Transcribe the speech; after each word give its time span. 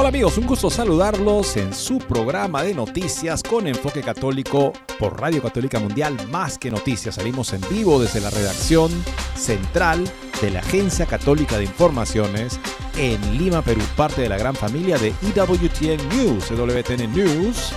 Hola 0.00 0.10
amigos, 0.10 0.38
un 0.38 0.46
gusto 0.46 0.70
saludarlos 0.70 1.56
en 1.56 1.74
su 1.74 1.98
programa 1.98 2.62
de 2.62 2.72
noticias 2.72 3.42
con 3.42 3.66
enfoque 3.66 4.00
católico 4.00 4.72
por 4.96 5.20
Radio 5.20 5.42
Católica 5.42 5.80
Mundial 5.80 6.16
Más 6.30 6.56
que 6.56 6.70
Noticias. 6.70 7.16
Salimos 7.16 7.52
en 7.52 7.60
vivo 7.68 8.00
desde 8.00 8.20
la 8.20 8.30
redacción 8.30 8.92
central 9.34 10.08
de 10.40 10.52
la 10.52 10.60
Agencia 10.60 11.04
Católica 11.04 11.58
de 11.58 11.64
Informaciones 11.64 12.60
en 12.96 13.38
Lima, 13.38 13.60
Perú, 13.60 13.80
parte 13.96 14.22
de 14.22 14.28
la 14.28 14.38
gran 14.38 14.54
familia 14.54 14.98
de 14.98 15.08
EWTN 15.20 16.08
News, 16.10 16.48
EWTN 16.52 17.12
News, 17.12 17.72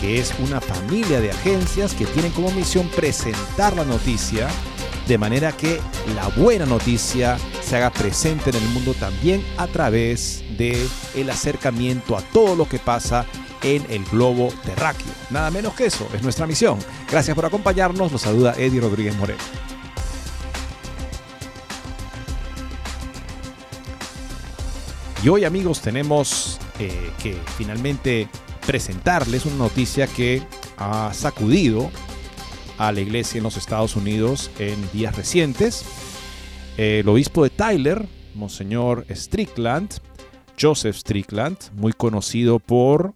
que 0.00 0.18
es 0.18 0.32
una 0.38 0.62
familia 0.62 1.20
de 1.20 1.30
agencias 1.30 1.92
que 1.92 2.06
tienen 2.06 2.32
como 2.32 2.50
misión 2.52 2.88
presentar 2.88 3.76
la 3.76 3.84
noticia 3.84 4.48
de 5.06 5.18
manera 5.18 5.52
que 5.52 5.78
la 6.14 6.26
buena 6.28 6.64
noticia 6.64 7.36
se 7.62 7.76
haga 7.76 7.90
presente 7.90 8.48
en 8.48 8.56
el 8.56 8.68
mundo 8.70 8.94
también 8.94 9.44
a 9.58 9.66
través 9.66 10.38
de 10.38 10.43
el 10.58 11.30
acercamiento 11.30 12.16
a 12.16 12.22
todo 12.22 12.56
lo 12.56 12.68
que 12.68 12.78
pasa 12.78 13.26
en 13.62 13.84
el 13.88 14.04
globo 14.04 14.52
terráqueo. 14.64 15.12
Nada 15.30 15.50
menos 15.50 15.74
que 15.74 15.86
eso, 15.86 16.06
es 16.14 16.22
nuestra 16.22 16.46
misión. 16.46 16.78
Gracias 17.10 17.34
por 17.34 17.46
acompañarnos, 17.46 18.12
los 18.12 18.20
saluda 18.20 18.54
Eddie 18.56 18.80
Rodríguez 18.80 19.16
Moreno. 19.16 19.42
Y 25.22 25.28
hoy 25.30 25.44
amigos 25.46 25.80
tenemos 25.80 26.60
eh, 26.78 27.10
que 27.22 27.38
finalmente 27.56 28.28
presentarles 28.66 29.46
una 29.46 29.56
noticia 29.56 30.06
que 30.06 30.42
ha 30.76 31.12
sacudido 31.14 31.90
a 32.76 32.92
la 32.92 33.00
iglesia 33.00 33.38
en 33.38 33.44
los 33.44 33.56
Estados 33.56 33.96
Unidos 33.96 34.50
en 34.58 34.76
días 34.92 35.16
recientes. 35.16 35.84
El 36.76 37.08
obispo 37.08 37.44
de 37.44 37.50
Tyler, 37.50 38.06
Monseñor 38.34 39.06
Strickland, 39.10 39.94
Joseph 40.60 40.96
Strickland, 40.96 41.56
muy 41.74 41.92
conocido 41.92 42.58
por 42.58 43.14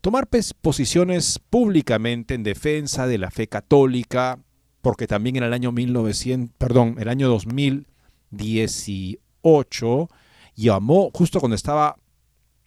tomar 0.00 0.28
posiciones 0.60 1.40
públicamente 1.50 2.34
en 2.34 2.42
defensa 2.42 3.06
de 3.06 3.18
la 3.18 3.30
fe 3.30 3.48
católica, 3.48 4.38
porque 4.82 5.06
también 5.06 5.36
en 5.36 5.44
el 5.44 5.52
año 5.52 5.72
1900, 5.72 6.54
perdón, 6.58 6.96
el 6.98 7.08
año 7.08 7.28
2018 7.28 10.08
llamó 10.54 11.10
justo 11.12 11.40
cuando 11.40 11.56
estaba 11.56 11.96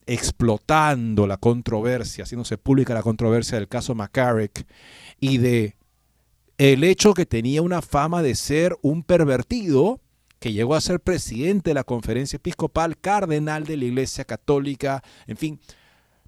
explotando 0.06 1.28
la 1.28 1.38
controversia, 1.38 2.24
haciéndose 2.24 2.58
pública 2.58 2.94
la 2.94 3.04
controversia 3.04 3.58
del 3.58 3.68
caso 3.68 3.94
McCarrick 3.94 4.66
y 5.20 5.38
de 5.38 5.76
el 6.58 6.84
hecho 6.84 7.14
que 7.14 7.26
tenía 7.26 7.62
una 7.62 7.82
fama 7.82 8.22
de 8.22 8.36
ser 8.36 8.76
un 8.82 9.04
pervertido, 9.04 10.02
que 10.40 10.54
llegó 10.54 10.76
a 10.76 10.82
ser 10.82 11.00
presidente 11.00 11.72
de 11.72 11.74
la 11.74 11.84
conferencia 11.84 12.38
episcopal, 12.38 12.98
cardenal 12.98 13.66
de 13.66 13.78
la 13.78 13.86
Iglesia 13.86 14.26
Católica, 14.26 15.04
en 15.28 15.38
fin. 15.38 15.60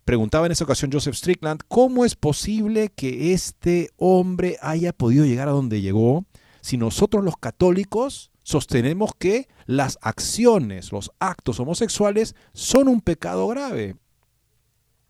Preguntaba 0.05 0.45
en 0.45 0.51
esa 0.51 0.63
ocasión 0.63 0.91
Joseph 0.91 1.15
Strickland, 1.15 1.61
¿cómo 1.67 2.05
es 2.05 2.15
posible 2.15 2.89
que 2.89 3.33
este 3.33 3.91
hombre 3.97 4.57
haya 4.61 4.93
podido 4.93 5.25
llegar 5.25 5.47
a 5.47 5.51
donde 5.51 5.81
llegó 5.81 6.25
si 6.61 6.77
nosotros 6.77 7.23
los 7.23 7.37
católicos 7.37 8.31
sostenemos 8.43 9.11
que 9.17 9.47
las 9.67 9.99
acciones, 10.01 10.91
los 10.91 11.11
actos 11.19 11.59
homosexuales 11.59 12.35
son 12.53 12.87
un 12.87 13.01
pecado 13.01 13.47
grave? 13.47 13.95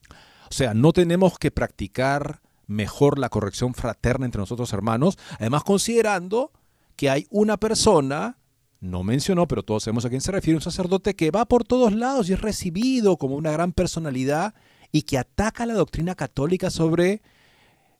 O 0.09 0.53
sea, 0.53 0.73
no 0.73 0.91
tenemos 0.91 1.39
que 1.39 1.49
practicar 1.49 2.41
mejor 2.67 3.17
la 3.17 3.29
corrección 3.29 3.73
fraterna 3.73 4.25
entre 4.25 4.39
nosotros 4.39 4.73
hermanos, 4.73 5.17
además 5.39 5.63
considerando 5.63 6.51
que 6.97 7.09
hay 7.09 7.25
una 7.29 7.57
persona, 7.57 8.37
no 8.81 9.03
mencionó, 9.03 9.47
pero 9.47 9.63
todos 9.63 9.83
sabemos 9.83 10.05
a 10.05 10.09
quién 10.09 10.21
se 10.21 10.31
refiere, 10.31 10.57
un 10.57 10.61
sacerdote 10.61 11.15
que 11.15 11.31
va 11.31 11.45
por 11.45 11.63
todos 11.63 11.93
lados 11.93 12.29
y 12.29 12.33
es 12.33 12.41
recibido 12.41 13.15
como 13.15 13.35
una 13.35 13.51
gran 13.51 13.73
personalidad 13.73 14.55
y 14.91 15.03
que 15.03 15.19
ataca 15.19 15.65
la 15.67 15.75
doctrina 15.75 16.15
católica 16.15 16.71
sobre 16.71 17.21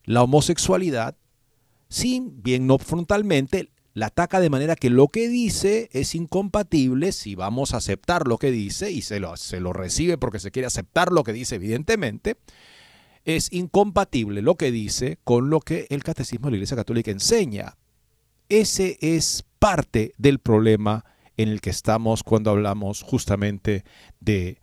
la 0.04 0.24
homosexualidad, 0.24 1.16
sin 1.88 2.42
bien 2.42 2.66
no 2.66 2.80
frontalmente, 2.80 3.70
la 3.94 4.08
ataca 4.08 4.40
de 4.40 4.50
manera 4.50 4.76
que 4.76 4.90
lo 4.90 5.10
que 5.10 5.28
dice 5.28 5.90
es 5.94 6.16
incompatible 6.16 7.12
si 7.12 7.36
vamos 7.36 7.74
a 7.74 7.78
aceptar 7.78 8.28
lo 8.28 8.38
que 8.38 8.50
dice 8.50 8.92
y 8.92 9.04
se 9.04 9.20
lo, 9.20 9.38
se 9.38 9.60
lo 9.60 9.74
recibe 9.74 10.18
porque 10.18 10.40
se 10.40 10.50
quiere 10.50 10.66
aceptar 10.66 11.12
lo 11.12 11.24
que 11.24 11.34
dice 11.34 11.56
evidentemente, 11.56 12.38
es 13.24 13.54
incompatible 13.54 14.42
lo 14.42 14.56
que 14.56 14.72
dice 14.72 15.20
con 15.24 15.52
lo 15.52 15.60
que 15.60 15.86
el 15.92 16.04
catecismo 16.04 16.48
de 16.48 16.52
la 16.52 16.58
Iglesia 16.58 16.78
Católica 16.78 17.12
enseña. 17.12 17.78
Ese 18.50 18.98
es 19.02 19.46
parte 19.62 20.16
del 20.18 20.40
problema 20.40 21.06
en 21.38 21.50
el 21.50 21.62
que 21.62 21.70
estamos 21.70 22.24
cuando 22.24 22.50
hablamos 22.50 23.04
justamente 23.04 23.84
de 24.20 24.60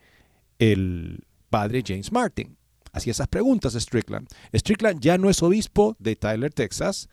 el 0.59 1.25
padre 1.51 1.85
James 1.87 2.11
Martin. 2.11 2.57
Hacía 2.93 3.13
esas 3.13 3.29
preguntas 3.29 3.75
Strickland. 3.75 4.27
Strickland 4.53 4.99
ya 4.99 5.17
no 5.17 5.31
es 5.31 5.41
obispo 5.41 5.95
de 6.01 6.17
Tyler, 6.17 6.53
Texas, 6.53 7.09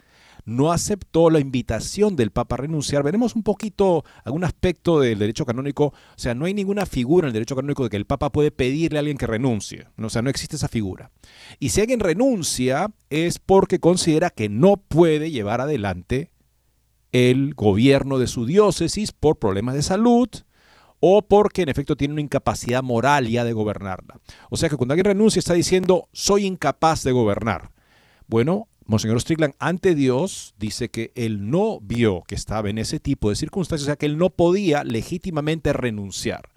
no 0.45 0.71
aceptó 0.71 1.29
la 1.29 1.39
invitación 1.39 2.15
del 2.15 2.31
Papa 2.31 2.55
a 2.55 2.57
renunciar. 2.57 3.03
Veremos 3.03 3.35
un 3.35 3.43
poquito 3.43 4.03
algún 4.23 4.45
aspecto 4.45 4.99
del 4.99 5.19
derecho 5.19 5.45
canónico. 5.45 5.85
O 5.85 5.93
sea, 6.15 6.33
no 6.33 6.45
hay 6.45 6.55
ninguna 6.55 6.87
figura 6.87 7.25
en 7.25 7.29
el 7.29 7.33
derecho 7.33 7.55
canónico 7.55 7.83
de 7.83 7.91
que 7.91 7.97
el 7.97 8.05
Papa 8.05 8.31
puede 8.31 8.49
pedirle 8.49 8.97
a 8.97 9.01
alguien 9.01 9.17
que 9.17 9.27
renuncie. 9.27 9.85
O 10.01 10.09
sea, 10.09 10.23
no 10.23 10.31
existe 10.31 10.55
esa 10.55 10.69
figura. 10.69 11.11
Y 11.59 11.69
si 11.69 11.81
alguien 11.81 11.99
renuncia 11.99 12.91
es 13.11 13.37
porque 13.37 13.79
considera 13.79 14.31
que 14.31 14.49
no 14.49 14.77
puede 14.77 15.29
llevar 15.29 15.61
adelante 15.61 16.31
el 17.15 17.53
gobierno 17.53 18.19
de 18.19 18.27
su 18.27 18.45
diócesis 18.45 19.13
por 19.13 19.37
problemas 19.37 19.75
de 19.75 19.83
salud 19.83 20.27
o 20.99 21.21
porque 21.21 21.61
en 21.61 21.69
efecto 21.69 21.95
tiene 21.95 22.13
una 22.13 22.21
incapacidad 22.21 22.83
moral 22.83 23.29
ya 23.29 23.45
de 23.45 23.53
gobernarla. 23.53 24.19
O 24.49 24.57
sea 24.57 24.67
que 24.67 24.75
cuando 24.75 24.91
alguien 24.91 25.05
renuncia 25.05 25.39
está 25.39 25.53
diciendo 25.53 26.09
soy 26.11 26.45
incapaz 26.45 27.03
de 27.03 27.13
gobernar. 27.13 27.71
Bueno, 28.27 28.67
Monseñor 28.85 29.21
Strickland 29.21 29.53
ante 29.59 29.95
Dios 29.95 30.55
dice 30.59 30.89
que 30.89 31.13
él 31.15 31.49
no 31.49 31.79
vio 31.79 32.23
que 32.27 32.35
estaba 32.35 32.69
en 32.69 32.79
ese 32.79 32.99
tipo 32.99 33.29
de 33.29 33.37
circunstancias, 33.37 33.85
o 33.85 33.91
sea 33.91 33.95
que 33.95 34.07
él 34.07 34.17
no 34.17 34.29
podía 34.29 34.83
legítimamente 34.83 35.71
renunciar. 35.71 36.49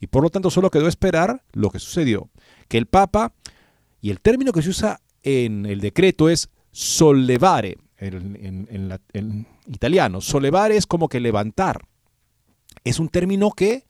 Y 0.00 0.06
por 0.06 0.22
lo 0.22 0.30
tanto 0.30 0.48
solo 0.48 0.70
quedó 0.70 0.88
esperar 0.88 1.42
lo 1.52 1.68
que 1.68 1.80
sucedió, 1.80 2.30
que 2.68 2.78
el 2.78 2.86
Papa, 2.86 3.34
y 4.00 4.08
el 4.08 4.20
término 4.20 4.52
que 4.52 4.62
se 4.62 4.70
usa 4.70 5.00
en 5.22 5.66
el 5.66 5.80
decreto 5.80 6.30
es 6.30 6.48
sollevare, 6.72 7.76
en, 7.98 8.68
en 9.12 9.46
italiano, 9.68 10.20
sollevare 10.20 10.76
es 10.76 10.86
como 10.86 11.08
que 11.08 11.20
levantar. 11.20 11.86
Es 12.84 12.98
un 12.98 13.08
término 13.08 13.50
que 13.50 13.86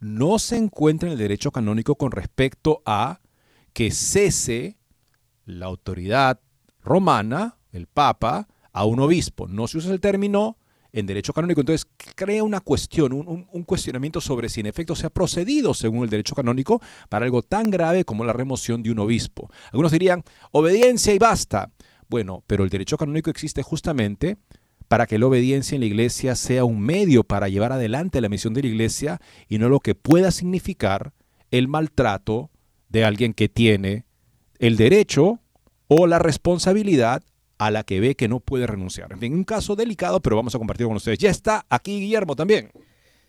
no 0.00 0.38
se 0.38 0.56
encuentra 0.56 1.08
en 1.08 1.12
el 1.12 1.18
derecho 1.18 1.50
canónico 1.52 1.94
con 1.94 2.10
respecto 2.10 2.82
a 2.84 3.20
que 3.72 3.90
cese 3.90 4.78
la 5.44 5.66
autoridad 5.66 6.40
romana, 6.82 7.58
el 7.72 7.86
Papa, 7.86 8.48
a 8.72 8.84
un 8.84 9.00
obispo. 9.00 9.46
No 9.46 9.68
se 9.68 9.78
usa 9.78 9.92
el 9.92 10.00
término 10.00 10.56
en 10.92 11.06
derecho 11.06 11.32
canónico, 11.32 11.60
entonces 11.60 11.86
crea 12.16 12.42
una 12.42 12.60
cuestión, 12.60 13.12
un, 13.12 13.64
cuestionamiento 13.64 14.20
sobre 14.20 14.48
si 14.48 14.60
en 14.60 14.66
efecto 14.66 14.96
se 14.96 15.06
ha 15.06 15.10
procedido 15.10 15.72
según 15.74 16.02
el 16.02 16.10
derecho 16.10 16.34
canónico 16.34 16.80
para 17.08 17.24
algo 17.24 17.42
tan 17.42 17.70
grave 17.70 18.04
como 18.04 18.24
la 18.24 18.32
remoción 18.32 18.82
de 18.82 18.90
un 18.90 18.98
obispo. 18.98 19.50
Algunos 19.66 19.92
dirían, 19.92 20.24
obediencia 20.50 21.14
y 21.14 21.18
basta. 21.18 21.70
Bueno, 22.08 22.42
pero 22.46 22.64
el 22.64 22.70
derecho 22.70 22.96
canónico 22.96 23.30
existe 23.30 23.62
justamente 23.62 24.38
para 24.90 25.06
que 25.06 25.20
la 25.20 25.26
obediencia 25.26 25.76
en 25.76 25.82
la 25.82 25.86
iglesia 25.86 26.34
sea 26.34 26.64
un 26.64 26.80
medio 26.80 27.22
para 27.22 27.48
llevar 27.48 27.70
adelante 27.70 28.20
la 28.20 28.28
misión 28.28 28.54
de 28.54 28.62
la 28.62 28.66
iglesia 28.66 29.20
y 29.48 29.58
no 29.58 29.68
lo 29.68 29.78
que 29.78 29.94
pueda 29.94 30.32
significar 30.32 31.12
el 31.52 31.68
maltrato 31.68 32.50
de 32.88 33.04
alguien 33.04 33.32
que 33.32 33.48
tiene 33.48 34.04
el 34.58 34.76
derecho 34.76 35.38
o 35.86 36.08
la 36.08 36.18
responsabilidad 36.18 37.22
a 37.58 37.70
la 37.70 37.84
que 37.84 38.00
ve 38.00 38.16
que 38.16 38.26
no 38.26 38.40
puede 38.40 38.66
renunciar. 38.66 39.12
En 39.12 39.20
fin, 39.20 39.32
un 39.32 39.44
caso 39.44 39.76
delicado, 39.76 40.18
pero 40.18 40.34
vamos 40.34 40.56
a 40.56 40.58
compartir 40.58 40.88
con 40.88 40.96
ustedes. 40.96 41.20
Ya 41.20 41.30
está 41.30 41.64
aquí 41.68 42.00
Guillermo 42.00 42.34
también. 42.34 42.72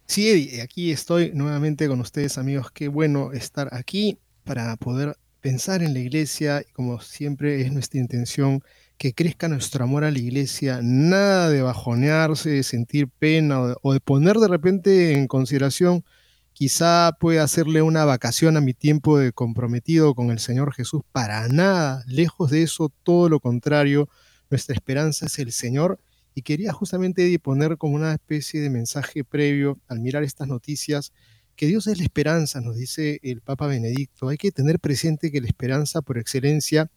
Sí, 0.07 0.31
Eddie, 0.31 0.63
aquí 0.63 0.91
estoy 0.91 1.31
nuevamente 1.31 1.87
con 1.87 2.01
ustedes, 2.01 2.39
amigos. 2.39 2.71
Qué 2.71 2.87
bueno 2.87 3.33
estar 3.33 3.69
aquí 3.71 4.17
para 4.45 4.75
poder 4.77 5.15
pensar 5.41 5.83
en 5.83 5.93
la 5.93 5.99
iglesia. 5.99 6.63
Como 6.73 7.01
siempre 7.01 7.61
es 7.61 7.71
nuestra 7.71 7.99
intención 7.99 8.63
que 9.01 9.15
crezca 9.15 9.48
nuestro 9.48 9.83
amor 9.83 10.03
a 10.03 10.12
la 10.12 10.19
iglesia, 10.19 10.80
nada 10.83 11.50
de 11.50 11.63
bajonearse, 11.63 12.51
de 12.51 12.62
sentir 12.62 13.07
pena 13.07 13.59
o 13.81 13.94
de, 13.94 14.00
poner 14.00 14.38
de 14.38 14.48
repente 14.48 15.13
en 15.13 15.25
consideración, 15.25 16.06
quizá 16.53 17.18
pueda 17.19 17.42
hacerle 17.42 17.81
una 17.81 18.06
vacación 18.06 18.57
a 18.57 18.62
mi 18.62 18.75
tiempo 18.75 19.18
de 19.18 19.31
comprometido 19.31 20.13
con 20.13 20.30
el 20.30 20.38
Señor 20.38 20.71
Jesús, 20.71 21.01
para 21.12 21.48
nada, 21.48 22.03
lejos 22.06 22.51
de 22.51 22.62
eso, 22.62 22.94
todo 23.01 23.27
lo 23.27 23.39
contrario, 23.39 24.07
nuestra 24.51 24.75
esperanza 24.75 25.25
es 25.25 25.39
el 25.39 25.51
Señor. 25.51 26.00
Y 26.36 26.44
quería 26.44 26.71
justamente 26.71 27.39
poner 27.39 27.77
como 27.77 27.95
una 27.95 28.13
especie 28.13 28.62
de 28.62 28.69
mensaje 28.69 29.24
previo 29.24 29.80
al 29.88 30.00
mirar 30.00 30.21
estas 30.21 30.47
noticias, 30.47 31.12
que 31.56 31.65
Dios 31.65 31.88
es 31.88 31.97
la 31.97 32.04
esperanza, 32.04 32.62
nos 32.62 32.75
dice 32.75 33.19
el 33.24 33.42
Papa 33.42 33.65
Benedicto. 33.65 34.27
Hay 34.30 34.38
que 34.38 34.51
tener 34.51 34.80
presente 34.80 35.31
que 35.31 35.42
la 35.42 35.47
esperanza 35.47 36.04
por 36.04 36.19
excelencia, 36.19 36.92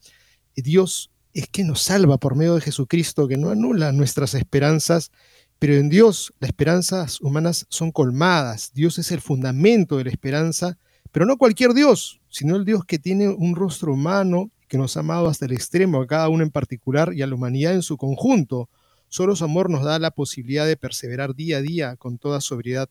Dios 0.54 1.10
es 1.34 1.48
que 1.48 1.64
nos 1.64 1.82
salva 1.82 2.16
por 2.16 2.36
medio 2.36 2.54
de 2.54 2.60
Jesucristo, 2.60 3.28
que 3.28 3.36
no 3.36 3.50
anula 3.50 3.92
nuestras 3.92 4.34
esperanzas, 4.34 5.10
pero 5.58 5.74
en 5.74 5.88
Dios 5.88 6.32
las 6.38 6.50
esperanzas 6.50 7.20
humanas 7.20 7.66
son 7.68 7.90
colmadas. 7.90 8.70
Dios 8.72 8.98
es 8.98 9.10
el 9.10 9.20
fundamento 9.20 9.96
de 9.98 10.04
la 10.04 10.10
esperanza, 10.10 10.78
pero 11.10 11.26
no 11.26 11.36
cualquier 11.36 11.74
Dios, 11.74 12.20
sino 12.28 12.56
el 12.56 12.64
Dios 12.64 12.84
que 12.84 12.98
tiene 12.98 13.28
un 13.28 13.56
rostro 13.56 13.92
humano, 13.92 14.50
que 14.68 14.78
nos 14.78 14.96
ha 14.96 15.00
amado 15.00 15.28
hasta 15.28 15.46
el 15.46 15.52
extremo, 15.52 16.00
a 16.00 16.06
cada 16.06 16.28
uno 16.28 16.42
en 16.42 16.50
particular 16.50 17.12
y 17.12 17.22
a 17.22 17.26
la 17.26 17.34
humanidad 17.34 17.74
en 17.74 17.82
su 17.82 17.96
conjunto. 17.96 18.68
Solo 19.08 19.36
su 19.36 19.44
amor 19.44 19.70
nos 19.70 19.84
da 19.84 19.98
la 19.98 20.10
posibilidad 20.12 20.66
de 20.66 20.76
perseverar 20.76 21.34
día 21.34 21.58
a 21.58 21.62
día 21.62 21.96
con 21.96 22.18
toda 22.18 22.40
sobriedad. 22.40 22.88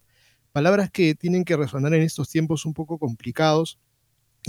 Palabras 0.51 0.91
que 0.91 1.15
tienen 1.15 1.45
que 1.45 1.57
resonar 1.57 1.93
en 1.93 2.01
estos 2.01 2.29
tiempos 2.29 2.65
un 2.65 2.73
poco 2.73 2.99
complicados, 2.99 3.79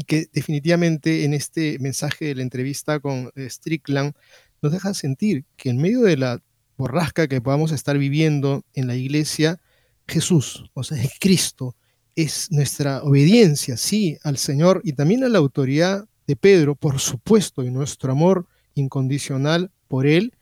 que 0.06 0.28
definitivamente 0.32 1.24
en 1.24 1.34
este 1.34 1.78
mensaje 1.78 2.26
de 2.26 2.34
la 2.36 2.42
entrevista 2.42 3.00
con 3.00 3.30
eh, 3.36 3.48
Strickland 3.48 4.14
nos 4.60 4.72
deja 4.72 4.94
sentir 4.94 5.44
que 5.56 5.70
en 5.70 5.76
medio 5.76 6.02
de 6.02 6.16
la 6.16 6.42
borrasca 6.76 7.28
que 7.28 7.40
podamos 7.40 7.70
estar 7.72 7.96
viviendo 7.96 8.64
en 8.74 8.88
la 8.88 8.96
iglesia, 8.96 9.60
Jesús, 10.08 10.70
o 10.74 10.82
sea, 10.82 11.00
es 11.00 11.12
Cristo, 11.20 11.76
es 12.16 12.50
nuestra 12.50 13.02
obediencia, 13.02 13.76
sí, 13.76 14.18
al 14.22 14.38
Señor 14.38 14.80
y 14.84 14.92
también 14.92 15.24
a 15.24 15.28
la 15.28 15.38
autoridad 15.38 16.06
de 16.26 16.36
Pedro, 16.36 16.74
por 16.74 16.98
supuesto, 17.00 17.62
y 17.62 17.70
nuestro 17.70 18.12
amor 18.12 18.46
incondicional 18.74 19.70
por 19.88 20.06
Él, 20.06 20.34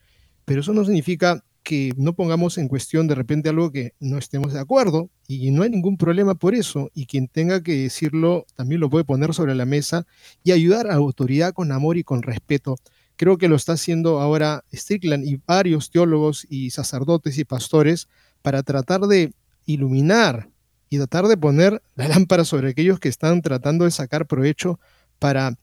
pero 0.44 0.60
eso 0.60 0.72
no 0.72 0.84
significa 0.84 1.44
que 1.62 1.92
no 1.96 2.14
pongamos 2.14 2.58
en 2.58 2.68
cuestión 2.68 3.06
de 3.06 3.14
repente 3.14 3.48
algo 3.48 3.70
que 3.70 3.94
no 4.00 4.18
estemos 4.18 4.52
de 4.52 4.60
acuerdo 4.60 5.10
y 5.28 5.50
no 5.50 5.62
hay 5.62 5.70
ningún 5.70 5.96
problema 5.96 6.34
por 6.34 6.54
eso 6.54 6.90
y 6.94 7.06
quien 7.06 7.28
tenga 7.28 7.62
que 7.62 7.74
decirlo 7.74 8.46
también 8.56 8.80
lo 8.80 8.90
puede 8.90 9.04
poner 9.04 9.32
sobre 9.34 9.54
la 9.54 9.64
mesa 9.64 10.06
y 10.42 10.52
ayudar 10.52 10.86
a 10.86 10.90
la 10.90 10.94
autoridad 10.96 11.52
con 11.52 11.70
amor 11.70 11.96
y 11.96 12.04
con 12.04 12.22
respeto. 12.22 12.76
Creo 13.16 13.38
que 13.38 13.48
lo 13.48 13.56
está 13.56 13.74
haciendo 13.74 14.20
ahora 14.20 14.64
Strickland 14.72 15.24
y 15.24 15.40
varios 15.46 15.90
teólogos 15.90 16.46
y 16.50 16.70
sacerdotes 16.70 17.38
y 17.38 17.44
pastores 17.44 18.08
para 18.42 18.62
tratar 18.62 19.02
de 19.02 19.32
iluminar 19.64 20.50
y 20.88 20.98
tratar 20.98 21.28
de 21.28 21.36
poner 21.36 21.82
la 21.94 22.08
lámpara 22.08 22.44
sobre 22.44 22.70
aquellos 22.70 22.98
que 22.98 23.08
están 23.08 23.40
tratando 23.42 23.84
de 23.84 23.92
sacar 23.92 24.26
provecho 24.26 24.80
para 25.18 25.56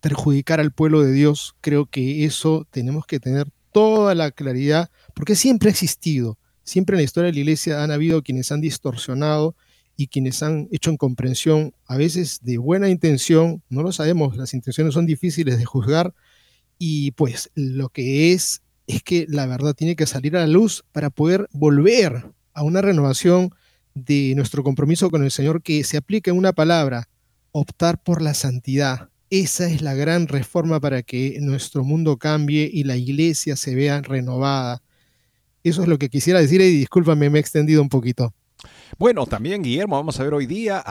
perjudicar 0.00 0.58
al 0.60 0.72
pueblo 0.72 1.02
de 1.02 1.12
Dios. 1.12 1.54
Creo 1.60 1.86
que 1.86 2.24
eso 2.24 2.66
tenemos 2.70 3.06
que 3.06 3.20
tener 3.20 3.46
toda 3.72 4.14
la 4.14 4.30
claridad, 4.30 4.90
porque 5.14 5.36
siempre 5.36 5.68
ha 5.68 5.72
existido, 5.72 6.38
siempre 6.62 6.94
en 6.94 6.98
la 6.98 7.04
historia 7.04 7.26
de 7.26 7.34
la 7.34 7.40
iglesia 7.40 7.82
han 7.82 7.90
habido 7.90 8.22
quienes 8.22 8.52
han 8.52 8.60
distorsionado 8.60 9.56
y 9.96 10.06
quienes 10.08 10.42
han 10.42 10.68
hecho 10.72 10.90
en 10.90 10.96
comprensión, 10.96 11.74
a 11.86 11.96
veces 11.96 12.40
de 12.42 12.58
buena 12.58 12.88
intención, 12.88 13.62
no 13.68 13.82
lo 13.82 13.92
sabemos, 13.92 14.36
las 14.36 14.54
intenciones 14.54 14.94
son 14.94 15.04
difíciles 15.06 15.58
de 15.58 15.64
juzgar, 15.64 16.14
y 16.78 17.10
pues 17.12 17.50
lo 17.54 17.90
que 17.90 18.32
es 18.32 18.62
es 18.86 19.02
que 19.02 19.26
la 19.28 19.46
verdad 19.46 19.74
tiene 19.74 19.96
que 19.96 20.06
salir 20.06 20.36
a 20.36 20.40
la 20.40 20.46
luz 20.46 20.84
para 20.90 21.10
poder 21.10 21.48
volver 21.52 22.32
a 22.54 22.62
una 22.62 22.80
renovación 22.80 23.54
de 23.94 24.32
nuestro 24.34 24.62
compromiso 24.64 25.10
con 25.10 25.22
el 25.22 25.30
Señor 25.30 25.62
que 25.62 25.84
se 25.84 25.96
aplica 25.96 26.30
en 26.30 26.38
una 26.38 26.52
palabra, 26.52 27.08
optar 27.52 28.02
por 28.02 28.22
la 28.22 28.34
santidad, 28.34 29.09
esa 29.30 29.66
es 29.68 29.80
la 29.80 29.94
gran 29.94 30.26
reforma 30.26 30.80
para 30.80 31.02
que 31.02 31.38
nuestro 31.40 31.84
mundo 31.84 32.18
cambie 32.18 32.68
y 32.72 32.84
la 32.84 32.96
iglesia 32.96 33.56
se 33.56 33.74
vea 33.74 34.02
renovada. 34.02 34.82
Eso 35.62 35.82
es 35.82 35.88
lo 35.88 35.98
que 35.98 36.08
quisiera 36.08 36.40
decir 36.40 36.60
y 36.60 36.78
discúlpame, 36.78 37.30
me 37.30 37.38
he 37.38 37.40
extendido 37.40 37.80
un 37.80 37.88
poquito. 37.88 38.34
Bueno, 38.98 39.26
también 39.26 39.62
Guillermo, 39.62 39.96
vamos 39.96 40.18
a 40.20 40.24
ver 40.24 40.34
hoy 40.34 40.46
día 40.46 40.84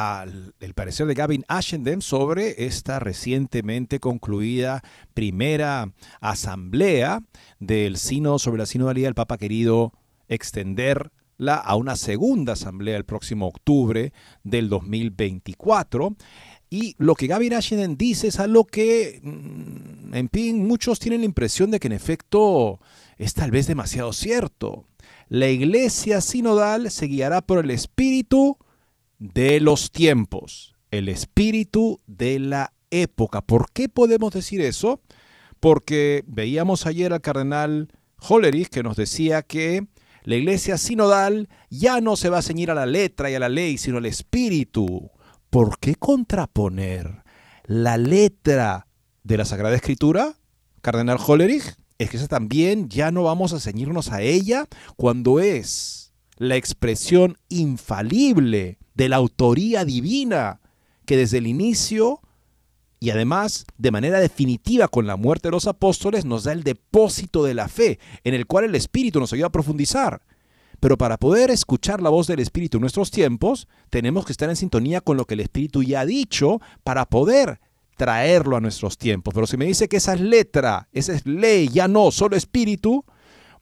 el 0.59 0.73
parecer 0.73 1.05
de 1.05 1.13
Gavin 1.13 1.45
Ashenden 1.47 2.01
sobre 2.01 2.65
esta 2.65 2.99
recientemente 2.99 3.99
concluida 3.99 4.81
primera 5.13 5.91
asamblea 6.19 7.21
del 7.59 7.97
Sino 7.97 8.39
sobre 8.39 8.59
la 8.59 8.65
sinodalidad. 8.65 9.09
El 9.09 9.15
Papa 9.15 9.35
ha 9.35 9.37
querido 9.37 9.93
extenderla 10.27 11.55
a 11.55 11.75
una 11.75 11.95
segunda 11.95 12.53
asamblea 12.53 12.97
el 12.97 13.05
próximo 13.05 13.47
octubre 13.47 14.13
del 14.43 14.69
2024. 14.69 16.15
Y 16.69 16.95
lo 16.99 17.15
que 17.15 17.27
Gavin 17.27 17.53
Ashenden 17.53 17.97
dice 17.97 18.27
es 18.27 18.39
algo 18.39 18.65
que, 18.65 19.19
mm, 19.23 20.13
en 20.13 20.29
fin, 20.29 20.67
muchos 20.67 20.99
tienen 20.99 21.21
la 21.21 21.25
impresión 21.25 21.71
de 21.71 21.79
que 21.79 21.87
en 21.87 21.93
efecto 21.93 22.79
es 23.17 23.33
tal 23.33 23.51
vez 23.51 23.67
demasiado 23.67 24.13
cierto. 24.13 24.85
La 25.29 25.49
iglesia 25.49 26.21
sinodal 26.21 26.91
se 26.91 27.07
guiará 27.07 27.41
por 27.41 27.63
el 27.63 27.71
espíritu 27.71 28.57
de 29.17 29.59
los 29.59 29.91
tiempos, 29.91 30.75
el 30.91 31.09
espíritu 31.09 31.99
de 32.07 32.39
la 32.39 32.73
época. 32.91 33.41
¿Por 33.41 33.71
qué 33.71 33.89
podemos 33.89 34.33
decir 34.33 34.61
eso? 34.61 35.01
Porque 35.59 36.23
veíamos 36.27 36.85
ayer 36.85 37.13
al 37.13 37.21
cardenal 37.21 37.89
Hollerich 38.17 38.69
que 38.69 38.83
nos 38.83 38.95
decía 38.95 39.41
que 39.41 39.87
la 40.23 40.35
iglesia 40.35 40.77
sinodal 40.77 41.49
ya 41.69 42.01
no 42.01 42.15
se 42.15 42.29
va 42.29 42.39
a 42.39 42.43
ceñir 42.43 42.71
a 42.71 42.75
la 42.75 42.85
letra 42.85 43.29
y 43.29 43.35
a 43.35 43.39
la 43.39 43.49
ley, 43.49 43.77
sino 43.77 43.97
al 43.97 44.05
espíritu. 44.05 45.11
¿Por 45.49 45.79
qué 45.79 45.95
contraponer 45.95 47.23
la 47.65 47.97
letra 47.97 48.87
de 49.23 49.37
la 49.37 49.45
Sagrada 49.45 49.75
Escritura, 49.75 50.35
Cardenal 50.81 51.17
Hollerich? 51.25 51.75
Es 51.97 52.09
que 52.09 52.17
esa 52.17 52.27
también 52.27 52.87
ya 52.89 53.11
no 53.11 53.23
vamos 53.23 53.51
a 53.53 53.59
ceñirnos 53.59 54.11
a 54.11 54.21
ella 54.21 54.67
cuando 54.95 55.39
es 55.39 56.13
la 56.37 56.55
expresión 56.55 57.37
infalible 57.49 58.77
de 58.93 59.09
la 59.09 59.17
autoría 59.17 59.83
divina 59.83 60.61
que 61.05 61.17
desde 61.17 61.39
el 61.39 61.47
inicio 61.47 62.21
y 63.01 63.09
además 63.09 63.65
de 63.77 63.91
manera 63.91 64.19
definitiva 64.19 64.87
con 64.87 65.07
la 65.07 65.17
muerte 65.17 65.47
de 65.47 65.51
los 65.51 65.67
apóstoles 65.67 66.25
nos 66.25 66.43
da 66.43 66.53
el 66.53 66.63
depósito 66.63 67.43
de 67.43 67.53
la 67.53 67.67
fe 67.67 67.99
en 68.23 68.33
el 68.33 68.45
cual 68.45 68.65
el 68.65 68.75
Espíritu 68.75 69.19
nos 69.19 69.33
ayuda 69.33 69.47
a 69.47 69.51
profundizar. 69.51 70.21
Pero 70.79 70.97
para 70.97 71.17
poder 71.17 71.51
escuchar 71.51 72.01
la 72.01 72.09
voz 72.09 72.27
del 72.27 72.39
Espíritu 72.39 72.77
en 72.77 72.81
nuestros 72.81 73.11
tiempos, 73.11 73.67
tenemos 73.89 74.25
que 74.25 74.31
estar 74.31 74.49
en 74.49 74.55
sintonía 74.55 75.01
con 75.01 75.17
lo 75.17 75.25
que 75.25 75.33
el 75.33 75.41
Espíritu 75.41 75.83
ya 75.83 76.01
ha 76.01 76.05
dicho 76.05 76.61
para 76.83 77.05
poder 77.05 77.59
traerlo 77.99 78.55
a 78.55 78.61
nuestros 78.61 78.97
tiempos. 78.97 79.33
Pero 79.33 79.45
si 79.45 79.57
me 79.57 79.65
dice 79.65 79.89
que 79.89 79.97
esa 79.97 80.13
es 80.13 80.21
letra, 80.21 80.87
esa 80.93 81.13
es 81.13 81.25
ley, 81.25 81.67
ya 81.67 81.89
no, 81.89 82.11
solo 82.11 82.37
espíritu, 82.37 83.03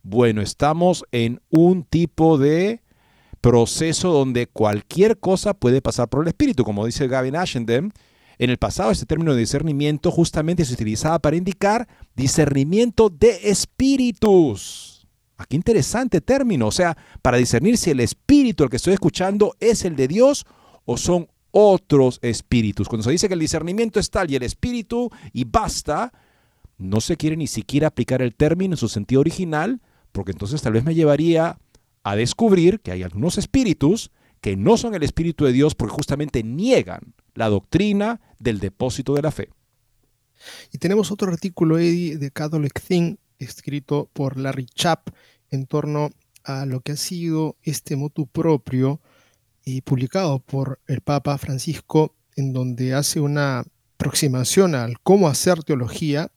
bueno, 0.03 0.41
estamos 0.41 1.03
en 1.11 1.41
un 1.49 1.83
tipo 1.83 2.37
de 2.37 2.81
proceso 3.41 4.11
donde 4.11 4.45
cualquier 4.45 5.17
cosa 5.17 5.55
puede 5.55 5.81
pasar 5.81 6.07
por 6.07 6.21
el 6.21 6.27
espíritu. 6.27 6.63
Como 6.63 6.85
dice 6.85 7.07
Gavin 7.07 7.35
Ashenden, 7.35 7.91
en 8.37 8.49
el 8.49 8.57
pasado 8.57 8.91
este 8.91 9.07
término 9.07 9.33
de 9.33 9.39
discernimiento 9.39 10.11
justamente 10.11 10.65
se 10.65 10.73
utilizaba 10.73 11.17
para 11.17 11.35
indicar 11.35 11.87
discernimiento 12.15 13.09
de 13.09 13.49
espíritus. 13.49 14.96
Ah, 15.37 15.45
interesante 15.51 16.19
término, 16.19 16.67
o 16.67 16.71
sea, 16.71 16.97
para 17.21 17.37
discernir 17.37 17.77
si 17.77 17.91
el 17.91 17.99
espíritu 17.99 18.63
al 18.63 18.69
que 18.69 18.77
estoy 18.77 18.93
escuchando 18.93 19.55
es 19.59 19.85
el 19.85 19.95
de 19.95 20.07
Dios 20.07 20.45
o 20.85 20.97
son 20.97 21.27
otros 21.51 22.19
espíritus. 22.23 22.87
Cuando 22.87 23.03
se 23.03 23.11
dice 23.11 23.27
que 23.27 23.35
el 23.35 23.39
discernimiento 23.39 23.99
es 23.99 24.09
tal 24.09 24.31
y 24.31 24.35
el 24.35 24.43
espíritu 24.43 25.11
y 25.33 25.43
basta, 25.43 26.11
no 26.77 27.01
se 27.01 27.17
quiere 27.17 27.37
ni 27.37 27.47
siquiera 27.47 27.87
aplicar 27.87 28.21
el 28.21 28.35
término 28.35 28.73
en 28.73 28.77
su 28.77 28.89
sentido 28.89 29.21
original, 29.21 29.81
porque 30.11 30.31
entonces 30.31 30.61
tal 30.61 30.73
vez 30.73 30.83
me 30.83 30.95
llevaría 30.95 31.59
a 32.03 32.15
descubrir 32.15 32.79
que 32.79 32.91
hay 32.91 33.03
algunos 33.03 33.37
espíritus 33.37 34.11
que 34.41 34.55
no 34.55 34.77
son 34.77 34.95
el 34.95 35.03
espíritu 35.03 35.45
de 35.45 35.51
Dios 35.51 35.75
porque 35.75 35.93
justamente 35.93 36.43
niegan 36.43 37.13
la 37.33 37.49
doctrina 37.49 38.21
del 38.39 38.59
depósito 38.59 39.13
de 39.13 39.21
la 39.21 39.31
fe. 39.31 39.49
Y 40.71 40.77
tenemos 40.77 41.11
otro 41.11 41.31
artículo, 41.31 41.77
Eddie, 41.77 42.17
de 42.17 42.31
Catholic 42.31 42.79
Thing, 42.81 43.17
escrito 43.39 44.09
por 44.13 44.37
Larry 44.37 44.65
Chap 44.65 45.09
en 45.49 45.65
torno 45.65 46.09
a 46.43 46.65
lo 46.65 46.81
que 46.81 46.93
ha 46.93 46.97
sido 46.97 47.57
este 47.61 47.95
motu 47.95 48.27
propio 48.27 49.01
y 49.65 49.81
publicado 49.81 50.39
por 50.39 50.79
el 50.87 51.01
Papa 51.01 51.37
Francisco, 51.37 52.15
en 52.35 52.53
donde 52.53 52.93
hace 52.93 53.19
una 53.19 53.65
aproximación 53.95 54.75
al 54.75 54.99
cómo 55.01 55.27
hacer 55.27 55.63
teología 55.63 56.31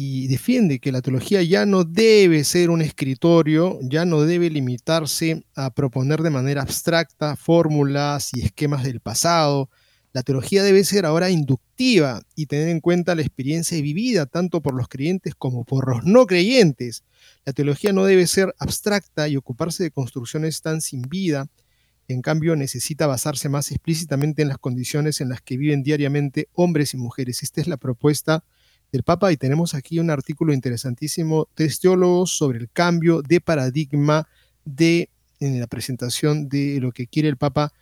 y 0.00 0.28
defiende 0.28 0.78
que 0.78 0.92
la 0.92 1.02
teología 1.02 1.42
ya 1.42 1.66
no 1.66 1.82
debe 1.82 2.44
ser 2.44 2.70
un 2.70 2.82
escritorio, 2.82 3.80
ya 3.82 4.04
no 4.04 4.22
debe 4.22 4.48
limitarse 4.48 5.44
a 5.56 5.74
proponer 5.74 6.22
de 6.22 6.30
manera 6.30 6.62
abstracta 6.62 7.34
fórmulas 7.34 8.30
y 8.32 8.42
esquemas 8.42 8.84
del 8.84 9.00
pasado. 9.00 9.70
La 10.18 10.24
teología 10.24 10.64
debe 10.64 10.82
ser 10.82 11.06
ahora 11.06 11.30
inductiva 11.30 12.22
y 12.34 12.46
tener 12.46 12.70
en 12.70 12.80
cuenta 12.80 13.14
la 13.14 13.22
experiencia 13.22 13.80
vivida 13.80 14.26
tanto 14.26 14.60
por 14.60 14.74
los 14.74 14.88
creyentes 14.88 15.36
como 15.36 15.62
por 15.62 15.88
los 15.88 16.06
no 16.06 16.26
creyentes. 16.26 17.04
La 17.44 17.52
teología 17.52 17.92
no 17.92 18.04
debe 18.04 18.26
ser 18.26 18.52
abstracta 18.58 19.28
y 19.28 19.36
ocuparse 19.36 19.84
de 19.84 19.92
construcciones 19.92 20.60
tan 20.60 20.80
sin 20.80 21.02
vida. 21.02 21.46
En 22.08 22.20
cambio, 22.20 22.56
necesita 22.56 23.06
basarse 23.06 23.48
más 23.48 23.70
explícitamente 23.70 24.42
en 24.42 24.48
las 24.48 24.58
condiciones 24.58 25.20
en 25.20 25.28
las 25.28 25.40
que 25.40 25.56
viven 25.56 25.84
diariamente 25.84 26.48
hombres 26.52 26.94
y 26.94 26.96
mujeres. 26.96 27.44
Esta 27.44 27.60
es 27.60 27.68
la 27.68 27.76
propuesta 27.76 28.42
del 28.90 29.04
Papa 29.04 29.30
y 29.30 29.36
tenemos 29.36 29.74
aquí 29.74 30.00
un 30.00 30.10
artículo 30.10 30.52
interesantísimo 30.52 31.46
de 31.56 31.72
teólogos 31.80 32.36
sobre 32.36 32.58
el 32.58 32.68
cambio 32.72 33.22
de 33.22 33.40
paradigma 33.40 34.26
de 34.64 35.10
en 35.38 35.60
la 35.60 35.68
presentación 35.68 36.48
de 36.48 36.80
lo 36.80 36.90
que 36.90 37.06
quiere 37.06 37.28
el 37.28 37.36
Papa 37.36 37.72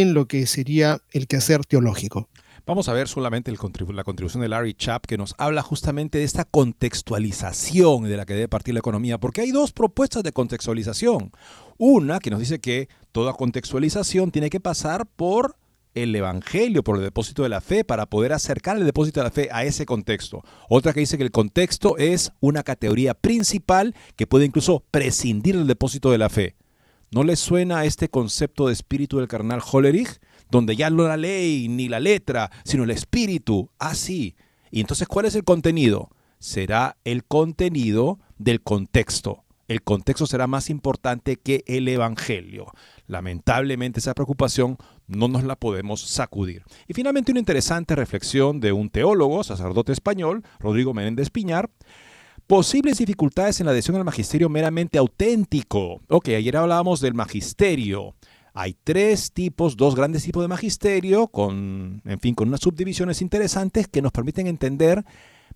en 0.00 0.14
lo 0.14 0.26
que 0.26 0.46
sería 0.46 1.00
el 1.12 1.26
quehacer 1.26 1.64
teológico. 1.64 2.28
Vamos 2.66 2.88
a 2.88 2.94
ver 2.94 3.08
solamente 3.08 3.52
la 3.52 4.04
contribución 4.04 4.40
de 4.40 4.48
Larry 4.48 4.74
Chap 4.74 5.04
que 5.04 5.18
nos 5.18 5.34
habla 5.36 5.62
justamente 5.62 6.18
de 6.18 6.24
esta 6.24 6.44
contextualización 6.44 8.04
de 8.04 8.16
la 8.16 8.24
que 8.24 8.32
debe 8.34 8.48
partir 8.48 8.72
la 8.72 8.80
economía, 8.80 9.18
porque 9.18 9.42
hay 9.42 9.50
dos 9.50 9.72
propuestas 9.72 10.22
de 10.22 10.32
contextualización. 10.32 11.30
Una 11.76 12.20
que 12.20 12.30
nos 12.30 12.40
dice 12.40 12.60
que 12.60 12.88
toda 13.12 13.34
contextualización 13.34 14.30
tiene 14.30 14.48
que 14.48 14.60
pasar 14.60 15.06
por 15.06 15.56
el 15.94 16.14
Evangelio 16.16 16.82
por 16.82 16.96
el 16.96 17.04
depósito 17.04 17.42
de 17.42 17.48
la 17.48 17.60
fe 17.60 17.84
para 17.84 18.06
poder 18.06 18.32
acercar 18.32 18.76
el 18.76 18.84
depósito 18.84 19.20
de 19.20 19.24
la 19.24 19.30
fe 19.30 19.48
a 19.52 19.64
ese 19.64 19.86
contexto. 19.86 20.42
Otra 20.68 20.92
que 20.92 21.00
dice 21.00 21.16
que 21.16 21.22
el 21.22 21.30
contexto 21.30 21.96
es 21.98 22.32
una 22.40 22.62
categoría 22.62 23.14
principal 23.14 23.94
que 24.16 24.26
puede 24.26 24.44
incluso 24.46 24.82
prescindir 24.90 25.56
del 25.56 25.66
depósito 25.66 26.10
de 26.10 26.18
la 26.18 26.28
fe. 26.28 26.56
¿No 27.14 27.22
les 27.22 27.38
suena 27.38 27.84
este 27.84 28.08
concepto 28.08 28.66
de 28.66 28.72
espíritu 28.72 29.18
del 29.18 29.28
carnal 29.28 29.62
Hollerich? 29.64 30.18
Donde 30.50 30.74
ya 30.74 30.90
no 30.90 31.06
la 31.06 31.16
ley 31.16 31.68
ni 31.68 31.88
la 31.88 32.00
letra, 32.00 32.50
sino 32.64 32.82
el 32.82 32.90
espíritu. 32.90 33.70
Ah, 33.78 33.94
sí. 33.94 34.34
Y 34.72 34.80
entonces, 34.80 35.06
¿cuál 35.06 35.26
es 35.26 35.36
el 35.36 35.44
contenido? 35.44 36.10
Será 36.40 36.96
el 37.04 37.22
contenido 37.24 38.18
del 38.38 38.62
contexto. 38.62 39.44
El 39.68 39.82
contexto 39.82 40.26
será 40.26 40.48
más 40.48 40.70
importante 40.70 41.36
que 41.36 41.62
el 41.68 41.86
Evangelio. 41.86 42.66
Lamentablemente 43.06 44.00
esa 44.00 44.14
preocupación 44.14 44.76
no 45.06 45.28
nos 45.28 45.44
la 45.44 45.54
podemos 45.54 46.00
sacudir. 46.00 46.64
Y 46.88 46.94
finalmente 46.94 47.30
una 47.30 47.38
interesante 47.38 47.94
reflexión 47.94 48.58
de 48.58 48.72
un 48.72 48.90
teólogo, 48.90 49.44
sacerdote 49.44 49.92
español, 49.92 50.42
Rodrigo 50.58 50.92
Menéndez 50.92 51.30
Piñar, 51.30 51.70
Posibles 52.46 52.98
dificultades 52.98 53.60
en 53.60 53.66
la 53.66 53.72
adhesión 53.72 53.96
al 53.96 54.04
magisterio 54.04 54.50
meramente 54.50 54.98
auténtico. 54.98 56.02
Ok, 56.08 56.28
ayer 56.28 56.58
hablábamos 56.58 57.00
del 57.00 57.14
magisterio. 57.14 58.14
Hay 58.52 58.76
tres 58.84 59.32
tipos, 59.32 59.78
dos 59.78 59.94
grandes 59.94 60.24
tipos 60.24 60.42
de 60.42 60.48
magisterio, 60.48 61.28
con, 61.28 62.02
en 62.04 62.20
fin, 62.20 62.34
con 62.34 62.48
unas 62.48 62.60
subdivisiones 62.60 63.22
interesantes 63.22 63.88
que 63.88 64.02
nos 64.02 64.12
permiten 64.12 64.46
entender 64.46 65.06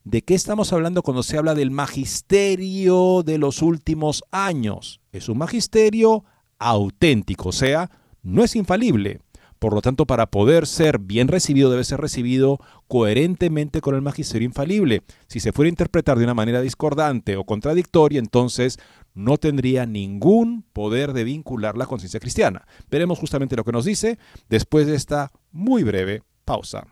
de 0.04 0.22
qué 0.22 0.34
estamos 0.34 0.72
hablando 0.72 1.02
cuando 1.02 1.22
se 1.22 1.36
habla 1.36 1.54
del 1.54 1.70
magisterio 1.70 3.22
de 3.22 3.36
los 3.36 3.60
últimos 3.60 4.24
años. 4.30 5.02
Es 5.12 5.28
un 5.28 5.36
magisterio 5.36 6.24
auténtico, 6.58 7.50
o 7.50 7.52
sea, 7.52 7.90
no 8.22 8.42
es 8.42 8.56
infalible. 8.56 9.20
Por 9.58 9.74
lo 9.74 9.82
tanto, 9.82 10.06
para 10.06 10.26
poder 10.26 10.66
ser 10.66 10.98
bien 10.98 11.28
recibido, 11.28 11.70
debe 11.70 11.84
ser 11.84 12.00
recibido 12.00 12.58
coherentemente 12.86 13.80
con 13.80 13.94
el 13.94 14.02
magisterio 14.02 14.46
infalible. 14.46 15.02
Si 15.26 15.40
se 15.40 15.52
fuera 15.52 15.68
a 15.68 15.70
interpretar 15.70 16.18
de 16.18 16.24
una 16.24 16.34
manera 16.34 16.60
discordante 16.60 17.36
o 17.36 17.44
contradictoria, 17.44 18.20
entonces 18.20 18.78
no 19.14 19.36
tendría 19.36 19.84
ningún 19.84 20.64
poder 20.72 21.12
de 21.12 21.24
vincular 21.24 21.76
la 21.76 21.86
conciencia 21.86 22.20
cristiana. 22.20 22.66
Veremos 22.90 23.18
justamente 23.18 23.56
lo 23.56 23.64
que 23.64 23.72
nos 23.72 23.84
dice 23.84 24.18
después 24.48 24.86
de 24.86 24.94
esta 24.94 25.32
muy 25.50 25.82
breve 25.82 26.22
pausa. 26.44 26.86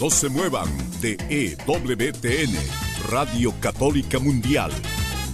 No 0.00 0.10
se 0.10 0.28
muevan 0.28 0.68
de 1.00 1.16
EWTN, 1.28 2.54
Radio 3.10 3.52
Católica 3.60 4.18
Mundial. 4.18 4.70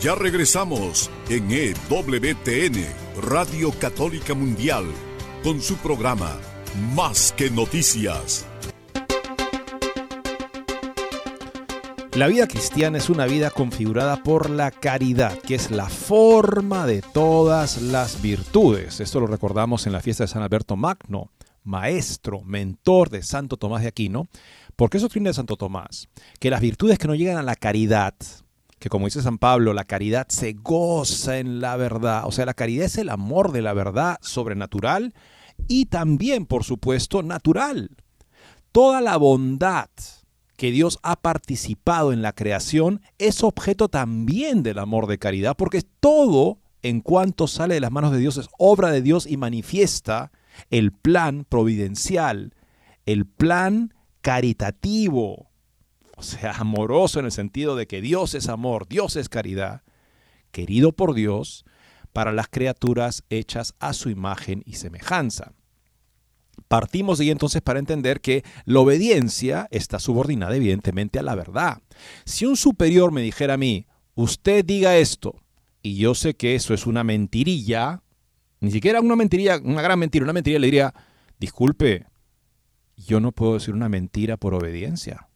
Ya 0.00 0.14
regresamos 0.14 1.10
en 1.28 1.50
EWTN, 1.50 2.86
Radio 3.20 3.70
Católica 3.78 4.32
Mundial, 4.32 4.86
con 5.44 5.60
su 5.60 5.76
programa 5.76 6.38
Más 6.94 7.34
que 7.36 7.50
Noticias. 7.50 8.46
La 12.14 12.28
vida 12.28 12.48
cristiana 12.48 12.96
es 12.96 13.10
una 13.10 13.26
vida 13.26 13.50
configurada 13.50 14.22
por 14.22 14.48
la 14.48 14.70
caridad, 14.70 15.38
que 15.38 15.54
es 15.54 15.70
la 15.70 15.90
forma 15.90 16.86
de 16.86 17.02
todas 17.02 17.82
las 17.82 18.22
virtudes. 18.22 19.00
Esto 19.00 19.20
lo 19.20 19.26
recordamos 19.26 19.86
en 19.86 19.92
la 19.92 20.00
fiesta 20.00 20.24
de 20.24 20.28
San 20.28 20.42
Alberto 20.42 20.76
Magno, 20.76 21.30
maestro, 21.62 22.40
mentor 22.40 23.10
de 23.10 23.22
Santo 23.22 23.58
Tomás 23.58 23.82
de 23.82 23.88
Aquino. 23.88 24.28
¿Por 24.76 24.88
qué 24.88 24.96
es 24.96 25.02
doctrina 25.02 25.34
Santo 25.34 25.58
Tomás? 25.58 26.08
Que 26.38 26.48
las 26.48 26.62
virtudes 26.62 26.98
que 26.98 27.06
no 27.06 27.14
llegan 27.14 27.36
a 27.36 27.42
la 27.42 27.54
caridad, 27.54 28.14
que 28.80 28.88
como 28.88 29.04
dice 29.04 29.22
San 29.22 29.36
Pablo, 29.36 29.74
la 29.74 29.84
caridad 29.84 30.26
se 30.30 30.54
goza 30.54 31.38
en 31.38 31.60
la 31.60 31.76
verdad. 31.76 32.22
O 32.26 32.32
sea, 32.32 32.46
la 32.46 32.54
caridad 32.54 32.86
es 32.86 32.96
el 32.96 33.10
amor 33.10 33.52
de 33.52 33.60
la 33.60 33.74
verdad 33.74 34.16
sobrenatural 34.22 35.14
y 35.68 35.86
también, 35.86 36.46
por 36.46 36.64
supuesto, 36.64 37.22
natural. 37.22 37.90
Toda 38.72 39.02
la 39.02 39.18
bondad 39.18 39.90
que 40.56 40.70
Dios 40.70 40.98
ha 41.02 41.16
participado 41.16 42.12
en 42.14 42.22
la 42.22 42.32
creación 42.32 43.02
es 43.18 43.44
objeto 43.44 43.88
también 43.88 44.62
del 44.62 44.78
amor 44.78 45.06
de 45.06 45.18
caridad, 45.18 45.56
porque 45.56 45.82
todo 45.82 46.58
en 46.82 47.02
cuanto 47.02 47.48
sale 47.48 47.74
de 47.74 47.80
las 47.80 47.92
manos 47.92 48.12
de 48.12 48.18
Dios 48.18 48.38
es 48.38 48.48
obra 48.58 48.90
de 48.90 49.02
Dios 49.02 49.26
y 49.26 49.36
manifiesta 49.36 50.32
el 50.70 50.92
plan 50.92 51.44
providencial, 51.46 52.54
el 53.04 53.26
plan 53.26 53.92
caritativo 54.22 55.49
o 56.20 56.22
sea, 56.22 56.52
amoroso 56.52 57.18
en 57.18 57.24
el 57.24 57.32
sentido 57.32 57.76
de 57.76 57.86
que 57.86 58.02
Dios 58.02 58.34
es 58.34 58.50
amor, 58.50 58.86
Dios 58.86 59.16
es 59.16 59.30
caridad, 59.30 59.84
querido 60.50 60.92
por 60.92 61.14
Dios 61.14 61.64
para 62.12 62.30
las 62.30 62.46
criaturas 62.48 63.24
hechas 63.30 63.74
a 63.78 63.94
su 63.94 64.10
imagen 64.10 64.62
y 64.66 64.74
semejanza. 64.74 65.54
Partimos 66.68 67.16
de 67.16 67.24
ahí 67.24 67.30
entonces 67.30 67.62
para 67.62 67.78
entender 67.78 68.20
que 68.20 68.44
la 68.66 68.80
obediencia 68.80 69.66
está 69.70 69.98
subordinada 69.98 70.54
evidentemente 70.54 71.18
a 71.18 71.22
la 71.22 71.34
verdad. 71.34 71.80
Si 72.26 72.44
un 72.44 72.58
superior 72.58 73.12
me 73.12 73.22
dijera 73.22 73.54
a 73.54 73.56
mí, 73.56 73.86
usted 74.14 74.62
diga 74.62 74.98
esto, 74.98 75.40
y 75.80 75.96
yo 75.96 76.14
sé 76.14 76.34
que 76.34 76.54
eso 76.54 76.74
es 76.74 76.86
una 76.86 77.02
mentirilla, 77.02 78.02
ni 78.60 78.70
siquiera 78.70 79.00
una 79.00 79.16
mentirilla, 79.16 79.58
una 79.64 79.80
gran 79.80 79.98
mentira, 79.98 80.24
una 80.24 80.34
mentirilla, 80.34 80.60
le 80.60 80.66
diría, 80.66 80.94
disculpe, 81.38 82.04
yo 82.94 83.20
no 83.20 83.32
puedo 83.32 83.54
decir 83.54 83.72
una 83.72 83.88
mentira 83.88 84.36
por 84.36 84.52
obediencia. 84.52 85.29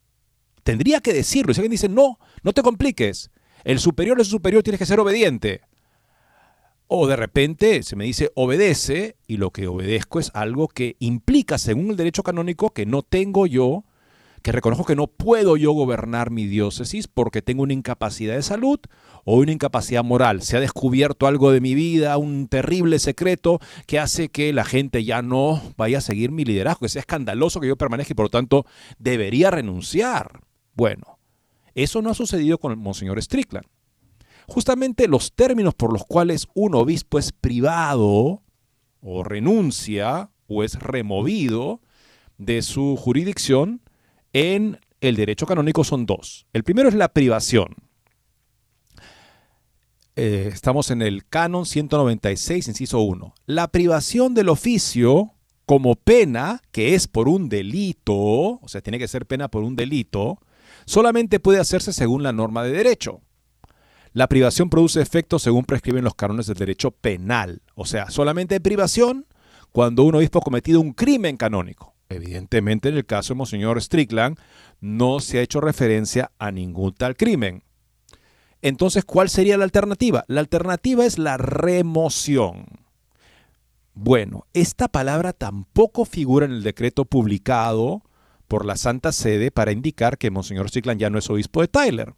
Tendría 0.64 1.00
que 1.00 1.12
decirlo. 1.12 1.52
Y 1.52 1.54
si 1.54 1.60
alguien 1.60 1.70
dice, 1.70 1.88
no, 1.88 2.18
no 2.42 2.52
te 2.52 2.62
compliques, 2.62 3.30
el 3.62 3.78
superior 3.78 4.20
es 4.20 4.28
superior, 4.28 4.62
tienes 4.62 4.78
que 4.78 4.86
ser 4.86 4.98
obediente. 4.98 5.60
O 6.86 7.06
de 7.06 7.16
repente 7.16 7.82
se 7.82 7.96
me 7.96 8.04
dice 8.04 8.30
obedece 8.34 9.16
y 9.26 9.38
lo 9.38 9.50
que 9.50 9.68
obedezco 9.68 10.20
es 10.20 10.30
algo 10.34 10.68
que 10.68 10.96
implica, 10.98 11.58
según 11.58 11.90
el 11.90 11.96
derecho 11.96 12.22
canónico, 12.22 12.70
que 12.70 12.84
no 12.84 13.02
tengo 13.02 13.46
yo, 13.46 13.84
que 14.42 14.52
reconozco 14.52 14.84
que 14.84 14.94
no 14.94 15.06
puedo 15.06 15.56
yo 15.56 15.72
gobernar 15.72 16.30
mi 16.30 16.46
diócesis 16.46 17.08
porque 17.08 17.40
tengo 17.40 17.62
una 17.62 17.72
incapacidad 17.72 18.34
de 18.34 18.42
salud 18.42 18.78
o 19.24 19.36
una 19.36 19.52
incapacidad 19.52 20.04
moral. 20.04 20.42
Se 20.42 20.58
ha 20.58 20.60
descubierto 20.60 21.26
algo 21.26 21.50
de 21.50 21.62
mi 21.62 21.74
vida, 21.74 22.18
un 22.18 22.48
terrible 22.48 22.98
secreto 22.98 23.58
que 23.86 23.98
hace 23.98 24.28
que 24.28 24.52
la 24.52 24.66
gente 24.66 25.02
ya 25.04 25.22
no 25.22 25.62
vaya 25.78 25.98
a 25.98 26.02
seguir 26.02 26.30
mi 26.30 26.44
liderazgo, 26.44 26.80
que 26.80 26.90
sea 26.90 27.00
escandaloso 27.00 27.60
que 27.60 27.68
yo 27.68 27.76
permanezca 27.76 28.12
y 28.12 28.16
por 28.16 28.26
lo 28.26 28.30
tanto 28.30 28.66
debería 28.98 29.50
renunciar. 29.50 30.42
Bueno, 30.74 31.18
eso 31.74 32.02
no 32.02 32.10
ha 32.10 32.14
sucedido 32.14 32.58
con 32.58 32.72
el 32.72 32.78
Monseñor 32.78 33.20
Strickland. 33.22 33.66
Justamente 34.46 35.08
los 35.08 35.32
términos 35.32 35.74
por 35.74 35.92
los 35.92 36.04
cuales 36.04 36.46
un 36.54 36.74
obispo 36.74 37.18
es 37.18 37.32
privado 37.32 38.42
o 39.00 39.24
renuncia 39.24 40.30
o 40.46 40.62
es 40.62 40.78
removido 40.78 41.80
de 42.38 42.62
su 42.62 42.96
jurisdicción 42.96 43.80
en 44.32 44.80
el 45.00 45.16
derecho 45.16 45.46
canónico 45.46 45.84
son 45.84 46.06
dos. 46.06 46.46
El 46.52 46.64
primero 46.64 46.88
es 46.88 46.94
la 46.94 47.08
privación. 47.08 47.74
Eh, 50.16 50.50
estamos 50.52 50.90
en 50.90 51.02
el 51.02 51.26
canon 51.26 51.66
196, 51.66 52.68
inciso 52.68 53.00
1. 53.00 53.34
La 53.46 53.68
privación 53.68 54.34
del 54.34 54.48
oficio 54.48 55.32
como 55.66 55.96
pena, 55.96 56.62
que 56.70 56.94
es 56.94 57.08
por 57.08 57.28
un 57.28 57.48
delito, 57.48 58.14
o 58.14 58.64
sea, 58.66 58.80
tiene 58.80 58.98
que 58.98 59.08
ser 59.08 59.26
pena 59.26 59.48
por 59.48 59.64
un 59.64 59.76
delito, 59.76 60.38
solamente 60.86 61.40
puede 61.40 61.60
hacerse 61.60 61.92
según 61.92 62.22
la 62.22 62.32
norma 62.32 62.62
de 62.62 62.72
derecho. 62.72 63.20
La 64.12 64.28
privación 64.28 64.70
produce 64.70 65.02
efectos 65.02 65.42
según 65.42 65.64
prescriben 65.64 66.04
los 66.04 66.14
cánones 66.14 66.46
del 66.46 66.56
derecho 66.56 66.92
penal. 66.92 67.62
O 67.74 67.84
sea, 67.84 68.10
solamente 68.10 68.54
hay 68.54 68.60
privación 68.60 69.26
cuando 69.72 70.04
un 70.04 70.14
obispo 70.14 70.38
ha 70.38 70.42
cometido 70.42 70.80
un 70.80 70.92
crimen 70.92 71.36
canónico. 71.36 71.94
Evidentemente, 72.08 72.90
en 72.90 72.96
el 72.96 73.06
caso 73.06 73.34
de 73.34 73.38
Monseñor 73.38 73.82
Strickland, 73.82 74.38
no 74.80 75.18
se 75.18 75.38
ha 75.38 75.42
hecho 75.42 75.60
referencia 75.60 76.30
a 76.38 76.52
ningún 76.52 76.94
tal 76.94 77.16
crimen. 77.16 77.64
Entonces, 78.62 79.04
¿cuál 79.04 79.28
sería 79.28 79.58
la 79.58 79.64
alternativa? 79.64 80.24
La 80.28 80.40
alternativa 80.40 81.04
es 81.04 81.18
la 81.18 81.36
remoción. 81.36 82.66
Bueno, 83.94 84.46
esta 84.52 84.88
palabra 84.88 85.32
tampoco 85.32 86.04
figura 86.04 86.46
en 86.46 86.52
el 86.52 86.62
decreto 86.62 87.04
publicado 87.04 88.02
por 88.48 88.64
la 88.64 88.76
Santa 88.76 89.12
Sede 89.12 89.50
para 89.50 89.72
indicar 89.72 90.18
que 90.18 90.30
Monseñor 90.30 90.68
Strickland 90.68 91.00
ya 91.00 91.10
no 91.10 91.18
es 91.18 91.30
obispo 91.30 91.60
de 91.60 91.68
Tyler. 91.68 92.14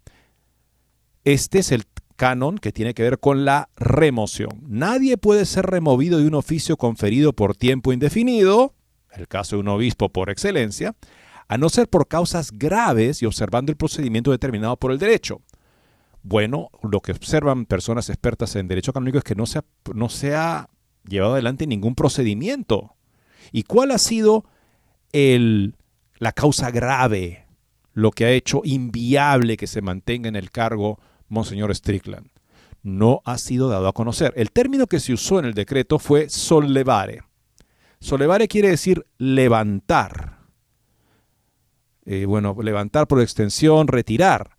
Este 1.25 1.59
es 1.59 1.73
el 1.73 1.85
canon 2.17 2.59
que 2.59 2.73
tiene 2.73 2.95
que 2.95 3.03
ver 3.03 3.19
con 3.19 3.45
la 3.45 3.69
remoción. 3.77 4.63
Nadie 4.67 5.17
puede 5.19 5.45
ser 5.45 5.67
removido 5.67 6.19
de 6.19 6.27
un 6.27 6.35
oficio 6.35 6.77
conferido 6.77 7.33
por 7.33 7.57
tiempo 7.57 7.93
indefinido, 7.93 8.75
el 9.13 9.29
caso 9.29 9.57
de 9.57 9.61
un 9.61 9.69
obispo 9.69 10.09
por 10.09 10.31
excelencia, 10.31 10.95
a 11.49 11.59
no 11.59 11.69
ser 11.69 11.89
por 11.89 12.09
causas 12.09 12.51
graves 12.53 13.23
y 13.23 13.27
observando 13.27 13.71
el 13.71 13.77
procedimiento 13.77 14.31
determinado 14.31 14.77
por 14.77 14.93
el 14.93 14.99
derecho. 14.99 15.43
Bueno, 16.23 16.71
lo 16.83 17.01
que 17.01 17.13
observan 17.13 17.67
personas 17.67 18.09
expertas 18.09 18.57
en 18.57 18.67
derecho 18.67 18.93
canónico 18.93 19.19
es 19.19 19.25
que 19.25 19.37
no 19.37 19.47
se 19.47 19.61
ha, 19.61 19.65
no 19.95 20.09
se 20.09 20.35
ha 20.35 20.69
llevado 21.09 21.35
adelante 21.35 21.69
ningún 21.69 21.95
procedimiento. 21.95 22.97
¿Y 23.53 23.63
cuál 23.63 23.93
ha 23.93 23.99
sido 23.99 24.45
el, 25.13 25.76
la 26.19 26.33
causa 26.33 26.71
grave, 26.71 27.47
lo 27.93 28.11
que 28.11 28.25
ha 28.25 28.31
hecho 28.31 28.63
inviable 28.65 29.57
que 29.57 29.67
se 29.67 29.83
mantenga 29.83 30.29
en 30.29 30.37
el 30.37 30.51
cargo 30.51 30.99
Monseñor 31.29 31.75
Strickland. 31.75 32.29
No 32.83 33.21
ha 33.25 33.39
sido 33.39 33.69
dado 33.69 33.89
a 33.89 33.93
conocer. 33.93 34.33
El 34.37 34.53
término 34.53 34.87
que 34.87 35.01
se 35.01 35.13
usó 35.13 35.39
en 35.39 35.47
el 35.47 35.55
decreto 35.55 35.99
fue 35.99 36.29
sollevare. 36.29 37.23
Sollevare 38.01 38.49
quiere 38.49 38.69
decir 38.69 39.07
levantar. 39.19 40.39
Eh, 42.05 42.27
bueno, 42.27 42.57
levantar 42.63 43.09
por 43.09 43.21
extensión, 43.21 43.89
retirar. 43.89 44.57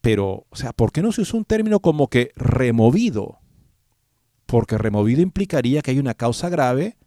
Pero, 0.00 0.46
o 0.50 0.56
sea, 0.56 0.72
¿por 0.72 0.92
qué 0.92 1.02
no 1.02 1.12
se 1.12 1.22
usó 1.22 1.36
un 1.38 1.44
término 1.44 1.80
como 1.80 2.08
que 2.08 2.32
removido? 2.36 3.38
Porque 4.46 4.78
removido 4.78 5.22
implicaría 5.22 5.80
que 5.80 5.92
hay 5.92 5.98
una 5.98 6.14
causa 6.14 6.48
grave 6.48 6.98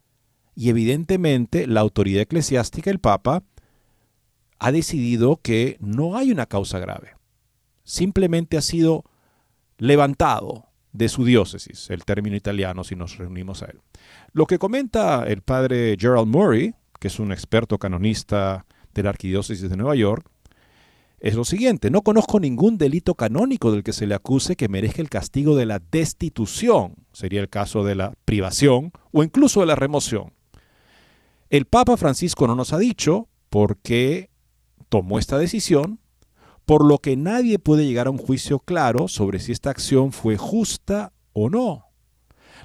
y 0.56 0.70
evidentemente 0.70 1.68
la 1.68 1.82
autoridad 1.82 2.24
eclesiástica, 2.24 2.90
el 2.90 3.00
Papa, 3.00 3.44
ha 4.62 4.72
decidido 4.72 5.42
que 5.42 5.78
no 5.80 6.16
hay 6.16 6.32
una 6.32 6.46
causa 6.46 6.80
grave 6.80 7.16
simplemente 7.92 8.58
ha 8.58 8.62
sido 8.62 9.04
levantado 9.78 10.68
de 10.94 11.10
su 11.10 11.26
diócesis, 11.26 11.90
el 11.90 12.06
término 12.06 12.36
italiano 12.36 12.84
si 12.84 12.96
nos 12.96 13.18
reunimos 13.18 13.64
a 13.64 13.66
él. 13.66 13.80
Lo 14.32 14.46
que 14.46 14.60
comenta 14.60 15.26
el 15.28 15.42
padre 15.42 15.98
Gerald 16.00 16.28
Murray, 16.28 16.74
que 17.00 17.08
es 17.08 17.20
un 17.20 17.32
experto 17.32 17.78
canonista 17.78 18.66
de 18.94 19.04
la 19.04 19.10
Arquidiócesis 19.10 19.70
de 19.70 19.78
Nueva 19.78 19.96
York, 19.96 20.26
es 21.20 21.36
lo 21.36 21.46
siguiente, 21.46 21.92
no 21.92 22.02
conozco 22.02 22.40
ningún 22.40 22.78
delito 22.78 23.14
canónico 23.14 23.72
del 23.72 23.84
que 23.84 23.94
se 23.94 24.08
le 24.08 24.16
acuse 24.16 24.56
que 24.56 24.70
merezca 24.70 25.02
el 25.02 25.10
castigo 25.10 25.56
de 25.56 25.68
la 25.68 25.80
destitución, 25.92 26.96
sería 27.14 27.42
el 27.42 27.50
caso 27.50 27.84
de 27.84 27.96
la 27.96 28.14
privación 28.26 28.92
o 29.12 29.22
incluso 29.22 29.60
de 29.60 29.68
la 29.68 29.76
remoción. 29.76 30.34
El 31.50 31.66
Papa 31.66 31.96
Francisco 31.98 32.48
no 32.48 32.56
nos 32.56 32.74
ha 32.74 32.80
dicho 32.80 33.28
por 33.50 33.78
qué 33.78 34.31
tomó 34.92 35.20
esta 35.20 35.38
decisión, 35.38 36.00
por 36.66 36.86
lo 36.86 36.98
que 36.98 37.16
nadie 37.16 37.60
puede 37.60 37.86
llegar 37.86 38.08
a 38.08 38.12
un 38.12 38.18
juicio 38.18 38.60
claro 38.60 39.08
sobre 39.08 39.40
si 39.40 39.54
esta 39.54 39.70
acción 39.70 40.12
fue 40.12 40.36
justa 40.36 41.14
o 41.32 41.50
no. 41.50 41.86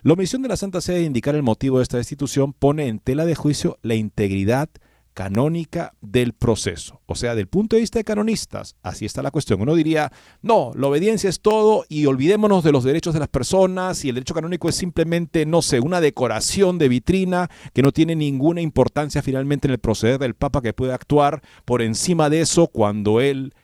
La 0.02 0.14
omisión 0.14 0.42
de 0.42 0.48
la 0.48 0.56
Santa 0.56 0.80
Sede 0.80 0.98
de 0.98 1.04
indicar 1.04 1.36
el 1.36 1.44
motivo 1.44 1.76
de 1.78 1.84
esta 1.84 1.98
destitución 1.98 2.52
pone 2.52 2.88
en 2.88 2.98
tela 2.98 3.26
de 3.26 3.36
juicio 3.36 3.78
la 3.82 3.94
integridad 3.94 4.68
canónica 5.16 5.94
del 6.02 6.35
proceso. 6.35 7.00
O 7.07 7.14
sea, 7.14 7.35
del 7.35 7.46
punto 7.46 7.74
de 7.74 7.81
vista 7.81 7.98
de 7.98 8.05
canonistas, 8.05 8.76
así 8.83 9.07
está 9.07 9.22
la 9.22 9.31
cuestión. 9.31 9.62
Uno 9.62 9.74
diría, 9.74 10.12
no, 10.42 10.72
la 10.76 10.88
obediencia 10.88 11.31
es 11.31 11.40
todo 11.40 11.87
y 11.88 12.05
olvidémonos 12.05 12.62
de 12.62 12.70
los 12.70 12.85
derechos 12.85 13.14
de 13.14 13.20
las 13.20 13.31
personas 13.31 14.05
y 14.05 14.11
el 14.11 14.16
derecho 14.16 14.35
canónico 14.35 14.68
es 14.68 14.74
simplemente, 14.74 15.46
no 15.46 15.62
sé, 15.62 15.81
una 15.81 16.02
decoración 16.02 16.76
de 16.76 16.90
vitrina 16.90 17.48
que 17.72 17.81
no 17.81 17.92
tiene 17.92 18.14
ninguna 18.14 18.61
importancia 18.61 19.22
finalmente 19.22 19.66
en 19.66 19.72
el 19.72 19.79
proceder 19.79 20.18
del 20.18 20.35
Papa 20.35 20.61
que 20.61 20.74
puede 20.74 20.92
actuar 20.92 21.40
por 21.64 21.81
encima 21.81 22.29
de 22.29 22.42
eso 22.42 22.66
cuando 22.66 23.22
él 23.22 23.55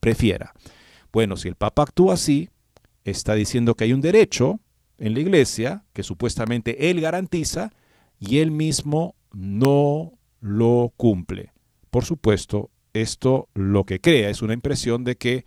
prefiera. 0.00 0.52
Bueno, 1.10 1.38
si 1.38 1.48
el 1.48 1.54
Papa 1.54 1.84
actúa 1.84 2.14
así, 2.14 2.50
está 3.04 3.32
diciendo 3.32 3.76
que 3.76 3.84
hay 3.84 3.94
un 3.94 4.02
derecho 4.02 4.60
en 4.98 5.14
la 5.14 5.20
iglesia 5.20 5.84
que 5.94 6.02
supuestamente 6.02 6.90
él 6.90 7.00
garantiza 7.00 7.72
y 8.20 8.40
él 8.40 8.50
mismo 8.50 9.14
no 9.32 10.17
lo 10.40 10.92
cumple. 10.96 11.52
Por 11.90 12.04
supuesto, 12.04 12.70
esto 12.92 13.48
lo 13.54 13.84
que 13.84 14.00
crea 14.00 14.30
es 14.30 14.42
una 14.42 14.54
impresión 14.54 15.04
de 15.04 15.16
que 15.16 15.44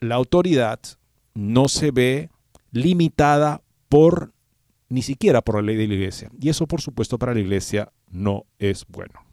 la 0.00 0.14
autoridad 0.14 0.80
no 1.34 1.68
se 1.68 1.90
ve 1.90 2.30
limitada 2.72 3.62
por 3.88 4.32
ni 4.88 5.02
siquiera 5.02 5.42
por 5.42 5.56
la 5.56 5.62
ley 5.62 5.76
de 5.76 5.86
la 5.86 5.94
iglesia. 5.94 6.30
Y 6.40 6.48
eso, 6.48 6.66
por 6.66 6.80
supuesto, 6.80 7.18
para 7.18 7.34
la 7.34 7.40
iglesia 7.40 7.92
no 8.10 8.44
es 8.58 8.84
bueno. 8.88 9.24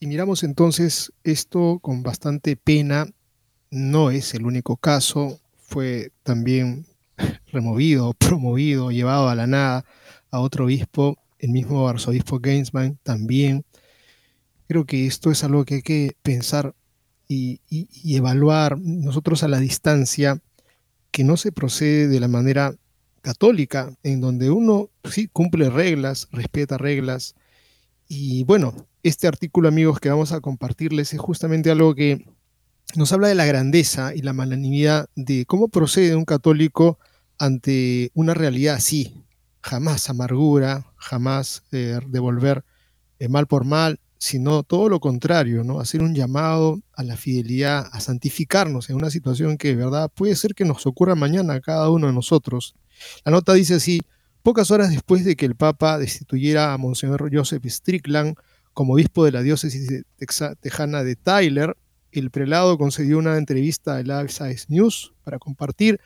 Y 0.00 0.06
miramos 0.06 0.42
entonces 0.42 1.12
esto 1.24 1.78
con 1.80 2.02
bastante 2.02 2.56
pena. 2.56 3.06
No 3.70 4.10
es 4.10 4.34
el 4.34 4.46
único 4.46 4.76
caso. 4.76 5.40
Fue 5.56 6.12
también 6.22 6.86
removido, 7.52 8.14
promovido, 8.14 8.90
llevado 8.90 9.28
a 9.28 9.34
la 9.34 9.46
nada 9.46 9.84
a 10.30 10.40
otro 10.40 10.66
obispo, 10.66 11.16
el 11.38 11.50
mismo 11.50 11.88
arzobispo 11.88 12.40
Gainsman 12.40 12.98
también. 13.02 13.64
Creo 14.66 14.84
que 14.84 15.06
esto 15.06 15.30
es 15.30 15.44
algo 15.44 15.64
que 15.64 15.76
hay 15.76 15.82
que 15.82 16.16
pensar 16.22 16.74
y, 17.28 17.60
evaluar 18.04 18.78
nosotros 18.78 19.42
a 19.42 19.48
la 19.48 19.58
distancia, 19.58 20.40
que 21.10 21.24
no 21.24 21.36
se 21.36 21.52
procede 21.52 22.08
de 22.08 22.20
la 22.20 22.28
manera 22.28 22.74
católica, 23.22 23.94
en 24.02 24.20
donde 24.20 24.50
uno 24.50 24.90
sí 25.04 25.28
cumple 25.28 25.70
reglas, 25.70 26.28
respeta 26.32 26.78
reglas, 26.78 27.34
y 28.08 28.44
bueno, 28.44 28.74
este 29.02 29.26
artículo, 29.28 29.68
amigos, 29.68 30.00
que 30.00 30.08
vamos 30.08 30.32
a 30.32 30.40
compartirles 30.40 31.12
es 31.12 31.20
justamente 31.20 31.70
algo 31.70 31.94
que 31.94 32.24
nos 32.96 33.12
habla 33.12 33.28
de 33.28 33.34
la 33.34 33.44
grandeza 33.44 34.14
y 34.14 34.22
la 34.22 34.32
malanimidad 34.32 35.10
de 35.14 35.44
cómo 35.44 35.68
procede 35.68 36.16
un 36.16 36.24
católico 36.24 36.98
ante 37.38 38.10
una 38.14 38.32
realidad 38.32 38.76
así. 38.76 39.24
Jamás 39.60 40.08
amargura, 40.08 40.86
jamás 41.08 41.64
eh, 41.72 41.98
devolver 42.06 42.64
eh, 43.18 43.28
mal 43.28 43.46
por 43.46 43.64
mal, 43.64 43.98
sino 44.18 44.62
todo 44.62 44.88
lo 44.88 45.00
contrario, 45.00 45.64
¿no? 45.64 45.80
Hacer 45.80 46.02
un 46.02 46.14
llamado 46.14 46.80
a 46.92 47.02
la 47.02 47.16
fidelidad, 47.16 47.88
a 47.92 48.00
santificarnos 48.00 48.90
en 48.90 48.96
una 48.96 49.10
situación 49.10 49.56
que 49.56 49.68
de 49.68 49.76
verdad 49.76 50.10
puede 50.14 50.36
ser 50.36 50.54
que 50.54 50.64
nos 50.64 50.86
ocurra 50.86 51.14
mañana 51.14 51.54
a 51.54 51.60
cada 51.60 51.88
uno 51.90 52.08
de 52.08 52.12
nosotros. 52.12 52.74
La 53.24 53.32
nota 53.32 53.54
dice 53.54 53.74
así, 53.74 54.00
pocas 54.42 54.70
horas 54.70 54.90
después 54.90 55.24
de 55.24 55.36
que 55.36 55.46
el 55.46 55.54
Papa 55.54 55.98
destituyera 55.98 56.72
a 56.72 56.78
Monseñor 56.78 57.30
Joseph 57.32 57.64
Strickland 57.66 58.34
como 58.74 58.94
obispo 58.94 59.24
de 59.24 59.32
la 59.32 59.42
diócesis 59.42 60.04
tejana 60.60 61.02
de 61.02 61.16
Tyler, 61.16 61.76
el 62.12 62.30
prelado 62.30 62.78
concedió 62.78 63.18
una 63.18 63.36
entrevista 63.36 63.98
a 63.98 64.28
Size 64.28 64.66
News 64.68 65.12
para 65.24 65.38
compartir 65.38 66.00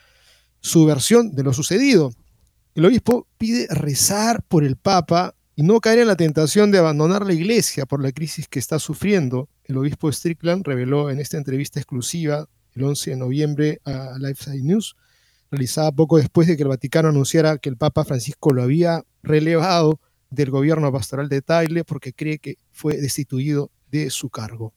su 0.60 0.84
versión 0.86 1.34
de 1.34 1.42
lo 1.42 1.52
sucedido. 1.52 2.12
El 2.74 2.86
obispo 2.86 3.28
pide 3.36 3.66
rezar 3.68 4.42
por 4.48 4.64
el 4.64 4.76
Papa 4.76 5.34
y 5.54 5.62
no 5.62 5.78
caer 5.80 5.98
en 5.98 6.06
la 6.06 6.16
tentación 6.16 6.70
de 6.70 6.78
abandonar 6.78 7.26
la 7.26 7.34
iglesia 7.34 7.84
por 7.84 8.02
la 8.02 8.12
crisis 8.12 8.48
que 8.48 8.58
está 8.58 8.78
sufriendo. 8.78 9.50
El 9.64 9.76
obispo 9.76 10.10
Strickland 10.10 10.66
reveló 10.66 11.10
en 11.10 11.20
esta 11.20 11.36
entrevista 11.36 11.80
exclusiva 11.80 12.48
el 12.74 12.84
11 12.84 13.10
de 13.10 13.16
noviembre 13.16 13.80
a 13.84 14.16
Lifeside 14.18 14.62
News, 14.62 14.96
realizada 15.50 15.92
poco 15.92 16.16
después 16.16 16.48
de 16.48 16.56
que 16.56 16.62
el 16.62 16.70
Vaticano 16.70 17.10
anunciara 17.10 17.58
que 17.58 17.68
el 17.68 17.76
Papa 17.76 18.06
Francisco 18.06 18.54
lo 18.54 18.62
había 18.62 19.04
relevado 19.22 20.00
del 20.30 20.48
gobierno 20.50 20.90
pastoral 20.90 21.28
de 21.28 21.42
Tyler 21.42 21.84
porque 21.84 22.14
cree 22.14 22.38
que 22.38 22.56
fue 22.70 22.96
destituido 22.96 23.70
de 23.90 24.08
su 24.08 24.30
cargo. 24.30 24.72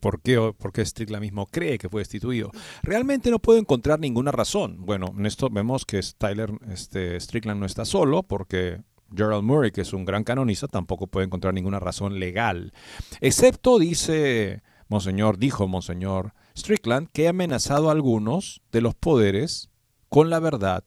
¿Por 0.00 0.20
qué, 0.20 0.54
¿por 0.56 0.72
Strickland 0.74 1.22
mismo 1.22 1.46
cree 1.46 1.78
que 1.78 1.88
fue 1.88 2.00
destituido? 2.00 2.50
Realmente 2.82 3.30
no 3.30 3.38
puedo 3.38 3.58
encontrar 3.58 4.00
ninguna 4.00 4.32
razón. 4.32 4.78
Bueno, 4.80 5.14
en 5.16 5.26
esto 5.26 5.48
vemos 5.50 5.84
que 5.84 6.00
Tyler, 6.16 6.52
este, 6.70 7.18
Strickland 7.18 7.60
no 7.60 7.66
está 7.66 7.84
solo 7.84 8.22
porque 8.22 8.80
Gerald 9.14 9.44
Murray, 9.44 9.70
que 9.70 9.82
es 9.82 9.92
un 9.92 10.04
gran 10.04 10.24
canonista, 10.24 10.68
tampoco 10.68 11.06
puede 11.06 11.26
encontrar 11.26 11.54
ninguna 11.54 11.80
razón 11.80 12.18
legal. 12.18 12.72
Excepto, 13.20 13.78
dice 13.78 14.62
Monseñor, 14.88 15.38
dijo 15.38 15.68
Monseñor 15.68 16.34
Strickland, 16.56 17.08
que 17.12 17.26
ha 17.26 17.30
amenazado 17.30 17.88
a 17.88 17.92
algunos 17.92 18.62
de 18.72 18.80
los 18.80 18.94
poderes 18.94 19.70
con 20.08 20.30
la 20.30 20.38
verdad 20.38 20.84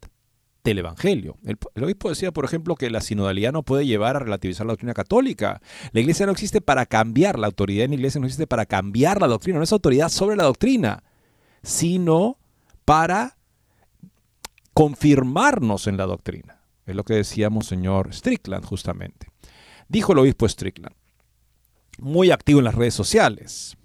del 0.69 0.79
Evangelio. 0.79 1.37
El, 1.45 1.57
obispo 1.83 2.09
decía, 2.09 2.31
por 2.31 2.45
ejemplo, 2.45 2.75
que 2.75 2.89
la 2.89 3.01
sinodalidad 3.01 3.53
no 3.53 3.63
puede 3.63 3.85
llevar 3.85 4.15
a 4.15 4.19
relativizar 4.19 4.65
la 4.65 4.73
doctrina 4.73 4.93
católica. 4.93 5.61
La 5.91 5.99
iglesia 6.01 6.25
no 6.25 6.31
existe 6.31 6.61
para 6.61 6.85
cambiar, 6.85 7.39
la 7.39 7.47
autoridad 7.47 7.85
en 7.85 7.91
la 7.91 7.95
iglesia 7.95 8.19
no 8.19 8.27
existe 8.27 8.47
para 8.47 8.65
cambiar 8.65 9.21
la 9.21 9.27
doctrina, 9.27 9.59
no 9.59 9.63
es 9.63 9.71
autoridad 9.71 10.09
sobre 10.09 10.35
la 10.35 10.43
doctrina, 10.43 11.03
sino 11.63 12.37
para 12.83 13.37
confirmarnos 14.73 15.87
en 15.87 15.97
la 15.97 16.05
doctrina. 16.05 16.61
Es 16.85 16.95
lo 16.95 17.03
que 17.03 17.13
decíamos 17.13 17.67
señor 17.67 18.13
Strickland 18.13 18.65
justamente. 18.65 19.27
Dijo 19.87 20.13
el 20.13 20.19
obispo 20.19 20.47
Strickland, 20.47 20.95
muy 21.99 22.31
activo 22.31 22.59
en 22.59 22.65
las 22.65 22.75
redes 22.75 22.93
sociales, 22.93 23.77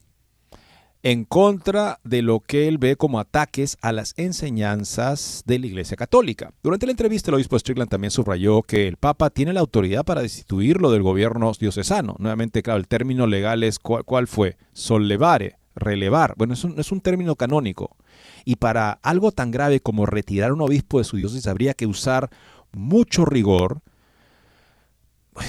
en 1.02 1.24
contra 1.24 1.98
de 2.04 2.22
lo 2.22 2.40
que 2.40 2.68
él 2.68 2.78
ve 2.78 2.96
como 2.96 3.20
ataques 3.20 3.78
a 3.80 3.92
las 3.92 4.12
enseñanzas 4.18 5.42
de 5.46 5.58
la 5.58 5.66
Iglesia 5.66 5.96
Católica. 5.96 6.52
Durante 6.62 6.86
la 6.86 6.92
entrevista, 6.92 7.30
el 7.30 7.36
obispo 7.36 7.58
Strickland 7.58 7.90
también 7.90 8.10
subrayó 8.10 8.62
que 8.62 8.86
el 8.86 8.96
Papa 8.96 9.30
tiene 9.30 9.52
la 9.52 9.60
autoridad 9.60 10.04
para 10.04 10.22
destituirlo 10.22 10.90
del 10.90 11.02
gobierno 11.02 11.52
diocesano. 11.58 12.16
Nuevamente, 12.18 12.62
claro, 12.62 12.78
el 12.78 12.88
término 12.88 13.26
legal 13.26 13.62
es 13.62 13.78
cuál, 13.78 14.26
fue, 14.26 14.56
sollevare, 14.72 15.56
relevar. 15.74 16.34
Bueno, 16.36 16.52
es 16.52 16.64
un, 16.64 16.78
es 16.78 16.92
un 16.92 17.00
término 17.00 17.34
canónico. 17.34 17.96
Y 18.44 18.56
para 18.56 18.92
algo 19.02 19.32
tan 19.32 19.50
grave 19.50 19.80
como 19.80 20.04
retirar 20.04 20.50
a 20.50 20.54
un 20.54 20.60
obispo 20.60 20.98
de 20.98 21.04
su 21.04 21.16
diócesis 21.16 21.46
habría 21.46 21.72
que 21.72 21.86
usar 21.86 22.28
mucho 22.72 23.24
rigor, 23.24 23.80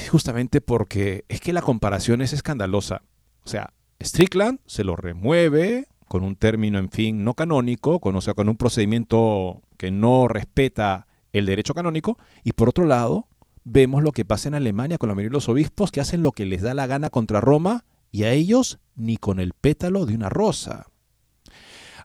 justamente 0.09 0.61
porque 0.61 1.25
es 1.27 1.41
que 1.41 1.51
la 1.51 1.61
comparación 1.61 2.21
es 2.21 2.31
escandalosa. 2.31 3.03
O 3.43 3.49
sea, 3.49 3.73
Strickland 4.03 4.59
se 4.65 4.83
lo 4.83 4.95
remueve 4.95 5.87
con 6.07 6.23
un 6.23 6.35
término, 6.35 6.77
en 6.77 6.89
fin, 6.89 7.23
no 7.23 7.33
canónico, 7.35 7.99
con, 7.99 8.19
con 8.19 8.49
un 8.49 8.57
procedimiento 8.57 9.61
que 9.77 9.91
no 9.91 10.27
respeta 10.27 11.07
el 11.31 11.45
derecho 11.45 11.73
canónico, 11.73 12.17
y 12.43 12.51
por 12.51 12.67
otro 12.67 12.85
lado, 12.85 13.27
vemos 13.63 14.03
lo 14.03 14.11
que 14.11 14.25
pasa 14.25 14.49
en 14.49 14.55
Alemania 14.55 14.97
con 14.97 15.09
la 15.09 15.15
mayoría 15.15 15.29
de 15.29 15.37
los 15.37 15.49
obispos 15.49 15.91
que 15.91 16.01
hacen 16.01 16.23
lo 16.23 16.31
que 16.31 16.45
les 16.45 16.61
da 16.61 16.73
la 16.73 16.87
gana 16.87 17.09
contra 17.09 17.39
Roma 17.39 17.85
y 18.11 18.23
a 18.23 18.31
ellos 18.33 18.79
ni 18.95 19.17
con 19.17 19.39
el 19.39 19.53
pétalo 19.53 20.05
de 20.05 20.15
una 20.15 20.29
rosa. 20.29 20.87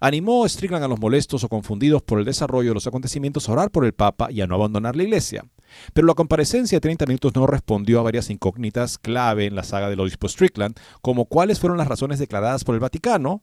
Animó 0.00 0.46
Strickland 0.46 0.84
a 0.84 0.88
los 0.88 1.00
molestos 1.00 1.42
o 1.42 1.48
confundidos 1.48 2.02
por 2.02 2.18
el 2.18 2.24
desarrollo 2.24 2.70
de 2.70 2.74
los 2.74 2.86
acontecimientos 2.86 3.48
a 3.48 3.52
orar 3.52 3.70
por 3.70 3.84
el 3.84 3.94
Papa 3.94 4.30
y 4.30 4.40
a 4.40 4.46
no 4.46 4.54
abandonar 4.54 4.94
la 4.94 5.02
iglesia. 5.02 5.44
Pero 5.92 6.06
la 6.06 6.14
comparecencia 6.14 6.76
de 6.76 6.80
30 6.80 7.06
minutos 7.06 7.34
no 7.34 7.46
respondió 7.46 8.00
a 8.00 8.02
varias 8.02 8.30
incógnitas 8.30 8.98
clave 8.98 9.46
en 9.46 9.54
la 9.54 9.62
saga 9.62 9.88
del 9.90 10.00
obispo 10.00 10.28
Strickland, 10.28 10.76
como 11.02 11.26
cuáles 11.26 11.60
fueron 11.60 11.78
las 11.78 11.88
razones 11.88 12.18
declaradas 12.18 12.64
por 12.64 12.74
el 12.74 12.80
Vaticano, 12.80 13.42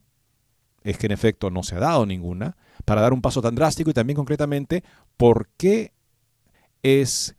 es 0.84 0.98
que 0.98 1.06
en 1.06 1.12
efecto 1.14 1.50
no 1.50 1.64
se 1.64 1.76
ha 1.76 1.80
dado 1.80 2.06
ninguna, 2.06 2.58
para 2.86 3.02
dar 3.02 3.14
un 3.14 3.22
paso 3.22 3.42
tan 3.42 3.56
drástico 3.56 3.90
y 3.90 3.94
también 3.94 4.18
concretamente 4.18 4.84
por 5.18 5.50
qué 5.58 5.94
es 6.82 7.36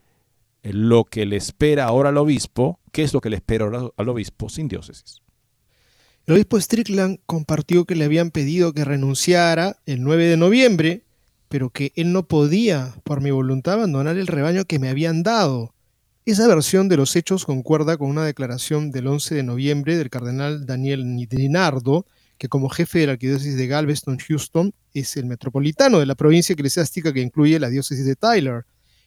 lo 0.63 1.05
que 1.05 1.27
le 1.27 1.37
espera 1.37 1.85
ahora 1.85 2.09
al 2.09 2.17
obispo, 2.17 2.81
qué 2.91 3.03
es 3.03 3.13
lo 3.13 3.21
que 3.21 3.31
le 3.31 3.37
espera 3.37 3.67
al 3.97 4.09
obispo 4.09 4.49
sin 4.49 4.69
diócesis. 4.69 5.21
El 6.27 6.35
obispo 6.35 6.59
Strickland 6.59 7.19
compartió 7.27 7.85
que 7.85 7.95
le 7.95 8.07
habían 8.07 8.31
pedido 8.31 8.73
que 8.73 8.85
renunciara 8.85 9.77
el 9.85 10.03
9 10.03 10.27
de 10.27 10.37
noviembre, 10.39 11.04
pero 11.55 11.71
que 11.71 11.93
él 11.95 12.13
no 12.13 12.27
podía, 12.27 12.97
por 13.05 13.21
mi 13.21 13.31
voluntad, 13.31 13.75
abandonar 13.75 14.17
el 14.17 14.27
rebaño 14.27 14.65
que 14.65 14.81
me 14.81 14.89
habían 14.89 15.23
dado. 15.23 15.73
Esa 16.27 16.49
versión 16.49 16.89
de 16.89 16.97
los 16.97 17.15
hechos 17.15 17.45
concuerda 17.45 17.97
con 17.97 18.11
una 18.11 18.25
declaración 18.25 18.91
del 18.91 19.07
11 19.07 19.37
de 19.37 19.45
noviembre 19.45 19.97
del 19.97 20.11
cardenal 20.11 20.67
Daniel 20.67 21.05
Dinardo, 21.31 22.07
que 22.39 22.49
como 22.49 22.71
jefe 22.71 22.99
de 22.99 23.07
la 23.07 23.13
arquidiócesis 23.13 23.55
de 23.55 23.69
Galveston, 23.69 24.19
Houston, 24.19 24.75
es 24.95 25.17
el 25.17 25.27
metropolitano 25.27 26.01
de 26.01 26.07
la 26.07 26.17
provincia 26.17 26.55
eclesiástica 26.55 27.13
que 27.13 27.21
incluye 27.21 27.61
la 27.61 27.69
diócesis 27.69 28.05
de 28.05 28.17
Tyler. 28.17 28.67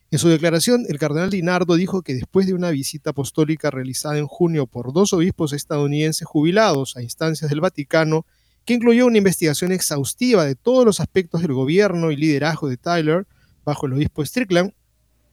En 0.10 0.18
su 0.18 0.30
declaración, 0.30 0.86
el 0.88 1.00
cardenal 1.00 1.30
Dinardo 1.30 1.76
dijo 1.76 2.02
que 2.02 2.14
después 2.14 2.48
de 2.48 2.54
una 2.54 2.72
visita 2.72 3.10
apostólica 3.10 3.72
realizada 3.72 4.20
en 4.20 4.28
junio 4.28 4.68
por 4.68 4.94
dos 4.94 5.12
obispos 5.12 5.52
estadounidenses 5.52 6.26
jubilados 6.26 6.96
a 6.96 7.02
instancias 7.02 7.50
del 7.50 7.60
Vaticano, 7.60 8.26
que 8.67 8.73
incluyó 8.73 9.06
una 9.06 9.17
investigación 9.17 9.71
exhaustiva 9.71 10.43
de 10.43 10.56
todos 10.56 10.84
los 10.84 10.99
aspectos 10.99 11.41
del 11.41 11.53
gobierno 11.53 12.12
y 12.12 12.17
liderazgo 12.17 12.67
de 12.67 12.75
Tyler 12.75 13.25
bajo 13.63 13.86
el 13.86 13.93
obispo 13.93 14.25
Strickland, 14.25 14.73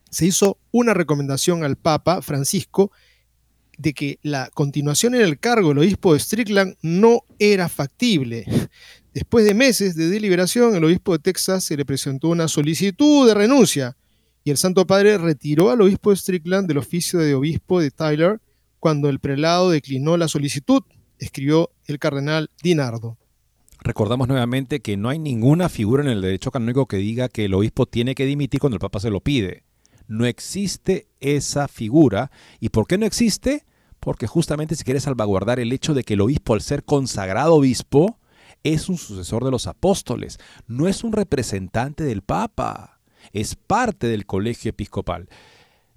se 0.08 0.26
hizo 0.26 0.56
una 0.70 0.94
recomendación 0.94 1.64
al 1.64 1.74
Papa 1.74 2.22
Francisco 2.22 2.92
de 3.76 3.92
que 3.92 4.20
la 4.22 4.50
continuación 4.54 5.16
en 5.16 5.22
el 5.22 5.40
cargo 5.40 5.70
del 5.70 5.78
obispo 5.78 6.12
de 6.12 6.20
Strickland 6.20 6.76
no 6.80 7.24
era 7.40 7.68
factible. 7.68 8.44
Después 9.12 9.44
de 9.44 9.54
meses 9.54 9.96
de 9.96 10.08
deliberación, 10.10 10.76
el 10.76 10.84
obispo 10.84 11.14
de 11.14 11.18
Texas 11.18 11.64
se 11.64 11.76
le 11.76 11.84
presentó 11.84 12.28
una 12.28 12.46
solicitud 12.46 13.26
de 13.26 13.34
renuncia 13.34 13.96
y 14.44 14.52
el 14.52 14.58
Santo 14.58 14.86
Padre 14.86 15.18
retiró 15.18 15.70
al 15.70 15.82
obispo 15.82 16.10
de 16.10 16.16
Strickland 16.18 16.68
del 16.68 16.78
oficio 16.78 17.18
de 17.18 17.34
obispo 17.34 17.80
de 17.80 17.90
Tyler 17.90 18.40
cuando 18.78 19.08
el 19.08 19.18
prelado 19.18 19.70
declinó 19.70 20.16
la 20.16 20.28
solicitud, 20.28 20.84
escribió 21.18 21.72
el 21.86 21.98
cardenal 21.98 22.48
Dinardo. 22.62 23.18
Recordamos 23.84 24.26
nuevamente 24.26 24.80
que 24.80 24.96
no 24.96 25.10
hay 25.10 25.18
ninguna 25.18 25.68
figura 25.68 26.02
en 26.02 26.08
el 26.08 26.22
derecho 26.22 26.50
canónico 26.50 26.86
que 26.86 26.96
diga 26.96 27.28
que 27.28 27.44
el 27.44 27.54
obispo 27.54 27.86
tiene 27.86 28.14
que 28.14 28.26
dimitir 28.26 28.58
cuando 28.58 28.76
el 28.76 28.80
Papa 28.80 28.98
se 28.98 29.10
lo 29.10 29.20
pide. 29.20 29.62
No 30.08 30.26
existe 30.26 31.06
esa 31.20 31.68
figura. 31.68 32.30
¿Y 32.60 32.70
por 32.70 32.86
qué 32.86 32.98
no 32.98 33.06
existe? 33.06 33.64
Porque 34.00 34.26
justamente 34.26 34.74
se 34.74 34.84
quiere 34.84 35.00
salvaguardar 35.00 35.60
el 35.60 35.72
hecho 35.72 35.94
de 35.94 36.02
que 36.02 36.14
el 36.14 36.22
obispo, 36.22 36.54
al 36.54 36.62
ser 36.62 36.84
consagrado 36.84 37.54
obispo, 37.54 38.18
es 38.64 38.88
un 38.88 38.96
sucesor 38.96 39.44
de 39.44 39.50
los 39.50 39.66
apóstoles, 39.66 40.38
no 40.66 40.88
es 40.88 41.04
un 41.04 41.12
representante 41.12 42.02
del 42.02 42.22
Papa 42.22 42.94
es 43.32 43.54
parte 43.54 44.06
del 44.06 44.26
colegio 44.26 44.70
episcopal, 44.70 45.28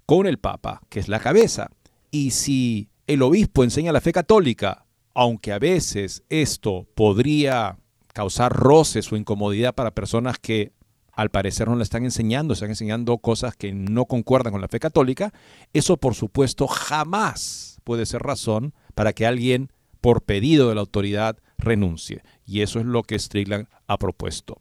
con 0.06 0.26
el 0.26 0.38
Papa, 0.38 0.82
que 0.88 1.00
es 1.00 1.08
la 1.08 1.20
cabeza. 1.20 1.70
Y 2.10 2.30
si 2.30 2.88
el 3.06 3.22
obispo 3.22 3.64
enseña 3.64 3.92
la 3.92 4.00
fe 4.00 4.12
católica, 4.12 4.86
aunque 5.14 5.52
a 5.52 5.58
veces 5.58 6.22
esto 6.28 6.86
podría 6.94 7.77
causar 8.18 8.52
roces 8.52 9.12
o 9.12 9.16
incomodidad 9.16 9.76
para 9.76 9.92
personas 9.92 10.40
que 10.40 10.72
al 11.12 11.30
parecer 11.30 11.68
no 11.68 11.76
la 11.76 11.84
están 11.84 12.02
enseñando, 12.02 12.52
están 12.52 12.70
enseñando 12.70 13.18
cosas 13.18 13.54
que 13.54 13.72
no 13.72 14.06
concuerdan 14.06 14.50
con 14.50 14.60
la 14.60 14.66
fe 14.66 14.80
católica, 14.80 15.32
eso 15.72 15.98
por 15.98 16.16
supuesto 16.16 16.66
jamás 16.66 17.80
puede 17.84 18.06
ser 18.06 18.22
razón 18.22 18.74
para 18.96 19.12
que 19.12 19.24
alguien, 19.24 19.70
por 20.00 20.22
pedido 20.22 20.68
de 20.68 20.74
la 20.74 20.80
autoridad, 20.80 21.36
renuncie. 21.58 22.24
Y 22.44 22.62
eso 22.62 22.80
es 22.80 22.86
lo 22.86 23.04
que 23.04 23.16
Strickland 23.16 23.68
ha 23.86 23.98
propuesto. 23.98 24.56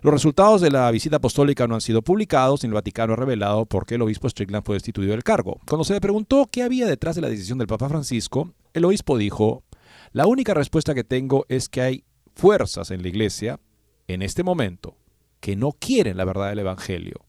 Los 0.00 0.14
resultados 0.14 0.62
de 0.62 0.70
la 0.70 0.90
visita 0.90 1.16
apostólica 1.16 1.66
no 1.66 1.74
han 1.74 1.82
sido 1.82 2.00
publicados, 2.00 2.62
ni 2.62 2.68
el 2.68 2.72
Vaticano 2.72 3.12
ha 3.12 3.16
revelado 3.16 3.66
por 3.66 3.84
qué 3.84 3.96
el 3.96 4.02
obispo 4.02 4.26
Strickland 4.26 4.64
fue 4.64 4.76
destituido 4.76 5.10
del 5.10 5.22
cargo. 5.22 5.60
Cuando 5.68 5.84
se 5.84 5.92
le 5.92 6.00
preguntó 6.00 6.48
qué 6.50 6.62
había 6.62 6.86
detrás 6.86 7.14
de 7.14 7.20
la 7.20 7.28
decisión 7.28 7.58
del 7.58 7.68
Papa 7.68 7.90
Francisco, 7.90 8.54
el 8.72 8.86
obispo 8.86 9.18
dijo, 9.18 9.64
la 10.12 10.26
única 10.26 10.54
respuesta 10.54 10.94
que 10.94 11.04
tengo 11.04 11.44
es 11.50 11.68
que 11.68 11.82
hay 11.82 12.04
fuerzas 12.34 12.90
en 12.90 13.02
la 13.02 13.08
iglesia, 13.08 13.60
en 14.08 14.22
este 14.22 14.42
momento, 14.42 14.96
que 15.40 15.56
no 15.56 15.72
quieren 15.72 16.16
la 16.16 16.24
verdad 16.24 16.48
del 16.50 16.60
Evangelio. 16.60 17.24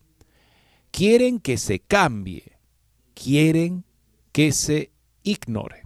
Quieren 0.91 1.39
que 1.39 1.57
se 1.57 1.79
cambie, 1.79 2.57
quieren 3.13 3.85
que 4.31 4.51
se 4.51 4.91
ignore. 5.23 5.83